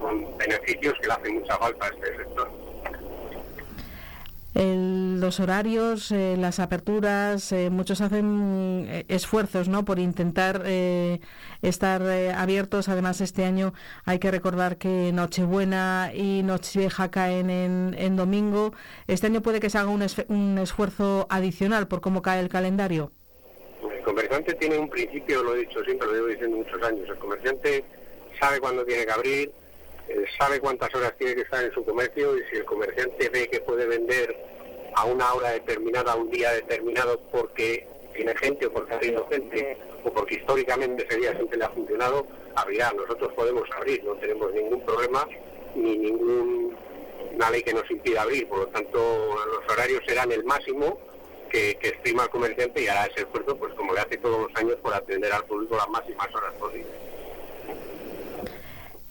con 0.00 0.36
beneficios 0.38 0.94
que 1.00 1.06
le 1.08 1.12
hacen 1.14 1.34
mucha 1.40 1.56
falta 1.58 1.86
a 1.86 1.88
este 1.88 2.16
sector. 2.16 2.50
El- 4.54 5.05
los 5.20 5.40
horarios, 5.40 6.10
eh, 6.12 6.36
las 6.38 6.60
aperturas, 6.60 7.50
eh, 7.52 7.70
muchos 7.70 8.00
hacen 8.00 8.86
eh, 8.88 9.04
esfuerzos 9.08 9.68
¿no? 9.68 9.84
por 9.84 9.98
intentar 9.98 10.62
estar 11.62 12.02
abiertos. 12.02 12.88
Además, 12.88 13.20
este 13.20 13.44
año 13.44 13.72
hay 14.04 14.18
que 14.18 14.30
recordar 14.30 14.76
que 14.76 15.10
Nochebuena 15.12 16.10
y 16.14 16.42
Nochevieja 16.42 17.10
caen 17.10 17.50
en, 17.50 18.16
domingo. 18.16 18.72
Este 19.06 19.26
año 19.26 19.42
puede 19.42 19.60
que 19.60 19.70
se 19.70 19.78
haga 19.78 19.90
un, 19.90 20.04
un 20.28 20.58
esfuerzo 20.58 21.26
adicional 21.30 21.88
por 21.88 22.00
cómo 22.00 22.22
cae 22.22 22.40
el 22.40 22.48
calendario. 22.48 23.10
El 23.90 24.02
comerciante 24.02 24.54
tiene 24.54 24.78
un 24.78 24.88
principio, 24.88 25.42
lo 25.42 25.54
he 25.54 25.60
dicho 25.60 25.82
siempre, 25.84 26.06
lo 26.08 26.14
llevo 26.14 26.26
diciendo 26.28 26.56
muchos 26.58 26.82
años. 26.82 27.08
El 27.08 27.18
comerciante 27.18 27.84
sabe 28.40 28.60
cuándo 28.60 28.84
tiene 28.84 29.04
que 29.04 29.12
abrir, 29.12 29.52
sabe 30.38 30.60
cuántas 30.60 30.94
horas 30.94 31.16
tiene 31.18 31.34
que 31.34 31.42
estar 31.42 31.64
en 31.64 31.72
su 31.72 31.84
comercio 31.84 32.36
y 32.36 32.42
si 32.50 32.56
el 32.56 32.64
comerciante 32.64 33.28
ve 33.28 33.48
que 33.48 33.60
puede 33.60 33.86
vender 33.86 34.36
a 34.96 35.04
una 35.04 35.32
hora 35.34 35.50
determinada, 35.50 36.12
a 36.12 36.16
un 36.16 36.30
día 36.30 36.50
determinado, 36.52 37.20
porque 37.30 37.86
tiene 38.14 38.34
gente 38.36 38.66
o 38.66 38.72
porque 38.72 38.94
ha 38.94 38.98
tenido 38.98 39.28
gente 39.28 39.76
o 40.04 40.10
porque 40.10 40.36
históricamente 40.36 41.06
ese 41.06 41.18
día 41.18 41.34
siempre 41.34 41.58
le 41.58 41.64
ha 41.66 41.70
funcionado, 41.70 42.26
abrirá. 42.54 42.92
Nosotros 42.92 43.32
podemos 43.34 43.68
abrir, 43.76 44.02
no 44.04 44.14
tenemos 44.14 44.52
ningún 44.54 44.80
problema 44.80 45.28
ni 45.74 45.98
ninguna 45.98 47.50
ley 47.50 47.62
que 47.62 47.74
nos 47.74 47.90
impida 47.90 48.22
abrir. 48.22 48.48
Por 48.48 48.60
lo 48.60 48.66
tanto, 48.68 48.98
los 48.98 49.70
horarios 49.70 50.02
serán 50.06 50.32
el 50.32 50.44
máximo 50.44 50.98
que, 51.50 51.76
que 51.76 51.88
estima 51.88 52.24
el 52.24 52.30
comerciante 52.30 52.82
y 52.82 52.88
hará 52.88 53.04
ese 53.04 53.20
esfuerzo, 53.20 53.54
pues 53.56 53.74
como 53.74 53.92
le 53.92 54.00
hace 54.00 54.16
todos 54.16 54.48
los 54.48 54.56
años, 54.56 54.76
por 54.76 54.94
atender 54.94 55.30
al 55.30 55.44
público 55.44 55.76
las 55.76 55.88
máximas 55.90 56.34
horas 56.34 56.54
posibles. 56.54 56.92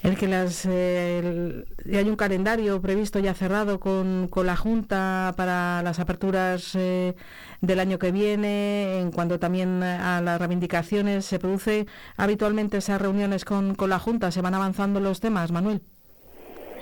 El 0.05 0.17
que 0.17 0.27
las 0.27 0.67
eh, 0.69 1.65
hay 1.91 2.07
un 2.07 2.15
calendario 2.15 2.79
previsto 2.79 3.17
ya 3.17 3.33
cerrado 3.33 3.79
con, 3.79 4.27
con 4.27 4.45
la 4.45 4.55
Junta 4.55 5.33
para 5.35 5.81
las 5.81 5.99
aperturas 5.99 6.75
eh, 6.75 7.15
del 7.61 7.79
año 7.79 7.97
que 7.97 8.11
viene, 8.11 8.99
en 8.99 9.11
cuanto 9.11 9.39
también 9.39 9.81
a 9.81 10.21
las 10.21 10.39
reivindicaciones, 10.39 11.25
¿se 11.25 11.39
produce 11.39 11.87
habitualmente 12.17 12.77
esas 12.77 13.01
reuniones 13.01 13.45
con, 13.45 13.73
con 13.73 13.89
la 13.89 13.97
Junta? 13.97 14.29
¿Se 14.29 14.41
van 14.41 14.53
avanzando 14.53 14.99
los 14.99 15.19
temas, 15.21 15.51
Manuel? 15.51 15.81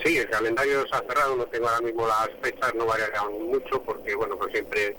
Sí, 0.04 0.18
el 0.18 0.30
calendario 0.30 0.86
se 0.90 0.96
ha 0.98 1.00
cerrado, 1.08 1.38
no 1.38 1.46
tengo 1.46 1.70
ahora 1.70 1.80
mismo 1.80 2.06
las 2.06 2.30
fechas, 2.42 2.76
no 2.76 2.86
variarán 2.86 3.32
mucho 3.48 3.82
porque, 3.84 4.16
bueno, 4.16 4.38
pues 4.38 4.52
siempre 4.52 4.98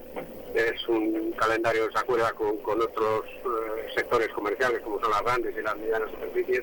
es 0.55 0.89
un 0.89 1.33
calendario 1.33 1.89
que 1.89 1.93
se 1.93 1.99
acuerda 1.99 2.33
con, 2.33 2.57
con 2.59 2.81
otros 2.81 3.27
eh, 3.27 3.87
sectores 3.95 4.29
comerciales 4.29 4.81
como 4.81 4.99
son 4.99 5.11
las 5.11 5.23
grandes 5.23 5.55
y 5.59 5.61
las 5.61 5.77
medianas 5.77 6.11
superficies 6.11 6.63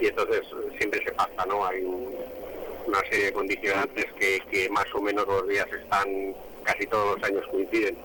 y 0.00 0.06
entonces 0.06 0.42
siempre 0.78 1.02
se 1.04 1.12
pasa, 1.12 1.44
¿no? 1.46 1.64
Hay 1.66 1.82
un- 1.82 2.14
una 2.86 3.00
serie 3.10 3.26
de 3.26 3.32
condicionantes 3.32 4.06
que, 4.18 4.40
que 4.50 4.68
más 4.70 4.86
o 4.94 5.00
menos 5.00 5.26
los 5.26 5.46
días 5.46 5.66
están, 5.72 6.34
casi 6.64 6.86
todos 6.86 7.18
los 7.18 7.28
años 7.28 7.46
coinciden. 7.50 7.96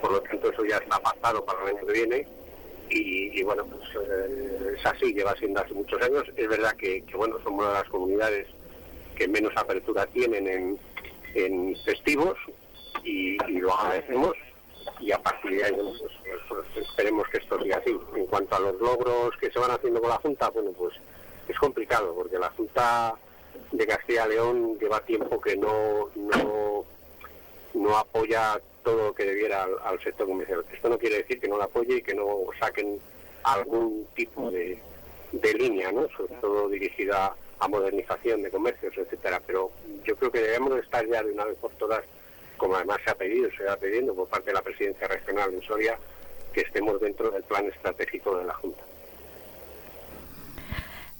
Por 0.00 0.12
lo 0.12 0.20
tanto, 0.22 0.50
eso 0.52 0.64
ya 0.64 0.76
está 0.76 0.98
pactado 1.00 1.44
para 1.44 1.62
el 1.62 1.76
año 1.76 1.86
que 1.86 1.92
viene 1.92 2.26
y, 2.90 3.42
bueno, 3.42 3.64
pues 3.66 3.82
eh, 4.08 4.74
es 4.78 4.86
así, 4.86 5.12
lleva 5.12 5.34
siendo 5.36 5.60
hace 5.60 5.74
muchos 5.74 6.00
años. 6.02 6.24
Es 6.36 6.48
verdad 6.48 6.74
que, 6.76 7.02
bueno, 7.14 7.36
somos 7.42 7.60
una 7.64 7.68
de 7.74 7.80
las 7.80 7.88
comunidades 7.88 8.46
que 9.16 9.26
menos 9.28 9.52
apertura 9.56 10.06
tienen 10.06 10.46
en, 10.46 10.78
en 11.34 11.76
festivos 11.84 12.36
y, 13.02 13.36
lo 13.58 13.74
agradecemos 13.74 14.32
y 15.00 15.10
a 15.12 15.18
partir 15.18 15.56
de 15.56 15.64
ahí 15.64 15.72
pues, 15.72 16.00
pues, 16.22 16.40
pues, 16.48 16.86
esperemos 16.86 17.26
que 17.28 17.38
esto 17.38 17.60
siga 17.60 17.78
así. 17.78 17.96
En 18.14 18.26
cuanto 18.26 18.54
a 18.56 18.60
los 18.60 18.80
logros 18.80 19.36
que 19.40 19.50
se 19.50 19.58
van 19.58 19.72
haciendo 19.72 20.00
con 20.00 20.10
la 20.10 20.16
Junta, 20.18 20.48
bueno, 20.50 20.70
pues 20.72 20.94
es 21.48 21.58
complicado 21.58 22.14
porque 22.14 22.38
la 22.38 22.50
Junta 22.50 23.14
de 23.72 23.86
Castilla 23.86 24.26
y 24.26 24.30
León 24.30 24.78
lleva 24.78 25.00
tiempo 25.00 25.40
que 25.40 25.56
no, 25.56 26.10
no, 27.74 27.98
apoya 27.98 28.60
todo 28.84 29.08
lo 29.08 29.14
que 29.14 29.24
debiera 29.24 29.66
al, 29.84 30.02
sector 30.02 30.26
comercial. 30.26 30.64
Esto 30.72 30.88
no 30.88 30.98
quiere 30.98 31.18
decir 31.18 31.40
que 31.40 31.48
no 31.48 31.56
lo 31.56 31.64
apoye 31.64 31.96
y 31.96 32.02
que 32.02 32.14
no 32.14 32.26
saquen 32.58 32.98
algún 33.42 34.06
tipo 34.14 34.50
de, 34.50 34.78
de 35.32 35.54
línea, 35.54 35.90
¿no? 35.92 36.08
sobre 36.10 36.34
todo 36.36 36.68
dirigida 36.68 37.34
a 37.60 37.68
modernización 37.68 38.42
de 38.42 38.50
comercios, 38.50 38.96
etcétera. 38.96 39.40
Pero 39.46 39.70
yo 40.04 40.16
creo 40.16 40.30
que 40.30 40.40
debemos 40.40 40.74
de 40.74 40.80
estar 40.80 41.06
ya 41.06 41.22
de 41.22 41.32
una 41.32 41.44
vez 41.44 41.56
por 41.56 41.72
todas, 41.72 42.04
como 42.56 42.76
además 42.76 42.98
se 43.04 43.10
ha 43.10 43.14
pedido, 43.14 43.50
se 43.56 43.64
va 43.64 43.76
pidiendo 43.76 44.14
por 44.14 44.28
parte 44.28 44.50
de 44.50 44.54
la 44.54 44.62
presidencia 44.62 45.08
regional 45.08 45.52
en 45.52 45.62
Soria, 45.62 45.98
que 46.52 46.60
estemos 46.60 47.00
dentro 47.00 47.30
del 47.30 47.42
plan 47.42 47.66
estratégico 47.66 48.36
de 48.36 48.44
la 48.44 48.54
Junta. 48.54 48.82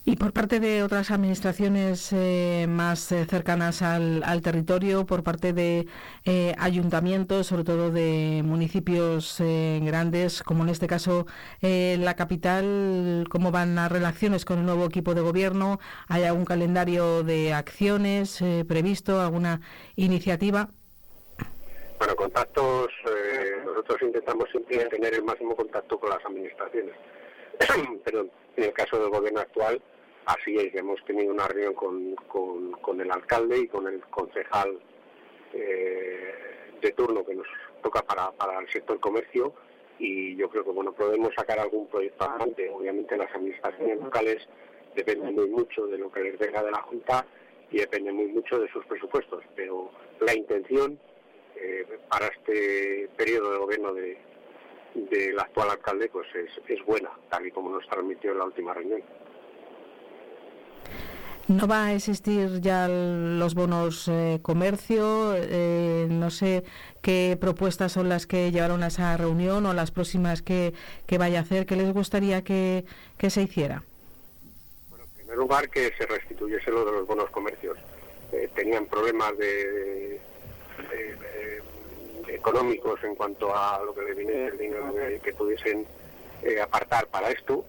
Y 0.09 0.17
por 0.17 0.33
parte 0.33 0.59
de 0.59 0.83
otras 0.83 1.11
administraciones 1.11 2.15
eh, 2.15 2.65
más 2.67 3.13
eh, 3.13 3.27
cercanas 3.27 3.83
al, 3.83 4.23
al, 4.25 4.41
territorio, 4.41 5.05
por 5.05 5.23
parte 5.23 5.53
de 5.53 5.87
eh, 6.25 6.55
ayuntamientos, 6.59 7.49
sobre 7.49 7.65
todo 7.65 7.91
de 7.91 8.41
municipios 8.43 9.39
eh, 9.41 9.81
grandes, 9.83 10.43
como 10.43 10.63
en 10.63 10.71
este 10.71 10.87
caso 10.87 11.27
la 11.61 12.17
capital, 12.17 13.27
¿cómo 13.29 13.51
van 13.51 13.75
las 13.75 13.93
relaciones 13.93 14.47
con 14.47 14.61
el 14.61 14.65
nuevo 14.65 14.87
equipo 14.87 15.15
de 15.15 15.21
gobierno? 15.21 15.79
¿Hay 16.09 16.25
algún 16.25 16.47
calendario 16.47 17.23
de 17.23 17.53
acciones 17.53 18.43
previsto, 18.67 19.21
alguna 19.21 19.61
iniciativa? 19.95 20.71
Bueno, 21.99 22.17
contactos, 22.17 22.89
nosotros 23.67 23.99
intentamos 24.01 24.49
siempre 24.53 24.87
tener 24.87 25.13
el 25.17 25.25
máximo 25.25 25.55
contacto 25.55 26.01
con 26.01 26.09
las 26.09 26.25
administraciones. 26.25 26.95
Perdón, 28.05 28.31
en 28.57 28.65
el 28.65 28.73
caso 28.73 28.99
del 28.99 29.11
gobierno 29.11 29.41
actual, 29.41 29.83
así 30.29 30.57
es, 30.57 30.75
hemos 30.75 31.03
tenido 31.05 31.33
una 31.33 31.49
reunión 31.49 31.75
con, 31.75 33.01
el 33.01 33.11
alcalde 33.11 33.61
y 33.61 33.69
con 33.69 33.87
el 33.87 34.01
concejal 34.11 34.79
eh, 35.55 36.35
de 36.81 36.93
turno 36.93 37.25
que 37.25 37.35
nos 37.35 37.47
toca 37.83 38.03
para, 38.03 38.31
el 38.61 38.71
sector 38.71 39.01
comercio 39.01 39.55
y 39.99 40.37
yo 40.37 40.49
creo 40.51 40.65
que 40.65 40.71
bueno 40.71 40.93
podemos 40.93 41.31
sacar 41.35 41.59
algún 41.59 41.89
proyecto 41.89 42.25
adelante. 42.25 42.69
Obviamente 42.71 43.17
las 43.17 43.35
administraciones 43.35 44.01
locales 44.01 44.47
dependen 44.95 45.35
muy 45.35 45.49
mucho 45.49 45.87
de 45.87 45.99
lo 45.99 46.13
que 46.13 46.21
les 46.21 46.39
venga 46.39 46.63
de 46.63 46.71
la 46.73 46.83
Junta 46.83 47.27
y 47.71 47.79
dependen 47.79 48.15
muy 48.15 48.27
mucho 48.27 48.59
de 48.59 48.71
sus 48.71 48.85
presupuestos, 48.87 49.43
pero 49.57 49.91
la 50.21 50.35
intención 50.35 50.99
eh, 51.57 51.87
para 52.09 52.27
este 52.27 53.09
periodo 53.17 53.53
de 53.53 53.59
gobierno 53.59 53.95
de, 53.95 54.19
del 54.95 55.39
actual 55.39 55.71
alcalde 55.71 56.09
pues 56.11 56.27
es, 56.35 56.51
es 56.69 56.85
buena, 56.85 57.11
tal 57.31 57.47
y 57.47 57.51
como 57.51 57.71
nos 57.71 57.89
transmitió 57.89 58.33
en 58.33 58.39
la 58.39 58.45
última 58.45 58.75
reunión. 58.75 59.03
¿No 61.49 61.67
va 61.67 61.87
a 61.87 61.95
existir 61.95 62.61
ya 62.61 62.89
los 62.89 63.55
bonos 63.55 64.07
eh, 64.07 64.39
comercio? 64.43 65.33
Eh, 65.35 66.07
no 66.11 66.31
sé 66.31 66.63
qué 67.01 67.39
propuestas 67.41 67.93
son 67.93 68.11
las 68.11 68.27
que 68.27 68.51
llevaron 68.51 68.83
a 68.83 68.89
esa 68.89 69.17
reunión 69.17 69.65
o 69.65 69.73
las 69.73 69.91
próximas 69.91 70.43
que, 70.43 70.75
que 71.07 71.17
vaya 71.17 71.39
a 71.39 71.43
hacer. 71.43 71.65
¿Qué 71.65 71.75
les 71.75 71.95
gustaría 71.95 72.45
que, 72.45 72.85
que 73.17 73.31
se 73.31 73.41
hiciera? 73.41 73.83
Bueno, 74.91 75.07
en 75.07 75.11
primer 75.17 75.39
lugar, 75.39 75.71
que 75.71 75.91
se 75.97 76.05
restituyese 76.05 76.71
lo 76.71 76.85
de 76.85 76.93
los 76.93 77.07
bonos 77.07 77.31
comercios. 77.31 77.79
Eh, 78.31 78.51
tenían 78.55 78.85
problemas 78.85 79.39
de, 79.39 80.21
de, 80.91 81.17
de, 82.27 82.35
económicos 82.35 83.03
en 83.05 83.15
cuanto 83.15 83.57
a 83.57 83.83
lo 83.83 83.95
que 83.95 84.03
le 84.03 84.15
viene 84.15 84.49
el 84.49 84.59
dinero 84.59 84.93
que 85.23 85.33
pudiesen 85.33 85.87
eh, 86.43 86.61
apartar 86.61 87.07
para 87.07 87.31
esto 87.31 87.65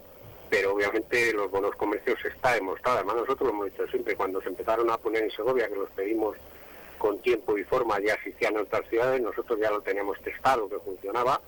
pero 0.50 0.74
obviamente 0.74 1.32
los 1.34 1.52
bonos 1.52 1.76
comercios 1.76 2.18
está 2.26 2.54
demostrado. 2.54 2.97
Además, 2.97 3.18
nosotros 3.18 3.41
lo 3.41 3.50
hemos 3.50 3.72
dicho 3.72 3.88
siempre, 3.88 4.16
cuando 4.16 4.41
se 4.41 4.50
empezaron 4.50 4.89
a 4.89 4.97
poner 4.97 5.24
en 5.24 5.32
Segovia, 5.32 5.68
que 5.68 5.76
los 5.76 5.89
pedimos 5.91 6.38
con 6.97 7.20
tiempo 7.20 7.58
y 7.58 7.64
forma, 7.64 8.00
ya 8.00 8.14
existían 8.16 8.56
en 8.56 8.62
otras 8.62 8.88
ciudades, 8.89 9.22
nosotros 9.22 9.60
ya 9.60 9.72
lo 9.72 9.82
teníamos 9.82 10.20
testado, 10.22 10.68
que 10.68 10.80
funcionaba, 10.80 11.39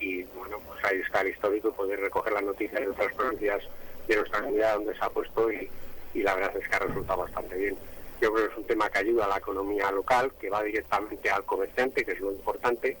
y 0.00 0.24
bueno, 0.24 0.60
pues 0.66 0.84
ahí 0.84 1.00
está 1.00 1.20
el 1.20 1.28
histórico, 1.28 1.72
poder 1.72 2.00
recoger 2.00 2.32
las 2.32 2.42
noticias 2.42 2.80
de 2.80 2.88
otras 2.88 3.12
provincias 3.14 3.62
de 4.06 4.16
nuestra 4.16 4.40
comunidad 4.40 4.74
donde 4.74 4.96
se 4.96 5.04
ha 5.04 5.10
puesto 5.10 5.52
y, 5.52 5.70
y 6.14 6.22
la 6.22 6.34
verdad 6.34 6.56
es 6.56 6.68
que 6.68 6.74
ha 6.74 6.80
resultado 6.80 7.20
bastante 7.20 7.54
bien. 7.56 7.76
Yo 8.20 8.32
creo 8.32 8.46
que 8.46 8.52
es 8.52 8.58
un 8.58 8.66
tema 8.66 8.90
que 8.90 8.98
ayuda 8.98 9.26
a 9.26 9.28
la 9.28 9.36
economía 9.36 9.90
local, 9.92 10.32
que 10.40 10.50
va 10.50 10.62
directamente 10.62 11.30
al 11.30 11.44
comerciante, 11.44 12.04
que 12.04 12.12
es 12.12 12.20
lo 12.20 12.32
importante, 12.32 12.96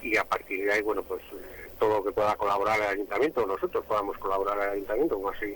y 0.00 0.16
a 0.16 0.24
partir 0.24 0.64
de 0.64 0.72
ahí, 0.72 0.82
bueno, 0.82 1.02
pues 1.02 1.22
todo 1.78 1.98
lo 1.98 2.04
que 2.04 2.12
pueda 2.12 2.36
colaborar 2.36 2.80
el 2.80 2.86
ayuntamiento, 2.86 3.46
nosotros 3.46 3.84
podamos 3.86 4.16
colaborar 4.18 4.58
al 4.60 4.70
ayuntamiento, 4.70 5.16
como 5.16 5.30
así 5.30 5.54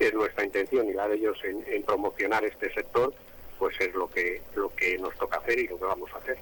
es 0.00 0.14
nuestra 0.14 0.44
intención 0.44 0.88
y 0.88 0.92
la 0.92 1.08
de 1.08 1.16
ellos 1.16 1.38
en, 1.44 1.82
promocionar 1.82 2.44
este 2.44 2.72
sector, 2.72 3.12
pues 3.58 3.78
es 3.80 3.94
lo 3.94 4.08
que, 4.08 4.42
lo 4.54 4.74
que 4.74 4.96
nos 4.98 5.14
toca 5.16 5.38
hacer 5.38 5.58
y 5.58 5.66
lo 5.66 5.78
que 5.78 5.84
vamos 5.84 6.10
a 6.14 6.18
hacer. 6.18 6.38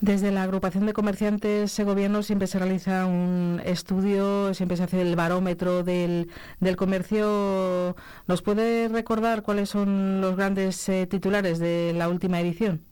Desde 0.00 0.30
la 0.30 0.44
agrupación 0.44 0.86
de 0.86 0.94
comerciantes 0.94 1.78
gobierno 1.84 2.22
siempre 2.22 2.46
se 2.46 2.58
realiza 2.58 3.04
un 3.04 3.60
estudio, 3.66 4.54
siempre 4.54 4.78
se 4.78 4.84
hace 4.84 5.02
el 5.02 5.14
barómetro 5.14 5.82
del, 5.82 6.30
del 6.58 6.76
comercio. 6.76 7.94
¿Nos 8.26 8.40
puede 8.40 8.88
recordar 8.88 9.42
cuáles 9.42 9.68
son 9.68 10.22
los 10.22 10.36
grandes 10.36 10.88
eh, 10.88 11.06
titulares 11.06 11.58
de 11.58 11.92
la 11.94 12.08
última 12.08 12.40
edición? 12.40 12.89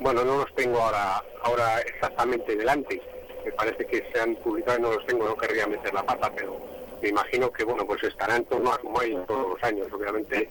Bueno, 0.00 0.24
no 0.24 0.38
los 0.38 0.54
tengo 0.54 0.78
ahora, 0.78 1.22
ahora 1.42 1.80
exactamente 1.80 2.56
delante. 2.56 3.00
Me 3.44 3.52
parece 3.52 3.86
que 3.86 4.08
se 4.12 4.20
han 4.20 4.34
publicado 4.36 4.78
y 4.78 4.82
no 4.82 4.92
los 4.92 5.06
tengo, 5.06 5.24
no 5.26 5.36
querría 5.36 5.66
meter 5.66 5.92
la 5.94 6.04
pata, 6.04 6.32
pero 6.34 6.60
me 7.00 7.08
imagino 7.08 7.50
que 7.50 7.64
bueno, 7.64 7.86
pues 7.86 8.02
estará 8.02 8.36
en 8.36 8.44
torno 8.46 8.72
a 8.72 8.78
como 8.78 9.00
hay 9.00 9.16
todos 9.26 9.50
los 9.50 9.62
años. 9.62 9.86
Obviamente 9.92 10.48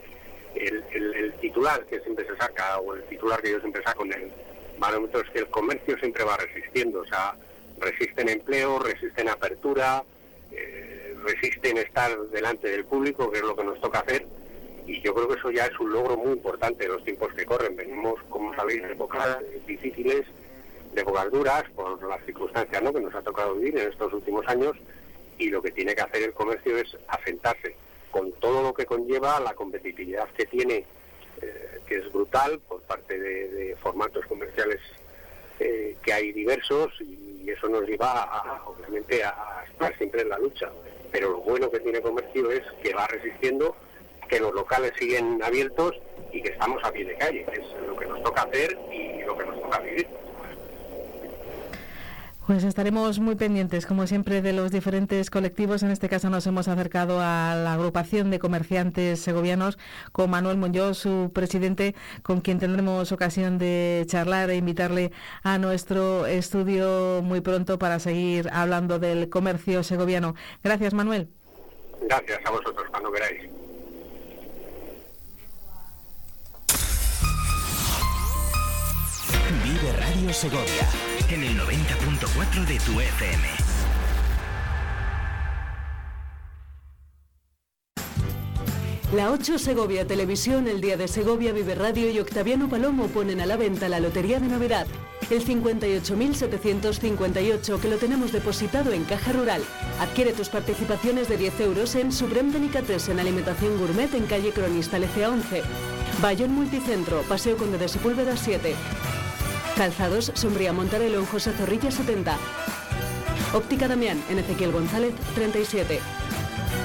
el, 0.55 1.33
titular 1.41 1.85
que 1.85 1.99
siempre 1.99 2.25
se 2.25 2.37
saca, 2.37 2.79
o 2.79 2.93
el 2.93 3.03
titular 3.03 3.41
que 3.41 3.51
yo 3.51 3.59
siempre 3.59 3.83
saco 3.83 4.05
en 4.05 4.13
el 4.13 4.31
barómetro 4.77 5.21
es 5.21 5.29
que 5.31 5.39
el 5.39 5.49
comercio 5.49 5.97
siempre 5.97 6.23
va 6.23 6.37
resistiendo, 6.37 7.01
o 7.01 7.05
sea, 7.05 7.35
resisten 7.79 8.29
empleo, 8.29 8.79
resisten 8.79 9.27
apertura, 9.27 10.03
eh, 10.51 11.15
resisten 11.23 11.77
estar 11.77 12.17
delante 12.29 12.69
del 12.69 12.85
público, 12.85 13.29
que 13.29 13.39
es 13.39 13.43
lo 13.43 13.55
que 13.55 13.63
nos 13.63 13.81
toca 13.81 13.99
hacer 13.99 14.25
y 14.85 15.01
yo 15.01 15.13
creo 15.13 15.27
que 15.27 15.35
eso 15.35 15.51
ya 15.51 15.65
es 15.65 15.79
un 15.79 15.93
logro 15.93 16.17
muy 16.17 16.33
importante 16.33 16.85
en 16.85 16.91
los 16.91 17.03
tiempos 17.03 17.33
que 17.33 17.45
corren. 17.45 17.75
Venimos, 17.75 18.21
como 18.29 18.53
sabéis, 18.55 18.81
de 18.83 18.91
épocas 18.91 19.39
difíciles, 19.65 20.25
de 20.93 21.01
épocas 21.01 21.31
duras, 21.31 21.63
por 21.75 22.01
las 22.07 22.23
circunstancias 22.25 22.81
¿no? 22.81 22.93
que 22.93 22.99
nos 22.99 23.15
ha 23.15 23.21
tocado 23.21 23.55
vivir 23.55 23.79
en 23.79 23.89
estos 23.89 24.11
últimos 24.13 24.47
años, 24.47 24.75
y 25.37 25.49
lo 25.49 25.61
que 25.61 25.71
tiene 25.71 25.95
que 25.95 26.01
hacer 26.01 26.23
el 26.23 26.33
comercio 26.33 26.77
es 26.77 26.97
asentarse, 27.07 27.75
con 28.11 28.31
todo 28.33 28.61
lo 28.61 28.73
que 28.73 28.85
conlleva 28.85 29.39
la 29.39 29.53
competitividad 29.53 30.27
que 30.29 30.45
tiene, 30.45 30.85
eh, 31.41 31.79
que 31.87 31.97
es 31.97 32.11
brutal 32.11 32.59
por 32.59 32.81
parte 32.83 33.19
de, 33.19 33.75
formatos 33.81 34.25
comerciales 34.27 34.79
eh, 35.59 35.97
que 36.03 36.13
hay 36.13 36.31
diversos, 36.31 36.93
y 37.01 37.49
eso 37.49 37.67
nos 37.69 37.87
lleva, 37.87 38.23
a, 38.23 38.63
obviamente, 38.65 39.23
a 39.23 39.65
estar 39.69 39.97
siempre 39.97 40.21
en 40.21 40.29
la 40.29 40.37
lucha. 40.37 40.69
Pero 41.11 41.31
lo 41.31 41.37
bueno 41.39 41.69
que 41.71 41.79
tiene 41.79 42.01
comercio 42.01 42.51
es 42.51 42.63
que 42.81 42.93
va 42.93 43.07
resistiendo 43.07 43.75
que 44.33 44.39
los 44.39 44.53
locales 44.53 44.93
siguen 44.99 45.41
abiertos 45.43 45.93
y 46.31 46.41
que 46.41 46.49
estamos 46.49 46.83
a 46.83 46.91
pie 46.91 47.05
de 47.05 47.15
calle. 47.17 47.45
Es 47.53 47.87
lo 47.87 47.95
que 47.95 48.07
nos 48.07 48.23
toca 48.23 48.41
hacer 48.41 48.75
y 48.91 49.23
lo 49.23 49.37
que 49.37 49.45
nos 49.45 49.61
toca 49.61 49.79
vivir. 49.79 50.07
Pues 52.47 52.63
estaremos 52.63 53.19
muy 53.19 53.35
pendientes, 53.35 53.85
como 53.85 54.05
siempre, 54.07 54.41
de 54.41 54.51
los 54.51 54.71
diferentes 54.71 55.29
colectivos. 55.29 55.83
En 55.83 55.91
este 55.91 56.09
caso 56.09 56.29
nos 56.29 56.47
hemos 56.47 56.67
acercado 56.67 57.19
a 57.21 57.55
la 57.55 57.73
agrupación 57.73 58.31
de 58.31 58.39
comerciantes 58.39 59.21
segovianos 59.21 59.77
con 60.11 60.31
Manuel 60.31 60.57
Monlló, 60.57 60.95
su 60.95 61.31
presidente, 61.33 61.95
con 62.23 62.41
quien 62.41 62.59
tendremos 62.59 63.11
ocasión 63.11 63.59
de 63.59 64.03
charlar 64.07 64.49
e 64.49 64.55
invitarle 64.55 65.11
a 65.43 65.57
nuestro 65.59 66.25
estudio 66.25 67.21
muy 67.23 67.39
pronto 67.41 67.77
para 67.77 67.99
seguir 67.99 68.49
hablando 68.51 68.97
del 68.97 69.29
comercio 69.29 69.83
segoviano. 69.83 70.33
Gracias, 70.63 70.93
Manuel. 70.93 71.29
Gracias 72.01 72.39
a 72.43 72.49
vosotros, 72.49 72.87
cuando 72.91 73.11
queráis. 73.11 73.62
Segovia 80.31 80.87
en 81.29 81.43
el 81.43 81.59
90.4 81.59 82.65
de 82.65 82.79
tu 82.79 82.99
FM. 82.99 83.47
La 89.13 89.31
8 89.31 89.59
Segovia 89.59 90.07
Televisión, 90.07 90.67
el 90.67 90.81
día 90.81 90.97
de 90.97 91.07
Segovia 91.07 91.51
Vive 91.51 91.75
Radio 91.75 92.09
y 92.09 92.19
Octaviano 92.19 92.67
Palomo 92.69 93.07
ponen 93.07 93.41
a 93.41 93.45
la 93.45 93.57
venta 93.57 93.89
la 93.89 93.99
Lotería 93.99 94.39
de 94.39 94.47
Navidad. 94.47 94.87
El 95.29 95.45
58.758 95.45 97.79
que 97.79 97.89
lo 97.89 97.97
tenemos 97.97 98.31
depositado 98.31 98.93
en 98.93 99.03
Caja 99.03 99.33
Rural. 99.33 99.61
Adquiere 99.99 100.33
tus 100.33 100.49
participaciones 100.49 101.27
de 101.27 101.37
10 101.37 101.59
euros 101.59 101.93
en 101.95 102.11
Suprem 102.11 102.51
Delicates 102.51 103.09
en 103.09 103.19
Alimentación 103.19 103.77
Gourmet 103.77 104.11
en 104.13 104.25
calle 104.25 104.51
Cronista 104.51 104.97
Lecea 104.99 105.29
11. 105.29 105.61
Bayón 106.21 106.53
Multicentro, 106.53 107.23
Paseo 107.23 107.57
Conde 107.57 107.77
de 107.77 107.89
Sepúlveda 107.89 108.37
7. 108.37 108.73
Calzados, 109.75 110.31
Sombría 110.35 110.71
Montarelo 110.71 111.25
José 111.25 111.51
Zorrilla 111.51 111.89
70. 111.89 112.37
Óptica 113.53 113.87
Damián 113.87 114.23
en 114.29 114.39
Ezequiel 114.39 114.71
González 114.71 115.13
37. 115.33 115.99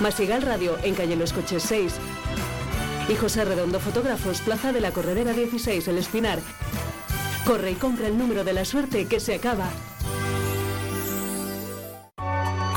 Masigal 0.00 0.42
Radio 0.42 0.78
en 0.82 0.94
Calle 0.94 1.16
Los 1.16 1.34
Coches 1.34 1.62
6. 1.64 1.94
Y 3.10 3.14
José 3.16 3.44
Redondo 3.44 3.78
Fotógrafos, 3.78 4.40
Plaza 4.40 4.72
de 4.72 4.80
la 4.80 4.92
Corredera 4.92 5.32
16, 5.32 5.86
El 5.88 5.98
Espinar. 5.98 6.38
Corre 7.44 7.72
y 7.72 7.74
compra 7.74 8.06
el 8.06 8.16
número 8.16 8.42
de 8.42 8.54
la 8.54 8.64
suerte 8.64 9.06
que 9.06 9.20
se 9.20 9.34
acaba. 9.34 9.68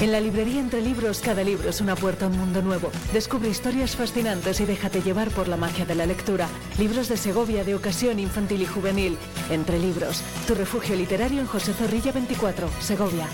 En 0.00 0.12
la 0.12 0.20
librería 0.20 0.60
Entre 0.60 0.80
Libros, 0.80 1.20
cada 1.20 1.42
libro 1.42 1.68
es 1.68 1.80
una 1.80 1.96
puerta 1.96 2.26
a 2.26 2.28
un 2.28 2.38
mundo 2.38 2.62
nuevo. 2.62 2.88
Descubre 3.12 3.48
historias 3.48 3.96
fascinantes 3.96 4.60
y 4.60 4.64
déjate 4.64 5.02
llevar 5.02 5.28
por 5.30 5.48
la 5.48 5.56
magia 5.56 5.84
de 5.86 5.96
la 5.96 6.06
lectura. 6.06 6.46
Libros 6.78 7.08
de 7.08 7.16
Segovia 7.16 7.64
de 7.64 7.74
ocasión 7.74 8.20
infantil 8.20 8.62
y 8.62 8.66
juvenil. 8.66 9.18
Entre 9.50 9.76
Libros, 9.80 10.22
tu 10.46 10.54
refugio 10.54 10.94
literario 10.94 11.40
en 11.40 11.48
José 11.48 11.72
Zorrilla 11.72 12.12
24, 12.12 12.68
Segovia. 12.80 13.26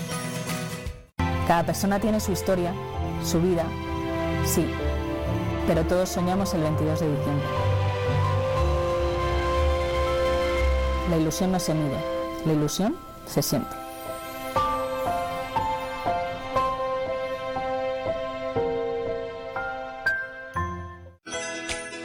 Cada 1.47 1.63
persona 1.63 1.99
tiene 1.99 2.19
su 2.19 2.31
historia, 2.31 2.73
su 3.23 3.39
vida, 3.39 3.63
sí, 4.47 4.65
pero 5.67 5.83
todos 5.83 6.09
soñamos 6.09 6.51
el 6.55 6.61
22 6.61 6.99
de 6.99 7.15
diciembre. 7.15 7.45
La 11.11 11.17
ilusión 11.17 11.51
no 11.51 11.59
se 11.59 11.75
mide, 11.75 11.99
la 12.43 12.53
ilusión 12.53 12.95
se 13.27 13.43
siente. 13.43 13.84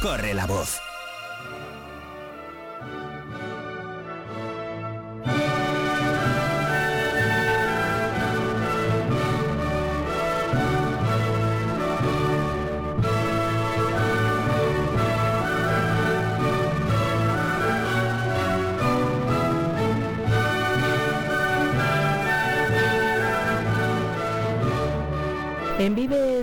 Corre 0.00 0.34
la 0.34 0.46
voz. 0.46 0.85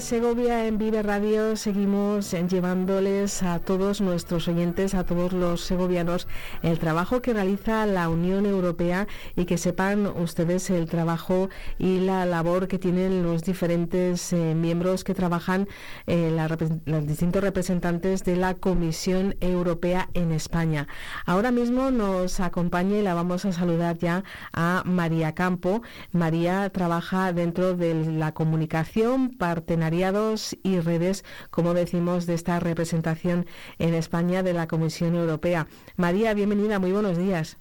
Segovia, 0.04 0.68
en 0.68 0.78
Vive 0.78 1.02
Radio, 1.02 1.56
seguimos 1.56 2.34
eh, 2.34 2.46
llevándoles 2.46 3.42
a 3.42 3.60
todos 3.60 4.02
nuestros 4.02 4.50
oyentes, 4.50 4.96
a 4.96 5.06
todos 5.06 5.32
los 5.32 5.62
segovianos, 5.62 6.28
el 6.62 6.78
trabajo 6.78 7.22
que 7.22 7.34
realiza 7.34 7.86
la 7.86 8.10
Unión 8.10 8.46
Europea 8.46 9.08
y 9.38 9.46
que 9.46 9.58
sepan 9.58 10.06
ustedes 10.06 10.70
el 10.72 10.90
trabajo 10.90 11.50
y 11.80 12.02
la 12.02 12.26
labor 12.26 12.68
que 12.68 12.80
tienen 12.80 13.24
los 13.24 13.44
diferentes 13.44 14.34
eh, 14.34 14.54
miembros 14.56 15.06
que 15.06 15.14
trabajan, 15.14 15.70
eh, 16.06 16.36
los 16.86 17.08
distintos 17.08 17.42
representantes 17.42 18.26
de 18.26 18.36
la 18.36 18.56
Comisión 18.56 19.38
Europea 19.40 20.10
en 20.14 20.34
España. 20.34 20.90
Ahora 21.26 21.52
mismo 21.52 21.92
nos 21.92 22.42
acompaña 22.42 22.98
y 22.98 23.04
la 23.04 23.14
vamos 23.14 23.46
a 23.46 23.54
saludar 23.54 23.98
ya 24.00 24.26
a 24.52 24.84
María 24.86 25.34
Campo. 25.34 25.82
María 26.12 26.70
trabaja 26.72 27.32
dentro 27.32 27.74
de 27.74 27.94
la 27.94 28.34
comunicación, 28.34 29.30
y 30.64 30.80
redes, 30.80 31.24
como 31.50 31.74
decimos, 31.74 32.26
de 32.26 32.34
esta 32.34 32.60
representación 32.60 33.46
en 33.80 33.94
España 33.94 34.44
de 34.44 34.54
la 34.54 34.68
Comisión 34.68 35.16
Europea. 35.16 35.68
María, 35.96 36.34
bienvenida, 36.34 36.80
muy 36.80 36.92
buenos 36.92 37.18
días. 37.18 37.58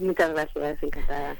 Muchas 0.00 0.32
gracias, 0.32 0.82
encantada. 0.82 1.36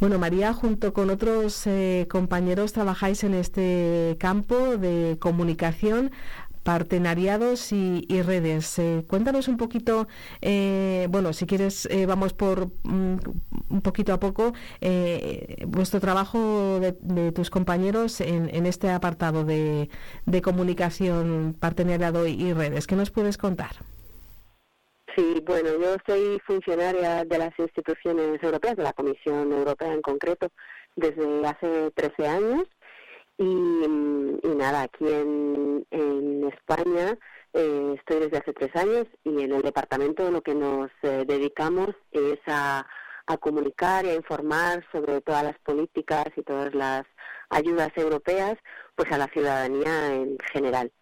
Bueno, 0.00 0.18
María, 0.18 0.52
junto 0.52 0.92
con 0.92 1.08
otros 1.08 1.66
eh, 1.66 2.06
compañeros 2.10 2.72
trabajáis 2.72 3.22
en 3.22 3.32
este 3.32 4.16
campo 4.18 4.76
de 4.76 5.16
comunicación, 5.20 6.10
partenariados 6.64 7.72
y, 7.72 8.04
y 8.08 8.22
redes. 8.22 8.78
Eh, 8.78 9.04
cuéntanos 9.06 9.46
un 9.46 9.56
poquito, 9.56 10.08
eh, 10.40 11.06
bueno, 11.10 11.32
si 11.32 11.46
quieres, 11.46 11.86
eh, 11.86 12.06
vamos 12.06 12.32
por 12.32 12.68
mm, 12.82 13.18
un 13.68 13.82
poquito 13.82 14.12
a 14.12 14.18
poco, 14.18 14.54
eh, 14.80 15.64
vuestro 15.68 16.00
trabajo 16.00 16.80
de, 16.80 17.32
tus 17.32 17.50
compañeros 17.50 18.20
en, 18.20 18.48
en 18.52 18.66
este 18.66 18.90
apartado 18.90 19.44
de, 19.44 19.88
comunicación, 20.42 21.54
partenariado 21.58 22.26
y 22.26 22.52
redes. 22.52 22.86
¿Qué 22.86 22.96
nos 22.96 23.10
puedes 23.10 23.38
contar? 23.38 23.76
Sí, 25.14 25.42
bueno, 25.46 25.68
yo 25.80 25.96
soy 26.06 26.40
funcionaria 26.44 27.24
de 27.24 27.38
las 27.38 27.56
instituciones 27.58 28.42
europeas, 28.42 28.76
de 28.76 28.82
la 28.82 28.92
Comisión 28.92 29.52
Europea 29.52 29.92
en 29.92 30.02
concreto, 30.02 30.48
desde 30.96 31.46
hace 31.46 31.90
13 31.92 32.26
años. 32.26 32.64
Y, 33.36 33.44
y 33.44 34.54
nada, 34.56 34.82
aquí 34.82 35.08
en, 35.08 35.86
en 35.90 36.44
España 36.48 37.18
eh, 37.52 37.94
estoy 37.98 38.20
desde 38.20 38.38
hace 38.38 38.52
tres 38.52 38.74
años 38.76 39.06
y 39.24 39.42
en 39.42 39.52
el 39.52 39.62
departamento 39.62 40.30
lo 40.30 40.40
que 40.42 40.54
nos 40.54 40.90
eh, 41.02 41.24
dedicamos 41.26 41.90
es 42.12 42.38
a, 42.46 42.86
a 43.26 43.36
comunicar 43.38 44.04
y 44.04 44.10
a 44.10 44.14
informar 44.14 44.84
sobre 44.92 45.20
todas 45.20 45.42
las 45.42 45.58
políticas 45.60 46.26
y 46.36 46.42
todas 46.42 46.74
las 46.74 47.04
ayudas 47.50 47.90
europeas 47.96 48.56
pues 48.94 49.10
a 49.10 49.18
la 49.18 49.26
ciudadanía 49.28 50.14
en 50.14 50.38
general. 50.52 50.92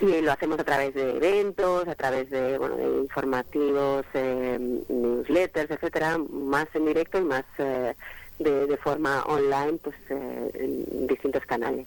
Y 0.00 0.20
lo 0.20 0.32
hacemos 0.32 0.58
a 0.58 0.64
través 0.64 0.94
de 0.94 1.16
eventos, 1.16 1.86
a 1.86 1.94
través 1.94 2.28
de, 2.30 2.58
bueno, 2.58 2.76
de 2.76 2.98
informativos, 2.98 4.04
eh, 4.14 4.58
newsletters, 4.88 5.70
etcétera, 5.70 6.18
más 6.18 6.66
en 6.74 6.86
directo 6.86 7.18
y 7.18 7.24
más 7.24 7.44
eh, 7.58 7.94
de, 8.38 8.66
de 8.66 8.76
forma 8.76 9.22
online, 9.24 9.78
pues 9.82 9.96
eh, 10.10 10.50
en 10.54 11.06
distintos 11.06 11.44
canales. 11.46 11.86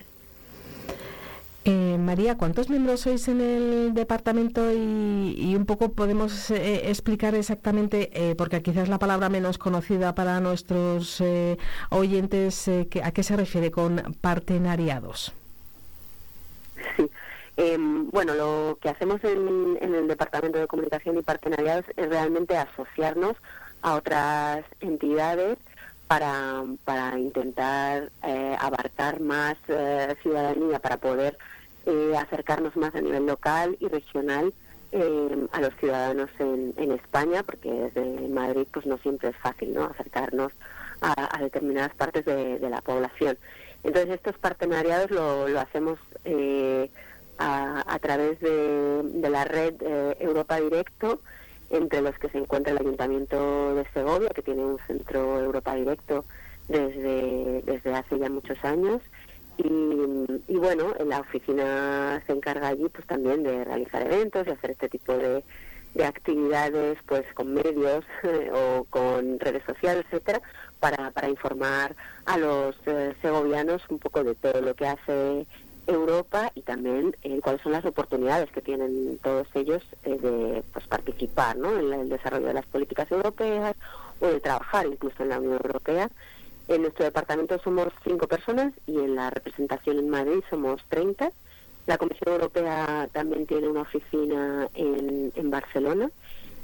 Eh, 1.67 1.97
María, 1.99 2.37
¿cuántos 2.37 2.69
miembros 2.69 2.99
sois 3.01 3.27
en 3.27 3.41
el 3.41 3.93
departamento 3.95 4.71
y, 4.71 5.33
y 5.35 5.55
un 5.55 5.65
poco 5.65 5.93
podemos 5.93 6.51
eh, 6.51 6.91
explicar 6.91 7.33
exactamente, 7.33 8.11
eh, 8.13 8.35
porque 8.35 8.61
quizás 8.61 8.87
la 8.87 8.99
palabra 8.99 9.29
menos 9.29 9.57
conocida 9.57 10.13
para 10.13 10.39
nuestros 10.41 11.19
eh, 11.21 11.57
oyentes, 11.89 12.67
eh, 12.67 12.87
que- 12.87 13.01
¿a 13.03 13.11
qué 13.11 13.23
se 13.23 13.35
refiere 13.35 13.71
con 13.71 14.15
partenariados? 14.21 15.33
Eh, 17.57 17.77
bueno, 17.79 18.35
lo 18.35 18.77
que 18.79 18.89
hacemos 18.89 19.23
en, 19.23 19.77
en 19.81 19.95
el 19.95 20.07
Departamento 20.07 20.59
de 20.59 20.67
Comunicación 20.67 21.17
y 21.17 21.23
Partenariados 21.23 21.85
es 21.95 22.09
realmente 22.09 22.57
asociarnos 22.57 23.37
a 23.81 23.95
otras 23.95 24.65
entidades 24.81 25.57
para, 26.07 26.63
para 26.83 27.17
intentar 27.17 28.11
eh, 28.23 28.55
abarcar 28.59 29.19
más 29.19 29.57
eh, 29.67 30.15
ciudadanía, 30.21 30.79
para 30.79 30.97
poder 30.97 31.37
eh, 31.85 32.13
acercarnos 32.17 32.75
más 32.75 32.93
a 32.95 33.01
nivel 33.01 33.25
local 33.25 33.75
y 33.79 33.87
regional 33.87 34.53
eh, 34.91 35.47
a 35.51 35.61
los 35.61 35.73
ciudadanos 35.75 36.29
en, 36.39 36.73
en 36.77 36.91
España, 36.91 37.43
porque 37.43 37.71
desde 37.71 38.27
Madrid 38.27 38.67
pues 38.71 38.85
no 38.85 38.97
siempre 38.99 39.29
es 39.29 39.37
fácil 39.37 39.73
¿no? 39.73 39.85
acercarnos 39.85 40.51
a, 41.01 41.39
determinadas 41.39 41.93
partes 41.95 42.25
de, 42.25 42.59
la 42.69 42.81
población. 42.81 43.37
Entonces 43.83 44.15
estos 44.15 44.37
partenariados 44.37 45.11
lo, 45.11 45.47
lo 45.47 45.59
hacemos 45.59 45.99
a, 47.37 47.83
a 47.93 47.99
través 47.99 48.39
de, 48.39 49.29
la 49.29 49.43
red 49.43 49.75
Europa 50.19 50.59
Directo, 50.59 51.21
entre 51.70 52.01
los 52.01 52.18
que 52.18 52.30
se 52.30 52.38
encuentra 52.38 52.72
el 52.72 52.80
Ayuntamiento 52.80 53.76
de 53.76 53.86
Segovia, 53.93 54.30
que 54.30 54.41
tiene 54.41 54.63
un 54.63 54.80
centro 54.88 55.39
Europa 55.39 55.76
Directo 55.76 56.26
desde, 56.68 57.61
desde 57.63 57.93
hace 57.93 58.20
ya 58.20 58.30
muchos 58.30 58.63
años. 58.63 59.01
Y, 59.57 59.66
y 60.47 60.57
bueno, 60.57 60.93
en 60.99 61.09
la 61.09 61.20
oficina 61.22 62.22
se 62.26 62.34
encarga 62.34 62.68
allí 62.68 62.89
pues 62.89 63.07
también 63.07 63.43
de 63.43 63.63
realizar 63.63 64.01
eventos 64.01 64.45
y 64.47 64.51
hacer 64.51 64.72
este 64.72 64.89
tipo 64.89 65.13
de, 65.18 65.43
de 65.95 66.05
actividades 66.05 66.97
pues 67.07 67.26
con 67.34 67.53
medios 67.53 68.05
o 68.53 68.86
con 68.89 69.39
redes 69.39 69.63
sociales, 69.66 70.05
etcétera, 70.11 70.41
para, 70.80 71.09
para 71.11 71.30
informar 71.30 71.95
a 72.26 72.38
los 72.38 72.76
eh, 72.86 73.16
segovianos 73.22 73.82
un 73.89 73.99
poco 73.99 74.24
de 74.24 74.36
todo 74.36 74.61
lo 74.61 74.74
que 74.76 74.88
hace 74.88 75.47
Europa 75.88 76.51
y 76.55 76.61
también 76.61 77.15
eh, 77.23 77.39
cuáles 77.41 77.61
son 77.61 77.71
las 77.71 77.86
oportunidades 77.86 78.51
que 78.51 78.61
tienen 78.61 79.19
todos 79.21 79.47
ellos 79.53 79.83
eh, 80.03 80.17
de 80.17 80.63
pues, 80.73 80.88
participar 80.88 81.57
en 81.57 81.93
el 81.93 82.09
desarrollo 82.09 82.47
de 82.47 82.53
las 82.53 82.65
políticas 82.65 83.11
europeas 83.11 83.75
o 84.19 84.27
de 84.27 84.39
trabajar 84.39 84.86
incluso 84.88 85.23
en 85.23 85.29
la 85.29 85.39
Unión 85.39 85.53
Europea. 85.53 86.09
En 86.67 86.81
nuestro 86.81 87.05
departamento 87.05 87.59
somos 87.59 87.89
cinco 88.03 88.27
personas 88.27 88.73
y 88.88 88.97
en 88.97 89.15
la 89.15 89.29
representación 89.29 89.99
en 89.99 90.09
Madrid 90.09 90.41
somos 90.49 90.81
30. 90.89 91.31
La 91.86 91.97
Comisión 91.97 92.33
Europea 92.33 93.07
también 93.11 93.45
tiene 93.45 93.67
una 93.67 93.81
oficina 93.81 94.67
en, 94.73 95.31
en 95.36 95.49
Barcelona 95.51 96.09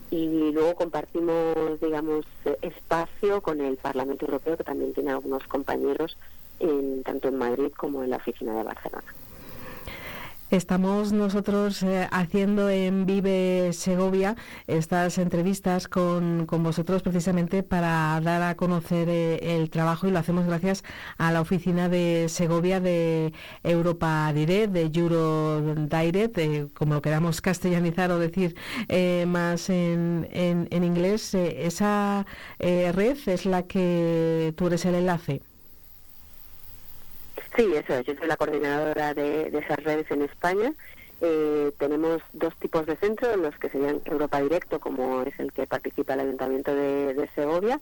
y 0.09 0.51
luego 0.51 0.75
compartimos, 0.75 1.79
digamos, 1.79 2.25
espacio 2.61 3.41
con 3.41 3.61
el 3.61 3.77
Parlamento 3.77 4.25
Europeo, 4.25 4.57
que 4.57 4.63
también 4.63 4.93
tiene 4.93 5.11
algunos 5.11 5.43
compañeros 5.47 6.17
en, 6.61 7.03
tanto 7.03 7.27
en 7.27 7.37
Madrid 7.37 7.71
como 7.75 8.03
en 8.03 8.09
la 8.11 8.17
oficina 8.17 8.53
de 8.55 8.63
Barcelona. 8.63 9.03
Estamos 10.49 11.13
nosotros 11.13 11.81
eh, 11.81 12.09
haciendo 12.11 12.69
en 12.69 13.05
Vive 13.05 13.71
Segovia 13.71 14.35
estas 14.67 15.17
entrevistas 15.17 15.87
con, 15.87 16.45
con 16.45 16.61
vosotros 16.61 17.03
precisamente 17.03 17.63
para 17.63 18.19
dar 18.21 18.41
a 18.41 18.55
conocer 18.55 19.07
eh, 19.07 19.55
el 19.55 19.69
trabajo 19.69 20.07
y 20.07 20.11
lo 20.11 20.19
hacemos 20.19 20.45
gracias 20.45 20.83
a 21.17 21.31
la 21.31 21.39
oficina 21.39 21.87
de 21.87 22.25
Segovia 22.27 22.81
de 22.81 23.31
Europa 23.63 24.29
Direct, 24.35 24.73
de 24.73 24.91
Euro 24.93 25.61
Direct, 25.87 26.37
eh, 26.37 26.67
como 26.73 26.95
lo 26.95 27.01
queramos 27.01 27.39
castellanizar 27.39 28.11
o 28.11 28.19
decir 28.19 28.53
eh, 28.89 29.23
más 29.29 29.69
en, 29.69 30.27
en- 30.33 30.67
en 30.69 30.83
inglés. 30.83 31.33
eh, 31.33 31.65
esa 31.65 32.25
red 32.59 33.17
es 33.25 33.45
la 33.45 33.63
que 33.63 34.53
tú 34.57 34.67
eres 34.67 34.83
el 34.83 34.95
enlace. 34.95 35.41
Sí, 37.55 37.73
eso 37.75 37.93
es. 37.95 38.05
Yo 38.05 38.15
soy 38.15 38.27
la 38.27 38.37
coordinadora 38.37 39.13
de, 39.13 39.49
de 39.49 39.59
esas 39.59 39.83
redes 39.83 40.09
en 40.09 40.21
España. 40.21 40.73
Eh, 41.23 41.71
tenemos 41.77 42.21
dos 42.33 42.55
tipos 42.55 42.85
de 42.87 42.95
centros, 42.95 43.37
los 43.37 43.55
que 43.59 43.69
serían 43.69 44.01
Europa 44.05 44.41
Directo, 44.41 44.79
como 44.79 45.21
es 45.21 45.39
el 45.39 45.51
que 45.51 45.67
participa 45.67 46.15
el 46.15 46.21
Ayuntamiento 46.21 46.73
de, 46.73 47.13
de 47.13 47.29
Segovia, 47.35 47.79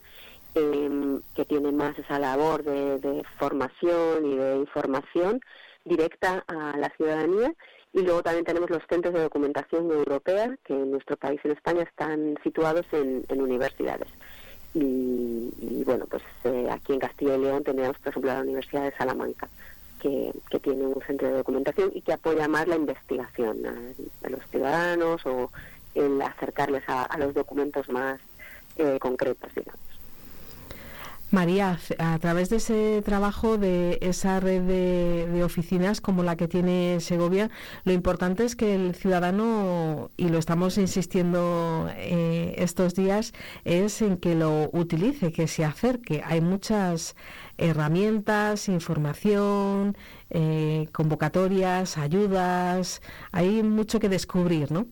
eh, 0.56 1.20
que 1.36 1.46
tiene 1.46 1.72
más 1.72 1.98
esa 1.98 2.20
labor 2.20 2.64
de, 2.64 3.24
formación 3.38 4.26
y 4.26 4.36
de 4.36 4.58
información 4.58 5.40
directa 5.86 6.44
a 6.48 6.78
la 6.78 6.90
ciudadanía. 6.98 7.54
Y 7.94 8.02
luego 8.02 8.22
también 8.22 8.46
tenemos 8.46 8.70
los 8.70 8.84
centros 8.90 9.14
de 9.14 9.22
documentación 9.22 9.90
europea, 9.90 10.56
que 10.66 10.74
en 10.74 10.92
nuestro 10.92 11.16
país, 11.16 11.40
en 11.44 11.52
España, 11.52 11.84
están 11.84 12.38
situados 12.44 12.86
en 12.92 13.42
universidades. 13.42 14.10
Y, 14.74 15.52
y, 15.60 15.84
bueno, 15.84 16.06
pues 16.06 16.22
eh, 16.44 16.68
aquí 16.72 16.94
en 16.94 17.00
Castilla 17.00 17.36
y 17.36 17.40
León 17.40 17.64
tenemos, 17.64 17.98
por 17.98 18.10
ejemplo, 18.10 18.32
la 18.32 18.42
Universidad 18.42 18.84
de 18.84 18.98
Salamanca, 18.98 19.50
que, 20.00 20.32
que 20.50 20.60
tiene 20.60 20.86
un 20.86 21.02
centro 21.02 21.28
de 21.28 21.38
documentación 21.38 21.92
y 21.94 22.02
que 22.02 22.14
apoya 22.14 22.48
más 22.48 22.68
la 22.68 22.76
investigación 22.76 23.66
a, 23.66 24.30
los 24.30 24.42
ciudadanos 24.52 25.26
o 25.26 25.52
el 25.96 26.22
acercarles 26.22 26.84
a, 26.88 27.04
a 27.04 27.18
los 27.18 27.34
documentos 27.34 27.90
más 27.90 28.20
eh, 28.78 28.98
concretos, 29.00 29.50
digamos. 29.56 29.89
María, 31.32 31.78
a 32.00 32.18
través 32.18 32.50
de 32.50 32.56
ese 32.56 33.04
trabajo, 33.06 33.60
de 33.60 34.00
esa 34.02 34.40
red 34.40 34.64
de, 34.64 35.44
oficinas 35.44 36.02
como 36.02 36.24
la 36.24 36.36
que 36.36 36.48
tiene 36.48 37.00
Segovia, 37.02 37.52
lo 37.84 37.94
importante 37.94 38.44
es 38.46 38.56
que 38.56 38.74
el 38.74 38.96
ciudadano, 38.96 40.10
y 40.18 40.30
lo 40.30 40.40
estamos 40.40 40.80
insistiendo 40.80 41.88
eh, 41.96 42.56
estos 42.58 42.96
días, 42.96 43.34
es 43.64 44.02
en 44.02 44.18
que 44.18 44.34
lo 44.34 44.70
utilice, 44.74 45.32
que 45.32 45.48
se 45.48 45.64
acerque. 45.64 46.24
Hay 46.26 46.42
muchas 46.42 47.16
herramientas, 47.60 48.68
información, 48.68 49.96
eh, 50.32 50.88
convocatorias, 50.92 52.00
ayudas, 52.00 53.02
hay 53.32 53.62
mucho 53.62 54.00
que 54.00 54.10
descubrir, 54.10 54.72
¿no? 54.72 54.88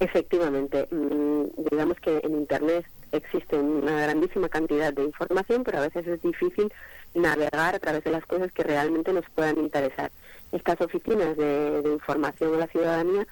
Efectivamente, 0.00 0.86
mm, 0.90 1.64
digamos 1.70 1.98
que 2.00 2.20
en 2.22 2.36
Internet 2.36 2.84
existe 3.12 3.56
una 3.56 4.02
grandísima 4.02 4.48
cantidad 4.48 4.92
de 4.92 5.04
información, 5.04 5.64
pero 5.64 5.78
a 5.78 5.82
veces 5.82 6.06
es 6.06 6.22
difícil 6.22 6.72
navegar 7.14 7.74
a 7.74 7.78
través 7.78 8.04
de 8.04 8.10
las 8.10 8.24
cosas 8.26 8.52
que 8.52 8.62
realmente 8.62 9.12
nos 9.12 9.28
puedan 9.30 9.58
interesar. 9.58 10.10
Estas 10.52 10.80
oficinas 10.80 11.36
de, 11.36 11.82
información 11.92 12.54
a 12.54 12.58
la 12.58 12.66
ciudadanía 12.68 13.26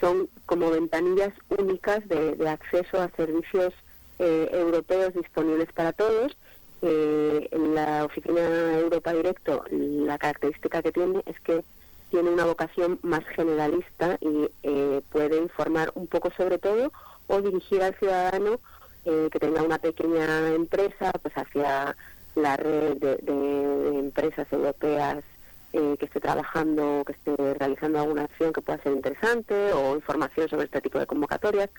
son 0.00 0.28
como 0.46 0.70
ventanillas 0.70 1.32
únicas 1.48 2.06
de, 2.08 2.34
de 2.36 2.48
acceso 2.48 3.00
a 3.00 3.08
servicios 3.10 3.74
eh, 4.18 4.48
europeos 4.52 5.14
disponibles 5.14 5.72
para 5.72 5.92
todos. 5.92 6.36
Eh, 6.82 7.48
en 7.50 7.74
la 7.74 8.04
oficina 8.04 8.78
Europa 8.78 9.12
Directo, 9.12 9.64
la 9.70 10.18
característica 10.18 10.82
que 10.82 10.92
tiene 10.92 11.22
es 11.26 11.40
que 11.40 11.64
tiene 12.10 12.30
una 12.30 12.44
vocación 12.44 12.98
más 13.02 13.24
generalista 13.24 14.18
y 14.20 14.48
eh, 14.62 15.00
puede 15.10 15.38
informar 15.38 15.90
un 15.94 16.06
poco 16.06 16.30
sobre 16.36 16.58
todo 16.58 16.92
o 17.26 17.40
dirigir 17.40 17.82
al 17.82 17.94
ciudadano 17.96 18.60
eh, 19.04 19.28
que 19.30 19.38
tenga 19.38 19.62
una 19.62 19.78
pequeña 19.78 20.48
empresa 20.54 21.12
pues 21.22 21.34
hacia 21.36 21.96
la 22.34 22.56
red 22.56 22.96
de, 22.96 23.98
empresas 23.98 24.46
europeas 24.52 25.24
eh, 25.72 25.96
que 25.98 26.06
esté 26.06 26.20
trabajando, 26.20 27.02
que 27.06 27.12
esté 27.12 27.54
realizando 27.54 28.00
alguna 28.00 28.24
acción 28.24 28.52
que 28.52 28.60
pueda 28.60 28.82
ser 28.82 28.92
interesante 28.92 29.72
o 29.72 29.94
información 29.94 30.48
sobre 30.48 30.64
este 30.64 30.80
tipo 30.80 30.98
de 30.98 31.06
convocatorias 31.06 31.70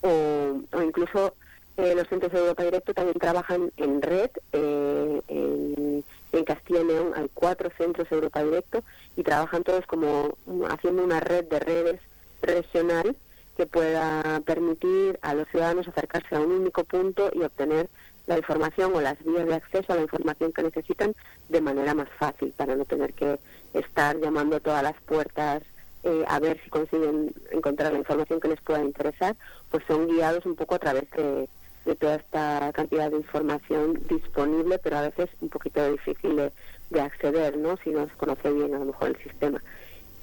o, 0.00 0.60
o 0.72 0.82
incluso 0.82 1.34
eh, 1.76 1.94
los 1.94 2.06
centros 2.08 2.32
de 2.32 2.38
Europa 2.38 2.64
Directo 2.64 2.92
también 2.92 3.18
trabajan 3.18 3.72
en 3.76 4.02
red. 4.02 4.30
Eh, 4.52 5.22
en, 5.28 6.04
en, 6.32 6.44
Castilla 6.44 6.80
y 6.80 6.84
León 6.84 7.12
hay 7.14 7.30
cuatro 7.32 7.70
centros 7.78 8.08
de 8.10 8.16
Europa 8.16 8.42
Directo 8.42 8.82
y 9.16 9.22
trabajan 9.22 9.62
todos 9.62 9.86
como 9.86 10.36
haciendo 10.68 11.04
una 11.04 11.20
red 11.20 11.44
de 11.44 11.60
redes 11.60 12.00
regional 12.42 13.16
que 13.56 13.66
pueda 13.66 14.40
permitir 14.44 15.18
a 15.22 15.34
los 15.34 15.48
ciudadanos 15.48 15.88
acercarse 15.88 16.34
a 16.34 16.40
un 16.40 16.52
único 16.52 16.84
punto 16.84 17.30
y 17.34 17.42
obtener 17.42 17.88
la 18.26 18.38
información 18.38 18.94
o 18.94 19.00
las 19.00 19.22
vías 19.24 19.46
de 19.46 19.54
acceso 19.54 19.92
a 19.92 19.96
la 19.96 20.02
información 20.02 20.52
que 20.52 20.62
necesitan 20.62 21.14
de 21.48 21.60
manera 21.60 21.94
más 21.94 22.08
fácil 22.18 22.52
para 22.56 22.76
no 22.76 22.84
tener 22.84 23.12
que 23.14 23.38
estar 23.74 24.18
llamando 24.18 24.56
a 24.56 24.60
todas 24.60 24.82
las 24.82 25.00
puertas 25.02 25.62
eh, 26.04 26.24
a 26.26 26.40
ver 26.40 26.60
si 26.64 26.70
consiguen 26.70 27.32
encontrar 27.50 27.92
la 27.92 27.98
información 27.98 28.40
que 28.40 28.48
les 28.48 28.60
pueda 28.60 28.82
interesar, 28.82 29.36
pues 29.70 29.84
son 29.86 30.08
guiados 30.08 30.44
un 30.46 30.56
poco 30.56 30.74
a 30.74 30.78
través 30.80 31.08
de, 31.12 31.48
toda 31.96 32.16
esta 32.16 32.72
cantidad 32.72 33.10
de 33.10 33.18
información 33.18 34.00
disponible, 34.08 34.78
pero 34.78 34.98
a 34.98 35.02
veces 35.02 35.30
un 35.40 35.48
poquito 35.48 35.90
difícil 35.90 36.36
de, 36.36 36.52
de 36.90 37.00
acceder, 37.00 37.56
¿no? 37.56 37.76
Si 37.84 37.90
no 37.90 38.06
se 38.08 38.14
conoce 38.14 38.50
bien 38.52 38.74
a 38.74 38.78
lo 38.78 38.86
mejor 38.86 39.08
el 39.08 39.16
sistema. 39.22 39.62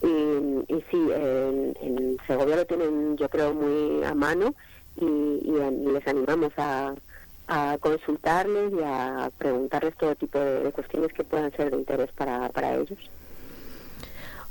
Y, 0.02 0.74
y 0.74 0.84
sí, 0.90 1.10
en, 1.14 1.76
en, 1.82 2.18
Segovia 2.26 2.56
lo 2.56 2.66
tienen 2.66 3.18
yo 3.18 3.28
creo 3.30 3.54
muy 3.54 4.04
a 4.04 4.14
mano 4.14 4.54
y, 4.96 5.52
les 5.92 6.08
animamos 6.08 6.54
a, 6.58 6.94
a, 7.48 7.78
consultarles 7.80 8.72
y 8.74 8.84
a 8.84 9.30
preguntarles 9.38 9.96
todo 9.98 10.16
tipo 10.16 10.40
de, 10.40 10.64
de, 10.64 10.72
cuestiones 10.72 11.12
que 11.14 11.24
puedan 11.24 11.52
ser 11.52 11.72
de 11.72 11.78
interés 11.78 12.12
para, 12.14 12.50
para 12.50 12.76
ellos. 12.76 12.98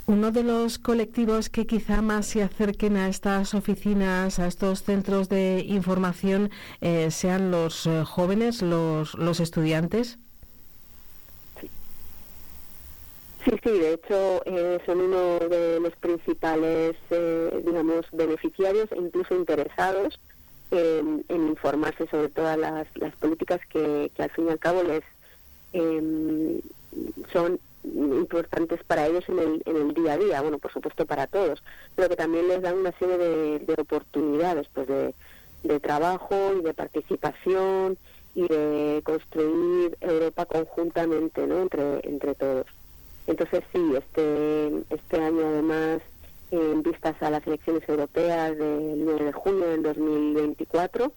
Uno 0.09 0.30
de 0.30 0.42
los 0.42 0.78
colectivos 0.78 1.51
que 1.51 1.66
quizá 1.66 2.01
más 2.01 2.24
se 2.26 2.42
acerquen 2.42 2.96
a 2.96 3.11
estas 3.11 3.53
oficinas, 3.53 4.38
a 4.38 4.46
estos 4.46 4.82
centros 4.82 5.28
de 5.28 5.62
información, 5.66 6.51
eh, 6.80 7.11
sean 7.11 7.51
los 7.51 7.86
eh, 7.86 8.05
jóvenes, 8.07 8.62
los, 8.62 9.12
los 9.14 9.38
estudiantes. 9.38 10.18
Sí, 13.49 13.59
sí, 13.64 13.78
de 13.78 13.94
hecho 13.94 14.42
eh, 14.44 14.78
son 14.84 15.01
uno 15.01 15.38
de 15.38 15.80
los 15.80 15.96
principales, 15.96 16.96
eh, 17.09 17.62
digamos, 17.64 18.05
beneficiarios 18.12 18.92
e 18.92 18.96
incluso 18.96 19.34
interesados 19.34 20.20
en, 20.70 21.24
informarse 21.30 22.07
sobre 22.09 22.28
todas 22.28 22.59
las, 22.59 22.86
políticas 23.18 23.61
que, 23.70 24.11
al 24.18 24.30
fin 24.32 24.49
y 24.49 24.51
al 24.51 24.59
cabo 24.59 24.82
les 24.82 25.03
eh, 25.72 26.61
son 27.32 27.59
importantes 27.84 28.84
para 28.84 29.07
ellos 29.07 29.24
en 29.28 29.38
el, 29.38 29.62
en 29.64 29.76
el 29.76 29.94
día 29.94 30.12
a 30.12 30.18
día, 30.18 30.42
bueno, 30.42 30.59
por 30.59 30.70
supuesto 30.70 31.07
para 31.07 31.26
todos, 31.26 31.62
pero 31.96 32.11
que 32.11 32.16
también 32.16 32.49
les 32.49 32.61
dan 32.61 32.76
una 32.76 32.92
serie 32.99 33.16
de, 33.16 33.59
de 33.61 33.74
oportunidades 33.80 34.68
pues 34.74 34.88
de, 34.88 35.14
trabajo 35.80 36.36
y 36.59 36.62
de 36.62 36.74
participación 36.74 37.96
y 38.34 38.46
de 38.46 39.01
construir 39.05 39.96
Europa 40.03 40.44
conjuntamente, 40.44 41.46
¿no? 41.46 41.66
Entre 42.03 42.34
todos. 42.34 42.66
Entonces 43.29 43.62
sí, 43.74 43.93
este, 43.95 44.85
este 44.89 45.20
año 45.20 45.47
además, 45.47 46.01
en 46.51 46.83
vistas 46.83 47.14
a 47.22 47.29
las 47.29 47.47
elecciones 47.47 47.87
europeas 47.87 48.57
del 48.57 49.05
9 49.05 49.24
de 49.26 49.33
junio 49.33 49.66
del 49.68 49.83
2024, 49.83 51.12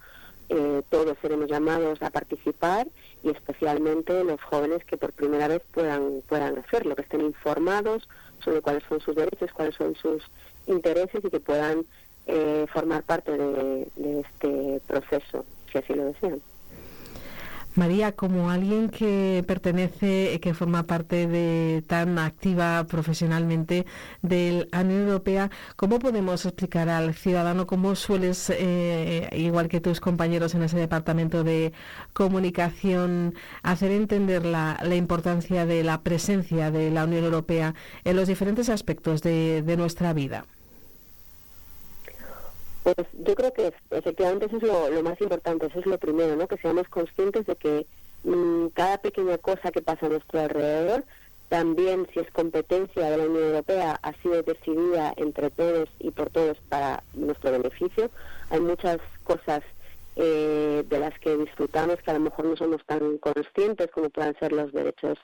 eh, 0.49 0.81
todos 0.89 1.17
seremos 1.21 1.49
llamados 1.49 2.01
a 2.01 2.09
participar 2.09 2.85
y 3.23 3.29
especialmente 3.29 4.25
los 4.25 4.41
jóvenes 4.41 4.83
que 4.83 4.97
por 4.97 5.13
primera 5.13 5.47
vez 5.47 5.61
puedan, 5.71 6.21
puedan 6.27 6.57
hacerlo, 6.57 6.97
que 6.97 7.03
estén 7.03 7.21
informados 7.21 8.09
sobre 8.43 8.61
cuáles 8.61 8.83
son 8.89 8.99
sus 8.99 9.15
derechos, 9.15 9.53
cuáles 9.53 9.75
son 9.75 9.95
sus 9.95 10.21
intereses 10.67 11.23
y 11.23 11.29
que 11.29 11.39
puedan 11.39 11.85
eh, 12.27 12.65
formar 12.73 13.03
parte 13.03 13.31
de, 13.37 13.87
de 13.95 14.19
este 14.19 14.81
proceso, 14.85 15.45
si 15.71 15.77
así 15.77 15.93
lo 15.93 16.03
desean. 16.03 16.41
María, 17.75 18.11
como 18.11 18.49
alguien 18.49 18.89
que 18.89 19.43
pertenece, 19.47 20.39
que 20.41 20.53
forma 20.53 20.83
parte 20.83 21.27
de 21.27 21.83
tan 21.87 22.19
activa 22.19 22.85
profesionalmente 22.85 23.85
de 24.21 24.67
la 24.71 24.81
Unión 24.81 25.01
Europea, 25.07 25.49
¿cómo 25.77 25.99
podemos 25.99 26.45
explicar 26.45 26.89
al 26.89 27.13
ciudadano 27.13 27.67
cómo 27.67 27.95
sueles, 27.95 28.49
eh, 28.49 29.29
igual 29.33 29.69
que 29.69 29.79
tus 29.79 30.01
compañeros 30.01 30.53
en 30.53 30.63
ese 30.63 30.77
departamento 30.77 31.43
de 31.43 31.71
comunicación, 32.13 33.35
hacer 33.63 33.91
entender 33.91 34.45
la, 34.45 34.77
importancia 34.93 35.65
de 35.65 35.83
la 35.83 36.01
presencia 36.01 36.71
de 36.71 36.91
la 36.91 37.05
Unión 37.05 37.23
Europea 37.23 37.73
en 38.03 38.15
los 38.17 38.27
diferentes 38.27 38.69
aspectos 38.69 39.21
de 39.21 39.75
nuestra 39.77 40.13
vida? 40.13 40.45
Pues 42.83 42.95
yo 43.13 43.35
creo 43.35 43.53
que 43.53 43.73
efectivamente 43.91 44.47
eso 44.47 44.57
es 44.57 44.63
lo, 44.63 45.03
más 45.03 45.19
importante, 45.21 45.67
eso 45.67 45.79
es 45.79 45.85
lo 45.85 45.99
primero, 45.99 46.35
¿no? 46.35 46.47
Que 46.47 46.57
seamos 46.57 46.87
conscientes 46.87 47.45
de 47.45 47.55
que 47.55 47.85
mm, 48.23 48.67
cada 48.73 48.97
pequeña 48.97 49.37
cosa 49.37 49.71
que 49.71 49.81
pasa 49.81 50.07
a 50.07 50.09
nuestro 50.09 50.39
alrededor, 50.39 51.03
también 51.49 52.07
si 52.13 52.19
es 52.21 52.31
competencia 52.31 53.09
de 53.09 53.17
la 53.17 53.25
Unión 53.25 53.43
Europea, 53.43 53.99
ha 54.01 54.13
sido 54.21 54.41
decidida 54.41 55.13
entre 55.17 55.51
todos 55.51 55.89
y 55.99 56.09
por 56.11 56.29
todos 56.29 56.57
para 56.69 57.03
nuestro 57.13 57.51
beneficio. 57.51 58.09
Hay 58.49 58.61
muchas 58.61 58.99
cosas 59.25 59.61
eh, 60.15 60.83
de 60.87 60.99
las 60.99 61.17
que 61.19 61.37
disfrutamos 61.37 61.97
que 62.01 62.11
a 62.11 62.15
lo 62.15 62.21
mejor 62.21 62.45
no 62.45 62.55
somos 62.55 62.83
tan 62.85 63.17
conscientes, 63.19 63.91
como 63.91 64.09
puedan 64.09 64.37
ser 64.39 64.53
los 64.53 64.71
derechos 64.71 65.19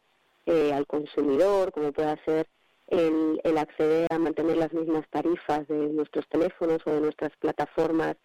eh, 0.46 0.74
al 0.74 0.86
consumidor, 0.86 1.72
como 1.72 1.92
pueda 1.92 2.18
ser 2.24 2.48
el, 2.88 3.40
el, 3.44 3.58
acceder 3.58 4.08
a 4.12 4.18
mantener 4.18 4.58
las 4.58 4.74
mismas 4.74 5.06
tarifas 5.10 5.68
de 5.68 5.90
nuestros 5.90 6.28
teléfonos 6.30 6.80
o 6.86 6.92
de 6.92 7.02
nuestras 7.02 7.32
plataformas, 7.38 8.16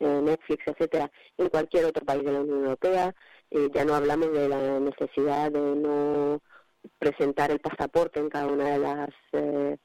eh, 0.00 0.20
Netflix, 0.22 0.64
etcétera, 0.66 1.10
en 1.36 1.48
cualquier 1.48 1.84
otro 1.86 2.04
país 2.04 2.24
de 2.24 2.32
la 2.32 2.40
Unión 2.40 2.64
Europea. 2.64 3.14
Eh, 3.50 3.68
ya 3.74 3.84
no 3.84 3.94
hablamos 3.94 4.32
de 4.32 4.48
la 4.48 4.80
necesidad 4.80 5.50
de 5.50 5.60
no 5.60 6.40
presentar 6.98 7.50
el 7.50 7.60
pasaporte 7.60 8.20
en 8.20 8.28
cada 8.28 8.46
una 8.46 8.64
de 8.70 8.78
las 8.78 9.08
eh, 9.32 9.76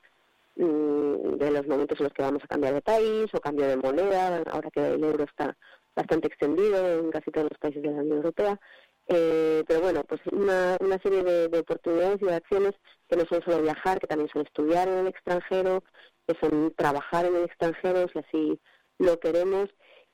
mm, 0.55 1.37
de 1.37 1.51
los 1.51 1.67
momentos 1.67 1.99
en 1.99 2.05
los 2.05 2.13
que 2.13 2.23
vamos 2.23 2.43
a 2.43 2.47
cambiar 2.47 2.73
de 2.73 2.81
país 2.81 3.27
o 3.33 3.39
cambio 3.39 3.67
de 3.67 3.77
moneda, 3.77 4.43
ahora 4.51 4.69
que 4.71 4.85
el 4.93 5.03
euro 5.03 5.23
está 5.23 5.55
bastante 5.95 6.27
extendido 6.27 6.99
en 6.99 7.11
casi 7.11 7.31
todos 7.31 7.49
los 7.49 7.59
países 7.59 7.81
de 7.81 7.91
la 7.91 8.01
Unión 8.01 8.17
Europea. 8.17 8.59
Eh, 9.07 9.63
pero 9.67 9.81
bueno, 9.81 10.03
pues 10.05 10.21
una, 10.31 10.77
una 10.79 10.97
serie 10.99 11.23
de, 11.23 11.49
de, 11.49 11.59
oportunidades 11.59 12.21
y 12.21 12.25
de 12.25 12.35
acciones 12.35 12.73
que 13.09 13.17
no 13.17 13.25
son 13.25 13.41
solo 13.43 13.61
viajar, 13.61 13.99
que 13.99 14.07
también 14.07 14.29
son 14.31 14.43
estudiar 14.43 14.87
en 14.87 14.99
el 14.99 15.07
extranjero, 15.07 15.83
que 16.27 16.35
son 16.39 16.73
trabajar 16.75 17.25
en 17.25 17.35
el 17.35 17.43
extranjero, 17.43 18.07
si 18.09 18.19
así 18.19 18.59
lo 18.99 19.19
queremos, 19.19 19.69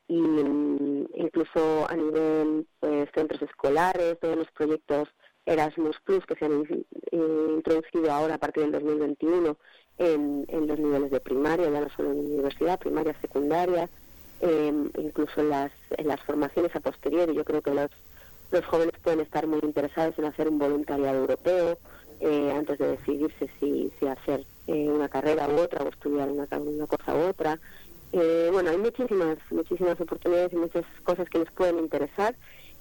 y 0.07 0.19
mm, 0.19 1.07
incluso 1.13 1.87
a 1.87 1.95
nivel 1.95 2.67
pues, 2.79 3.09
centros 3.13 3.41
escolares, 3.43 4.19
todos 4.19 4.37
los 4.37 4.51
proyectos 4.51 5.07
Erasmus 5.45 5.97
Plus 6.03 6.25
que 6.25 6.35
se 6.35 6.45
han 6.45 6.65
introducido 7.11 8.11
ahora 8.11 8.35
a 8.35 8.37
partir 8.37 8.63
del 8.63 8.71
2021 8.71 9.57
en, 9.97 10.45
en 10.47 10.67
los 10.67 10.79
niveles 10.79 11.11
de 11.11 11.19
primaria, 11.19 11.69
ya 11.69 11.81
no 11.81 11.89
solo 11.89 12.11
en 12.11 12.19
universidad, 12.19 12.79
primaria, 12.79 13.19
secundaria, 13.21 13.89
eh, 14.41 14.71
incluso 14.97 15.41
en 15.41 15.49
las, 15.49 15.71
en 15.97 16.07
las 16.07 16.21
formaciones 16.21 16.75
a 16.75 16.79
posteriori. 16.79 17.35
Yo 17.35 17.43
creo 17.43 17.61
que 17.61 17.73
los 17.73 17.89
los 18.51 18.65
jóvenes 18.65 18.93
pueden 19.03 19.21
estar 19.21 19.47
muy 19.47 19.59
interesados 19.63 20.17
en 20.17 20.25
hacer 20.25 20.47
un 20.47 20.59
voluntariado 20.59 21.19
europeo 21.19 21.77
eh, 22.19 22.51
antes 22.55 22.77
de 22.79 22.87
decidirse 22.97 23.49
si, 23.59 23.91
si 23.99 24.07
hacer 24.07 24.43
eh, 24.67 24.89
una 24.89 25.09
carrera 25.09 25.47
u 25.47 25.57
otra 25.57 25.83
o 25.83 25.89
estudiar 25.89 26.29
una, 26.29 26.47
una 26.57 26.87
cosa 26.87 27.15
u 27.15 27.29
otra. 27.29 27.59
Eh, 28.11 28.49
bueno, 28.51 28.71
hay 28.71 28.77
muchísimas, 28.77 29.37
muchísimas 29.51 29.99
oportunidades 30.01 30.51
y 30.53 30.55
muchas 30.55 30.85
cosas 31.03 31.29
que 31.29 31.39
les 31.39 31.51
pueden 31.51 31.79
interesar 31.79 32.35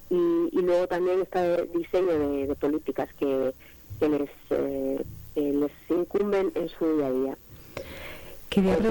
y, 0.09 0.15
y 0.51 0.61
luego 0.61 0.87
también 0.87 1.21
está 1.21 1.45
el 1.45 1.71
diseño 1.71 2.17
de, 2.17 2.47
de 2.47 2.55
políticas 2.55 3.09
que, 3.13 3.53
que 3.99 4.09
les, 4.09 4.29
eh, 4.49 5.03
que 5.35 5.41
les 5.41 5.71
incumben 5.89 6.51
en 6.55 6.69
su 6.69 6.97
día 6.97 7.07
a 7.07 7.11
día. 7.11 7.37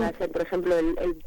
Hacer, 0.07 0.31
por 0.31 0.43
ejemplo, 0.43 0.79
el, 0.79 0.97
el 1.01 1.25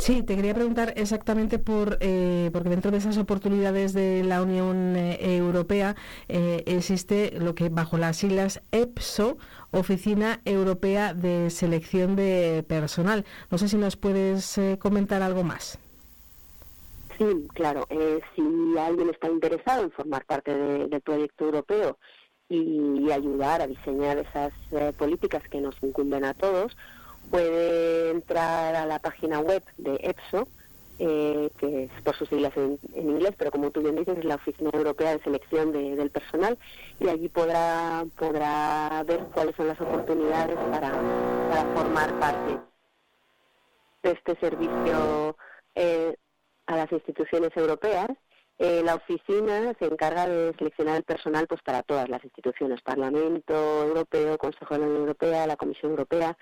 Sí, 0.00 0.22
te 0.22 0.34
quería 0.34 0.54
preguntar 0.54 0.94
exactamente 0.96 1.58
por, 1.58 1.98
eh, 2.00 2.48
porque 2.54 2.70
dentro 2.70 2.90
de 2.90 2.96
esas 2.96 3.18
oportunidades 3.18 3.92
de 3.92 4.24
la 4.24 4.40
Unión 4.40 4.96
eh, 4.96 5.36
Europea 5.36 5.94
eh, 6.26 6.62
existe 6.64 7.38
lo 7.38 7.54
que 7.54 7.68
bajo 7.68 7.98
las 7.98 8.16
siglas 8.16 8.62
EPSO, 8.72 9.36
Oficina 9.72 10.40
Europea 10.46 11.12
de 11.12 11.50
Selección 11.50 12.16
de 12.16 12.64
Personal. 12.66 13.26
No 13.50 13.58
sé 13.58 13.68
si 13.68 13.76
nos 13.76 13.96
puedes 13.96 14.56
eh, 14.56 14.78
comentar 14.80 15.20
algo 15.20 15.44
más. 15.44 15.78
Sí, 17.18 17.26
claro. 17.52 17.86
Eh, 17.90 18.20
si 18.34 18.78
alguien 18.78 19.10
está 19.10 19.28
interesado 19.28 19.82
en 19.82 19.90
formar 19.90 20.24
parte 20.24 20.56
de, 20.56 20.86
del 20.86 21.02
proyecto 21.02 21.44
europeo 21.44 21.98
y, 22.48 23.12
ayudar 23.12 23.60
a 23.60 23.66
diseñar 23.66 24.16
esas 24.18 24.52
políticas 24.96 25.42
que 25.50 25.60
nos 25.60 25.74
incumben 25.82 26.24
a 26.24 26.32
todos, 26.32 26.76
puede 27.30 28.10
entrar 28.10 28.74
a 28.74 28.86
la 28.86 28.98
página 28.98 29.40
web 29.40 29.62
de 29.78 29.98
EPSO, 30.02 30.48
eh, 30.98 31.50
que 31.56 31.84
es 31.84 32.02
por 32.02 32.14
sus 32.14 32.28
siglas 32.28 32.54
en, 32.56 32.78
en, 32.94 33.10
inglés, 33.10 33.32
pero 33.38 33.50
como 33.50 33.70
tú 33.70 33.80
bien 33.80 33.96
dices, 33.96 34.18
es 34.18 34.24
la 34.24 34.34
Oficina 34.34 34.70
Europea 34.72 35.12
de 35.12 35.22
Selección 35.22 35.72
de, 35.72 35.96
del 35.96 36.10
Personal, 36.10 36.58
y 36.98 37.08
allí 37.08 37.28
podrá, 37.30 38.04
podrá 38.18 39.02
ver 39.06 39.20
cuáles 39.32 39.56
son 39.56 39.68
las 39.68 39.80
oportunidades 39.80 40.58
para, 40.70 40.90
formar 41.74 42.18
parte 42.18 42.58
de 44.02 44.10
este 44.12 44.36
servicio 44.36 45.36
eh, 45.74 46.14
a 46.66 46.76
las 46.76 46.92
instituciones 46.92 47.50
europeas. 47.56 48.08
Eh, 48.58 48.82
la 48.84 48.96
oficina 48.96 49.72
se 49.78 49.86
encarga 49.86 50.28
de 50.28 50.52
seleccionar 50.58 50.98
el 50.98 51.02
personal 51.02 51.46
pues 51.46 51.62
para 51.62 51.82
todas 51.82 52.10
las 52.10 52.22
instituciones, 52.22 52.82
Parlamento 52.82 53.54
Europeo, 53.86 54.36
Consejo 54.36 54.74
de 54.74 54.80
la 54.80 54.86
Unión 54.86 55.00
Europea, 55.00 55.46
la 55.46 55.56
Comisión 55.56 55.92
Europea, 55.92 56.36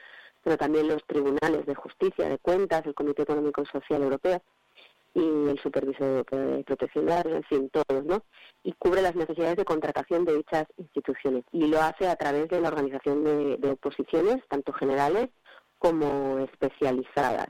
pero 0.49 0.57
también 0.57 0.88
los 0.88 1.05
tribunales 1.05 1.66
de 1.66 1.74
justicia, 1.74 2.26
de 2.26 2.38
cuentas, 2.38 2.86
el 2.86 2.94
Comité 2.94 3.20
Económico 3.20 3.61
y 3.61 3.66
Social 3.66 4.03
Europeo 4.03 4.40
y 5.12 5.20
el 5.20 5.61
Supervisor 5.62 6.24
de 6.24 6.64
Protección 6.64 7.05
de 7.05 7.12
Datos, 7.12 7.32
en 7.32 7.42
fin, 7.44 7.70
todos, 7.70 8.03
¿no? 8.07 8.22
Y 8.62 8.72
cubre 8.72 9.03
las 9.03 9.14
necesidades 9.14 9.57
de 9.57 9.66
contratación 9.66 10.24
de 10.24 10.36
dichas 10.36 10.64
instituciones. 10.78 11.44
Y 11.53 11.66
lo 11.66 11.82
hace 11.82 12.09
a 12.09 12.16
través 12.16 12.49
de 12.49 12.62
la 12.62 12.68
organización 12.68 13.24
de, 13.24 13.70
oposiciones, 13.70 14.36
tanto 14.49 14.72
generales 14.72 15.28
como 15.78 16.38
especializadas. 16.38 17.49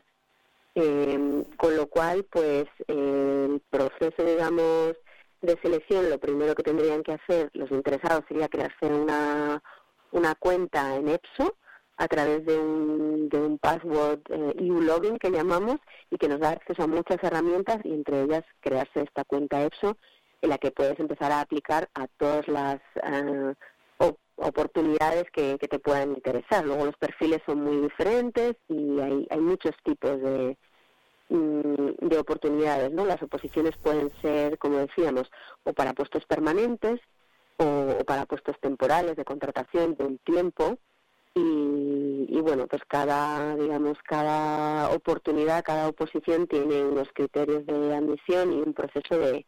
Eh, 0.75 1.45
con 1.57 1.77
lo 1.77 1.87
cual, 1.87 2.25
pues, 2.25 2.65
el 2.89 3.63
proceso, 3.71 4.25
digamos, 4.25 4.97
de 5.41 5.57
selección, 5.63 6.11
lo 6.11 6.19
primero 6.19 6.57
que 6.57 6.65
tendrían 6.65 7.05
que 7.05 7.13
hacer 7.13 7.49
los 7.53 7.71
interesados 7.71 8.25
sería 8.27 8.49
crearse 8.49 8.87
una, 8.87 9.63
una 10.11 10.35
cuenta 10.35 10.97
en 10.97 11.11
EPSO, 11.11 11.55
a 11.99 12.07
través 12.07 12.47
de 12.47 12.57
un, 12.57 13.29
de 13.29 13.39
un 13.39 13.59
password 13.59 14.21
eh, 14.31 14.55
EU 14.59 14.81
login 14.81 15.19
que 15.19 15.31
llamamos 15.31 15.77
y 16.11 16.17
que 16.17 16.29
nos 16.29 16.39
da 16.39 16.51
acceso 16.51 16.85
a 16.85 16.87
muchas 16.87 17.23
herramientas 17.23 17.79
y 17.85 17.93
entre 17.93 18.23
ellas 18.23 18.45
crearse 18.61 19.03
esta 19.03 19.25
cuenta 19.25 19.65
EPSO 19.65 19.97
en 20.41 20.49
la 20.51 20.59
que 20.59 20.71
puedes 20.71 20.99
empezar 21.01 21.33
a 21.33 21.41
aplicar 21.41 21.89
a 21.95 22.07
todas 22.07 22.47
las 22.47 22.81
uh, 23.03 23.55
oportunidades 24.37 25.25
que, 25.33 25.59
que, 25.59 25.67
te 25.67 25.81
puedan 25.81 26.11
interesar. 26.11 26.65
Luego 26.65 26.87
los 26.87 26.97
perfiles 26.97 27.41
son 27.45 27.65
muy 27.65 27.79
diferentes 27.79 28.55
y 28.69 29.01
hay, 29.01 29.27
hay 29.29 29.41
muchos 29.41 29.75
tipos 29.83 30.21
de, 30.21 30.57
mm, 31.29 32.07
de 32.09 32.19
oportunidades, 32.19 32.93
¿no? 32.93 33.05
Las 33.05 33.21
oposiciones 33.21 33.77
pueden 33.79 34.13
ser, 34.23 34.57
como 34.59 34.79
decíamos, 34.79 35.29
o 35.65 35.73
para 35.73 35.93
puestos 35.93 36.25
permanentes 36.27 37.01
o, 37.57 37.97
o 38.01 38.05
para 38.05 38.27
puestos 38.27 38.57
temporales 38.61 39.17
de 39.17 39.25
contratación 39.25 39.97
de 39.97 40.19
tiempo, 40.23 40.79
y, 41.39 42.27
y, 42.37 42.41
bueno 42.41 42.67
pues 42.67 42.83
cada 42.89 43.57
digamos 43.57 43.99
cada 44.05 44.91
oportunidad 44.91 45.65
cada 45.65 45.89
oposición 45.89 46.47
tiene 46.47 46.85
unos 46.85 47.09
criterios 47.15 47.67
de 47.67 47.95
admisión 47.95 48.53
y 48.53 48.57
un 48.57 48.75
proceso 48.75 49.19
de, 49.19 49.47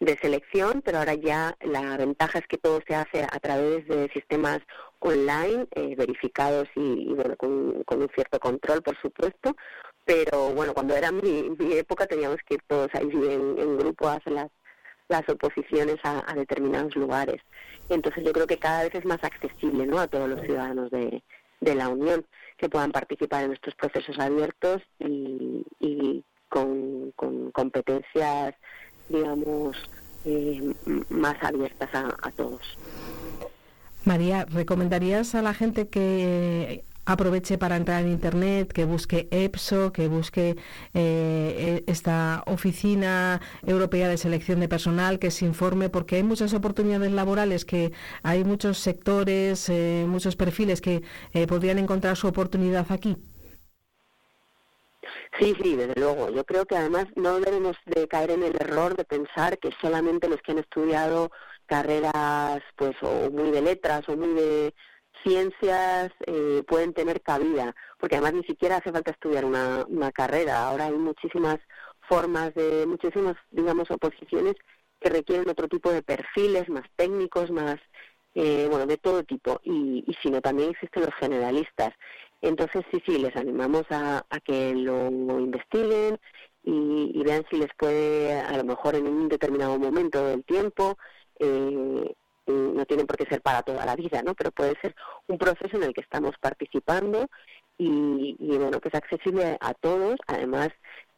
de 0.00 0.18
selección 0.18 0.82
pero 0.84 0.98
ahora 0.98 1.14
ya 1.14 1.56
la 1.60 1.96
ventaja 1.96 2.38
es 2.38 2.46
que 2.46 2.58
todo 2.58 2.80
se 2.86 2.94
hace 2.94 3.22
a 3.22 3.38
través 3.40 3.86
de 3.88 4.08
sistemas 4.12 4.60
online 5.00 5.66
eh, 5.72 5.94
verificados 5.96 6.68
y, 6.76 7.10
y 7.10 7.14
bueno 7.14 7.36
con, 7.36 7.82
con, 7.84 8.02
un 8.02 8.08
cierto 8.14 8.38
control 8.38 8.82
por 8.82 9.00
supuesto. 9.00 9.56
Pero 10.04 10.50
bueno 10.50 10.74
cuando 10.74 10.94
era 10.96 11.12
mi, 11.12 11.54
época 11.72 12.06
teníamos 12.06 12.38
que 12.46 12.54
ir 12.54 12.62
todos 12.66 12.88
ahí 12.94 13.10
en, 13.12 13.58
en 13.58 13.78
grupo 13.78 14.08
a 14.08 14.14
hacer 14.14 14.32
las 14.32 14.50
las 15.12 15.28
oposiciones 15.28 15.96
a, 16.02 16.34
determinados 16.34 16.96
lugares. 16.96 17.40
Entonces 17.88 18.24
yo 18.24 18.32
creo 18.32 18.46
que 18.46 18.58
cada 18.58 18.82
vez 18.82 18.94
es 18.94 19.04
más 19.04 19.22
accesible 19.22 19.86
¿no? 19.86 19.98
a 19.98 20.08
todos 20.08 20.28
los 20.28 20.40
ciudadanos 20.40 20.90
de, 20.90 21.22
la 21.60 21.88
Unión 21.88 22.26
que 22.56 22.68
puedan 22.68 22.90
participar 22.90 23.44
en 23.44 23.52
estos 23.52 23.74
procesos 23.76 24.18
abiertos 24.18 24.82
y, 24.98 26.24
con, 26.48 27.12
competencias, 27.52 28.54
digamos, 29.08 29.76
eh, 30.24 30.74
más 31.08 31.36
abiertas 31.42 31.90
a 31.94 32.30
todos. 32.32 32.62
María, 34.04 34.44
¿recomendarías 34.46 35.34
a 35.34 35.42
la 35.42 35.54
gente 35.54 35.88
que 35.88 36.84
aproveche 37.04 37.58
para 37.58 37.76
entrar 37.76 38.02
en 38.02 38.10
Internet, 38.10 38.72
que 38.72 38.84
busque 38.84 39.28
EPSO, 39.30 39.92
que 39.92 40.08
busque 40.08 40.56
eh, 40.94 41.82
esta 41.86 42.42
Oficina 42.46 43.40
Europea 43.66 44.08
de 44.08 44.16
Selección 44.16 44.60
de 44.60 44.68
Personal, 44.68 45.18
que 45.18 45.30
se 45.30 45.44
informe, 45.44 45.88
porque 45.88 46.16
hay 46.16 46.22
muchas 46.22 46.54
oportunidades 46.54 47.12
laborales, 47.12 47.64
que 47.64 47.92
hay 48.22 48.44
muchos 48.44 48.78
sectores, 48.78 49.68
eh, 49.68 50.04
muchos 50.06 50.36
perfiles 50.36 50.80
que 50.80 51.02
eh, 51.32 51.46
podrían 51.46 51.78
encontrar 51.78 52.16
su 52.16 52.28
oportunidad 52.28 52.86
aquí. 52.90 53.16
Sí, 55.38 55.54
sí, 55.62 55.76
desde 55.76 55.98
luego. 55.98 56.30
Yo 56.30 56.44
creo 56.44 56.66
que 56.66 56.76
además 56.76 57.06
no 57.16 57.40
debemos 57.40 57.76
de 57.86 58.06
caer 58.06 58.32
en 58.32 58.42
el 58.42 58.54
error 58.54 58.94
de 58.96 59.04
pensar 59.04 59.58
que 59.58 59.70
solamente 59.80 60.28
los 60.28 60.40
que 60.42 60.52
han 60.52 60.58
estudiado 60.58 61.30
carreras, 61.66 62.62
pues, 62.76 62.94
o 63.00 63.30
muy 63.30 63.50
de 63.50 63.62
letras 63.62 64.06
o 64.08 64.16
muy 64.16 64.34
de 64.34 64.74
ciencias 65.22 66.12
eh, 66.26 66.62
pueden 66.66 66.92
tener 66.92 67.20
cabida, 67.22 67.74
porque 67.98 68.16
además 68.16 68.34
ni 68.34 68.44
siquiera 68.44 68.76
hace 68.76 68.92
falta 68.92 69.10
estudiar 69.10 69.44
una, 69.44 69.84
una 69.88 70.12
carrera. 70.12 70.68
Ahora 70.68 70.86
hay 70.86 70.92
muchísimas 70.92 71.58
formas 72.08 72.54
de, 72.54 72.86
muchísimas, 72.86 73.36
digamos, 73.50 73.90
oposiciones 73.90 74.54
que 75.00 75.10
requieren 75.10 75.48
otro 75.48 75.68
tipo 75.68 75.90
de 75.90 76.02
perfiles 76.02 76.68
más 76.68 76.84
técnicos, 76.96 77.50
más, 77.50 77.76
eh, 78.34 78.66
bueno, 78.70 78.86
de 78.86 78.96
todo 78.98 79.24
tipo. 79.24 79.60
Y, 79.64 80.04
y 80.06 80.14
sino 80.22 80.40
también 80.40 80.70
existen 80.70 81.02
los 81.02 81.14
generalistas. 81.14 81.92
Entonces, 82.40 82.84
sí, 82.90 83.02
sí, 83.06 83.18
les 83.18 83.36
animamos 83.36 83.84
a, 83.90 84.24
a 84.28 84.40
que 84.40 84.74
lo 84.74 85.08
investiguen 85.08 86.18
y, 86.64 87.12
y, 87.14 87.22
vean 87.22 87.44
si 87.50 87.56
les 87.56 87.70
puede, 87.76 88.32
a 88.40 88.56
lo 88.56 88.64
mejor 88.64 88.94
en 88.94 89.06
un 89.06 89.28
determinado 89.28 89.78
momento 89.78 90.24
del 90.26 90.44
tiempo, 90.44 90.96
eh, 91.38 92.14
no 92.46 92.84
tienen 92.86 93.06
por 93.06 93.16
qué 93.16 93.24
ser 93.26 93.40
para 93.40 93.62
toda 93.62 93.86
la 93.86 93.96
vida, 93.96 94.22
¿no? 94.22 94.34
Pero 94.34 94.50
puede 94.50 94.74
ser 94.80 94.94
un 95.28 95.38
proceso 95.38 95.76
en 95.76 95.84
el 95.84 95.94
que 95.94 96.00
estamos 96.00 96.32
participando 96.40 97.26
y, 97.78 98.36
bueno, 98.38 98.80
que 98.80 98.88
es 98.88 98.94
accesible 98.94 99.56
a 99.60 99.74
todos. 99.74 100.16
Además, 100.26 100.70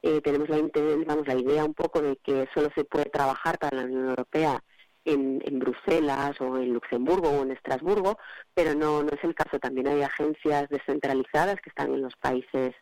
eh, 0.03 0.21
tenemos 0.21 0.49
la, 0.49 0.57
digamos, 0.59 1.27
la 1.27 1.35
idea 1.35 1.65
un 1.65 1.75
poco 1.75 2.01
de 2.01 2.17
que 2.17 2.49
solo 2.55 2.71
se 2.75 2.85
puede 2.85 3.07
trabajar 3.07 3.59
para 3.59 3.77
la 3.79 3.85
Unión 3.85 4.11
Europea 4.11 4.63
en, 5.05 5.43
en, 5.45 5.59
Bruselas 5.59 6.41
o 6.41 6.59
en 6.59 6.73
Luxemburgo 6.73 7.29
o 7.29 7.43
en 7.43 7.51
Estrasburgo, 7.53 8.19
pero 8.55 8.75
no, 8.75 9.03
no 9.03 9.11
es 9.11 9.23
el 9.23 9.35
caso. 9.35 9.59
También 9.59 9.89
hay 9.89 10.03
agencias 10.03 10.69
descentralizadas 10.69 11.61
que 11.61 11.71
están 11.71 11.93
en 11.93 12.03
los 12.03 12.17
países, 12.17 12.75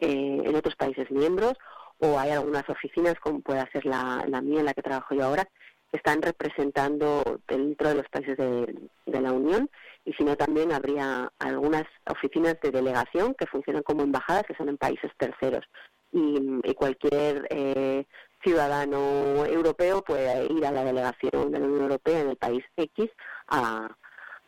eh, 0.00 0.42
en 0.44 0.54
otros 0.54 0.76
países 0.76 1.10
miembros, 1.10 1.54
o 1.98 2.18
hay 2.18 2.30
algunas 2.30 2.68
oficinas, 2.68 3.14
como 3.20 3.40
puede 3.40 3.68
ser 3.72 3.84
la, 3.84 4.24
la 4.28 4.40
mía, 4.40 4.60
en 4.60 4.66
la 4.66 4.74
que 4.74 4.82
trabajo 4.82 5.14
yo 5.14 5.24
ahora, 5.24 5.48
están 5.92 6.20
representando 6.22 7.40
dentro 7.48 7.88
de 7.88 7.94
los 7.96 8.08
países 8.08 8.36
de, 8.36 9.20
la 9.20 9.32
Unión, 9.32 9.70
y 10.04 10.12
si 10.12 10.24
no 10.24 10.36
también 10.36 10.72
habría 10.72 11.32
algunas 11.38 11.84
oficinas 12.06 12.56
de 12.62 12.70
delegación 12.70 13.34
que 13.34 13.46
funcionan 13.46 13.82
como 13.82 14.02
embajadas, 14.02 14.44
que 14.46 14.54
son 14.54 14.68
en 14.68 14.76
países 14.76 15.10
terceros. 15.16 15.64
Y, 16.12 16.62
cualquier 16.74 17.46
eh, 17.50 18.04
ciudadano 18.42 19.44
europeo 19.46 20.02
puede 20.02 20.46
ir 20.52 20.64
a 20.64 20.70
la 20.70 20.84
delegación 20.84 21.50
de 21.50 21.58
la 21.58 21.66
Unión 21.66 21.82
Europea 21.82 22.20
en 22.20 22.28
el 22.28 22.36
país 22.36 22.64
X 22.76 23.10
a, 23.48 23.88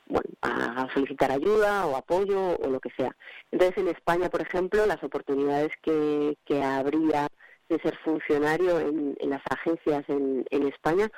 bueno, 0.07 0.31
a 0.43 0.89
solicitar 0.95 1.33
ayuda 1.33 1.87
o 1.87 1.97
apoyo 1.97 2.57
o 2.57 2.69
lo 2.69 2.79
que 2.79 2.91
sea. 2.97 3.17
Entonces, 3.51 3.79
en 3.79 3.89
España, 3.89 4.29
por 4.29 4.43
ejemplo, 4.43 4.87
las 4.87 5.03
oportunidades 5.03 5.73
que, 5.83 6.39
que 6.45 6.63
habría 6.63 7.29
de 7.71 7.79
ser 7.81 7.97
funcionario 7.99 8.81
en, 8.81 9.17
las 9.31 9.43
agencias 9.49 10.05
en, 10.09 10.45
en, 10.51 10.67
España, 10.67 11.09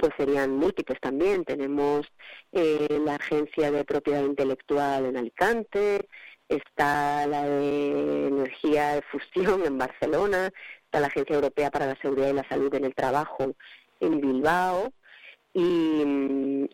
pues 0.00 0.12
serían 0.16 0.56
múltiples 0.56 0.98
también. 1.00 1.44
Tenemos 1.44 2.06
eh, 2.52 3.00
la 3.04 3.16
Agencia 3.16 3.70
de 3.70 3.84
Propiedad 3.84 4.24
Intelectual 4.24 5.04
en 5.06 5.16
Alicante, 5.18 6.08
está 6.48 7.26
la 7.26 7.44
de 7.44 8.28
Energía 8.28 8.94
de 8.94 9.02
Fusión 9.02 9.64
en 9.66 9.78
Barcelona, 9.78 10.50
está 10.84 11.00
la 11.00 11.08
Agencia 11.08 11.36
Europea 11.36 11.70
para 11.70 11.86
la 11.86 11.96
Seguridad 12.00 12.30
y 12.30 12.34
la 12.34 12.48
Salud 12.48 12.74
en 12.74 12.86
el 12.86 12.94
Trabajo 12.94 13.54
en 14.00 14.20
Bilbao, 14.20 14.90
y, 15.52 16.02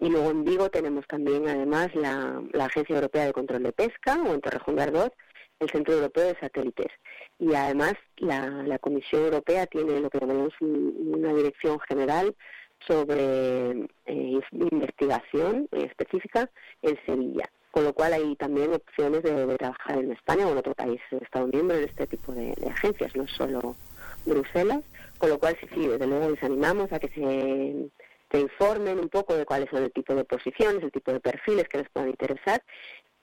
y, 0.00 0.08
luego 0.10 0.30
en 0.30 0.44
Vigo 0.44 0.70
tenemos 0.70 1.06
también 1.06 1.48
además 1.48 1.94
la, 1.94 2.42
la, 2.52 2.66
Agencia 2.66 2.94
Europea 2.94 3.24
de 3.24 3.32
Control 3.32 3.62
de 3.62 3.72
Pesca, 3.72 4.22
o 4.22 4.34
en 4.34 4.40
Torrejón 4.42 4.78
Ardoz, 4.78 5.12
el 5.60 5.70
Centro 5.70 5.94
Europeo 5.94 6.24
de 6.24 6.38
Satélites. 6.38 6.92
Y 7.38 7.54
además 7.54 7.94
la, 8.18 8.46
la 8.64 8.78
Comisión 8.78 9.24
Europea 9.24 9.66
tiene 9.66 10.00
lo 10.00 10.10
que 10.10 10.18
llamamos 10.20 10.52
un, 10.60 11.14
una 11.14 11.32
dirección 11.32 11.80
general 11.80 12.36
sobre 12.80 13.70
eh, 14.06 14.40
investigación 14.52 15.68
específica 15.72 16.50
en 16.82 16.98
Sevilla. 17.04 17.44
Con 17.70 17.84
lo 17.84 17.92
cual 17.92 18.14
hay 18.14 18.36
también 18.36 18.72
opciones 18.72 19.22
de, 19.22 19.58
trabajar 19.58 19.98
en 19.98 20.12
España 20.12 20.46
o 20.46 20.52
en 20.52 20.58
otro 20.58 20.74
país 20.74 21.00
Estado 21.10 21.46
miembro 21.48 21.76
en 21.76 21.84
este 21.84 22.06
tipo 22.06 22.32
de, 22.32 22.54
agencias, 22.70 23.14
no 23.14 23.26
solo 23.28 23.76
Bruselas. 24.24 24.82
Con 25.18 25.30
lo 25.30 25.38
cual 25.38 25.56
sí, 25.60 25.66
sí, 25.74 25.86
desde 25.86 26.06
luego 26.06 26.30
les 26.30 26.42
animamos 26.42 26.92
a 26.92 26.98
que 26.98 27.08
se 27.08 27.90
te 28.28 28.40
informen 28.40 28.98
un 28.98 29.08
poco 29.08 29.34
de 29.34 29.44
cuáles 29.44 29.70
son 29.70 29.82
el 29.82 29.92
tipo 29.92 30.14
de 30.14 30.24
posiciones, 30.24 30.82
el 30.82 30.90
tipo 30.90 31.12
de 31.12 31.20
perfiles 31.20 31.68
que 31.68 31.78
les 31.78 31.88
puedan 31.90 32.10
interesar. 32.10 32.62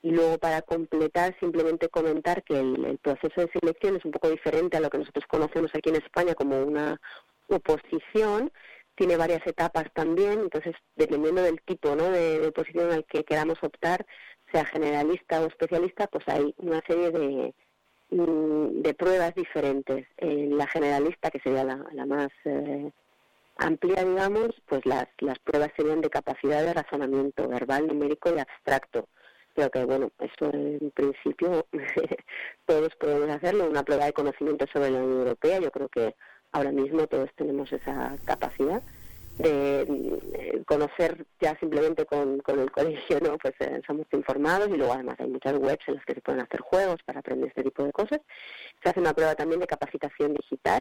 Y 0.02 0.10
luego 0.10 0.38
para 0.38 0.62
completar, 0.62 1.34
simplemente 1.40 1.88
comentar 1.88 2.42
que 2.44 2.60
el, 2.60 2.98
proceso 3.02 3.40
de 3.40 3.50
selección 3.58 3.96
es 3.96 4.04
un 4.04 4.10
poco 4.10 4.28
diferente 4.28 4.76
a 4.76 4.80
lo 4.80 4.90
que 4.90 4.98
nosotros 4.98 5.24
conocemos 5.26 5.70
aquí 5.74 5.88
en 5.88 5.96
España 5.96 6.34
como 6.34 6.62
una 6.62 7.00
oposición. 7.48 8.52
Tiene 8.96 9.16
varias 9.16 9.46
etapas 9.46 9.86
también, 9.92 10.40
entonces 10.40 10.74
dependiendo 10.94 11.42
del 11.42 11.60
tipo 11.62 11.96
¿no? 11.96 12.10
de, 12.10 12.38
de 12.38 12.52
posición 12.52 12.92
al 12.92 13.04
que 13.04 13.24
queramos 13.24 13.58
optar, 13.62 14.06
sea 14.52 14.64
generalista 14.64 15.40
o 15.40 15.46
especialista, 15.46 16.06
pues 16.06 16.28
hay 16.28 16.54
una 16.58 16.80
serie 16.86 17.10
de, 17.10 17.54
mm, 18.10 18.82
de 18.82 18.94
pruebas 18.94 19.34
diferentes. 19.34 20.06
En 20.18 20.56
la 20.56 20.66
generalista, 20.68 21.30
que 21.30 21.40
sería 21.40 21.64
la, 21.64 21.84
la 21.92 22.06
más... 22.06 22.28
Eh, 22.44 22.90
amplia, 23.56 24.04
digamos, 24.04 24.50
pues 24.66 24.84
las, 24.84 25.06
las 25.18 25.38
pruebas 25.38 25.70
serían 25.76 26.00
de 26.00 26.10
capacidad 26.10 26.62
de 26.62 26.74
razonamiento 26.74 27.48
verbal, 27.48 27.86
numérico 27.86 28.34
y 28.34 28.38
abstracto. 28.38 29.08
Creo 29.54 29.70
que, 29.70 29.84
bueno, 29.84 30.10
eso 30.18 30.52
en 30.52 30.90
principio 30.90 31.66
todos 32.66 32.94
podemos 32.96 33.30
hacerlo, 33.30 33.68
una 33.68 33.84
prueba 33.84 34.06
de 34.06 34.12
conocimiento 34.12 34.66
sobre 34.72 34.90
la 34.90 34.98
Unión 34.98 35.20
Europea. 35.20 35.60
Yo 35.60 35.70
creo 35.70 35.88
que 35.88 36.14
ahora 36.54 36.70
mismo 36.70 37.06
todos 37.08 37.30
tenemos 37.34 37.70
esa 37.72 38.16
capacidad 38.24 38.80
de 39.38 40.64
conocer 40.66 41.26
ya 41.40 41.58
simplemente 41.58 42.06
con, 42.06 42.40
el 42.46 42.70
colegio, 42.70 43.18
¿no? 43.20 43.36
Pues 43.38 43.54
eh, 43.58 43.82
somos 43.84 44.06
informados 44.12 44.68
y 44.68 44.76
luego 44.76 44.92
además 44.92 45.16
hay 45.18 45.28
muchas 45.28 45.58
webs 45.58 45.88
en 45.88 45.96
las 45.96 46.04
que 46.04 46.14
se 46.14 46.20
pueden 46.20 46.42
hacer 46.42 46.60
juegos 46.60 47.02
para 47.04 47.18
aprender 47.18 47.48
este 47.48 47.64
tipo 47.64 47.82
de 47.82 47.92
cosas. 47.92 48.20
Se 48.80 48.88
hace 48.88 49.00
una 49.00 49.12
prueba 49.12 49.34
también 49.34 49.60
de 49.60 49.66
capacitación 49.66 50.34
digital 50.34 50.78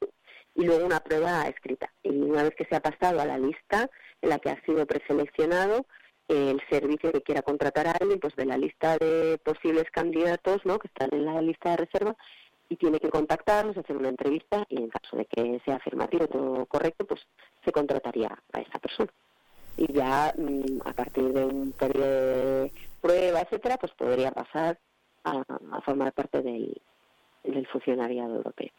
y 0.54 0.66
luego 0.66 0.86
una 0.86 1.00
prueba 1.00 1.48
escrita. 1.48 1.92
Y 2.04 2.10
una 2.10 2.44
vez 2.44 2.54
que 2.56 2.66
se 2.66 2.76
ha 2.76 2.80
pasado 2.80 3.20
a 3.20 3.26
la 3.26 3.40
lista 3.40 3.90
en 4.22 4.30
la 4.30 4.38
que 4.38 4.52
ha 4.52 4.62
sido 4.66 4.86
preseleccionado, 4.86 5.88
el 6.28 6.62
servicio 6.70 7.12
que 7.12 7.22
quiera 7.22 7.42
contratar 7.42 7.88
a 7.88 7.92
alguien, 7.92 8.20
pues 8.20 8.36
de 8.36 8.46
la 8.46 8.58
lista 8.58 8.98
de 9.00 9.40
posibles 9.44 9.86
candidatos, 9.92 10.64
¿no? 10.64 10.78
Que 10.78 10.88
están 10.88 11.10
en 11.12 11.26
la 11.26 11.42
lista 11.42 11.72
de 11.72 11.78
reserva, 11.78 12.16
y 12.74 12.76
tiene 12.76 13.00
que 13.00 13.10
contactarnos, 13.10 13.78
hacer 13.78 13.96
una 13.96 14.10
entrevista 14.10 14.66
y 14.68 14.78
en 14.78 14.90
caso 14.90 15.16
de 15.16 15.26
que 15.26 15.62
sea 15.64 15.76
afirmativo 15.76 16.28
todo 16.28 16.66
correcto, 16.66 17.06
pues 17.06 17.22
se 17.64 17.72
contrataría 17.72 18.36
a 18.52 18.62
esa 18.62 18.80
persona. 18.80 19.12
Y 19.78 19.94
ya 19.94 20.34
mm, 20.36 20.82
a 20.84 20.94
partir 20.94 21.32
de 21.34 21.46
un 21.46 21.72
periodo 21.74 22.08
de 22.08 22.72
prueba, 23.00 23.42
etcétera, 23.42 23.78
pues 23.78 23.94
podría 23.94 24.32
pasar 24.32 24.80
a, 25.24 25.44
formar 25.86 26.14
parte 26.14 26.42
del, 26.42 26.82
del 27.44 27.68
funcionariado 27.68 28.38
europeo. 28.38 28.72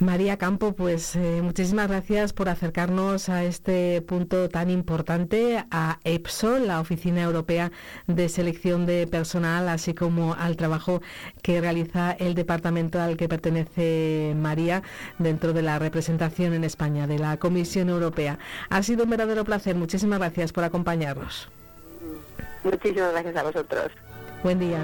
María 0.00 0.38
Campo, 0.38 0.72
pues 0.72 1.14
eh, 1.14 1.40
muchísimas 1.40 1.88
gracias 1.88 2.32
por 2.32 2.48
acercarnos 2.48 3.28
a 3.28 3.44
este 3.44 4.02
punto 4.02 4.48
tan 4.48 4.68
importante, 4.68 5.64
a 5.70 6.00
EPSO, 6.02 6.58
la 6.58 6.80
Oficina 6.80 7.22
Europea 7.22 7.70
de 8.08 8.28
Selección 8.28 8.86
de 8.86 9.06
Personal, 9.06 9.68
así 9.68 9.94
como 9.94 10.34
al 10.34 10.56
trabajo 10.56 11.00
que 11.42 11.60
realiza 11.60 12.10
el 12.10 12.34
departamento 12.34 13.00
al 13.00 13.16
que 13.16 13.28
pertenece 13.28 14.34
María 14.36 14.82
dentro 15.18 15.52
de 15.52 15.62
la 15.62 15.78
representación 15.78 16.54
en 16.54 16.64
España 16.64 17.06
de 17.06 17.20
la 17.20 17.36
Comisión 17.36 17.88
Europea. 17.88 18.40
Ha 18.70 18.82
sido 18.82 19.04
un 19.04 19.10
verdadero 19.10 19.44
placer. 19.44 19.76
Muchísimas 19.76 20.18
gracias 20.18 20.52
por 20.52 20.64
acompañarnos. 20.64 21.48
Muchísimas 22.64 23.12
gracias 23.12 23.36
a 23.36 23.42
vosotros. 23.44 23.92
Buen 24.42 24.58
día. 24.58 24.80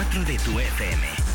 Segovia 0.00 0.16
en 0.16 0.22
el 0.22 0.24
90.4 0.24 0.24
de 0.24 0.38
tu 0.38 0.58
FM. 0.58 1.29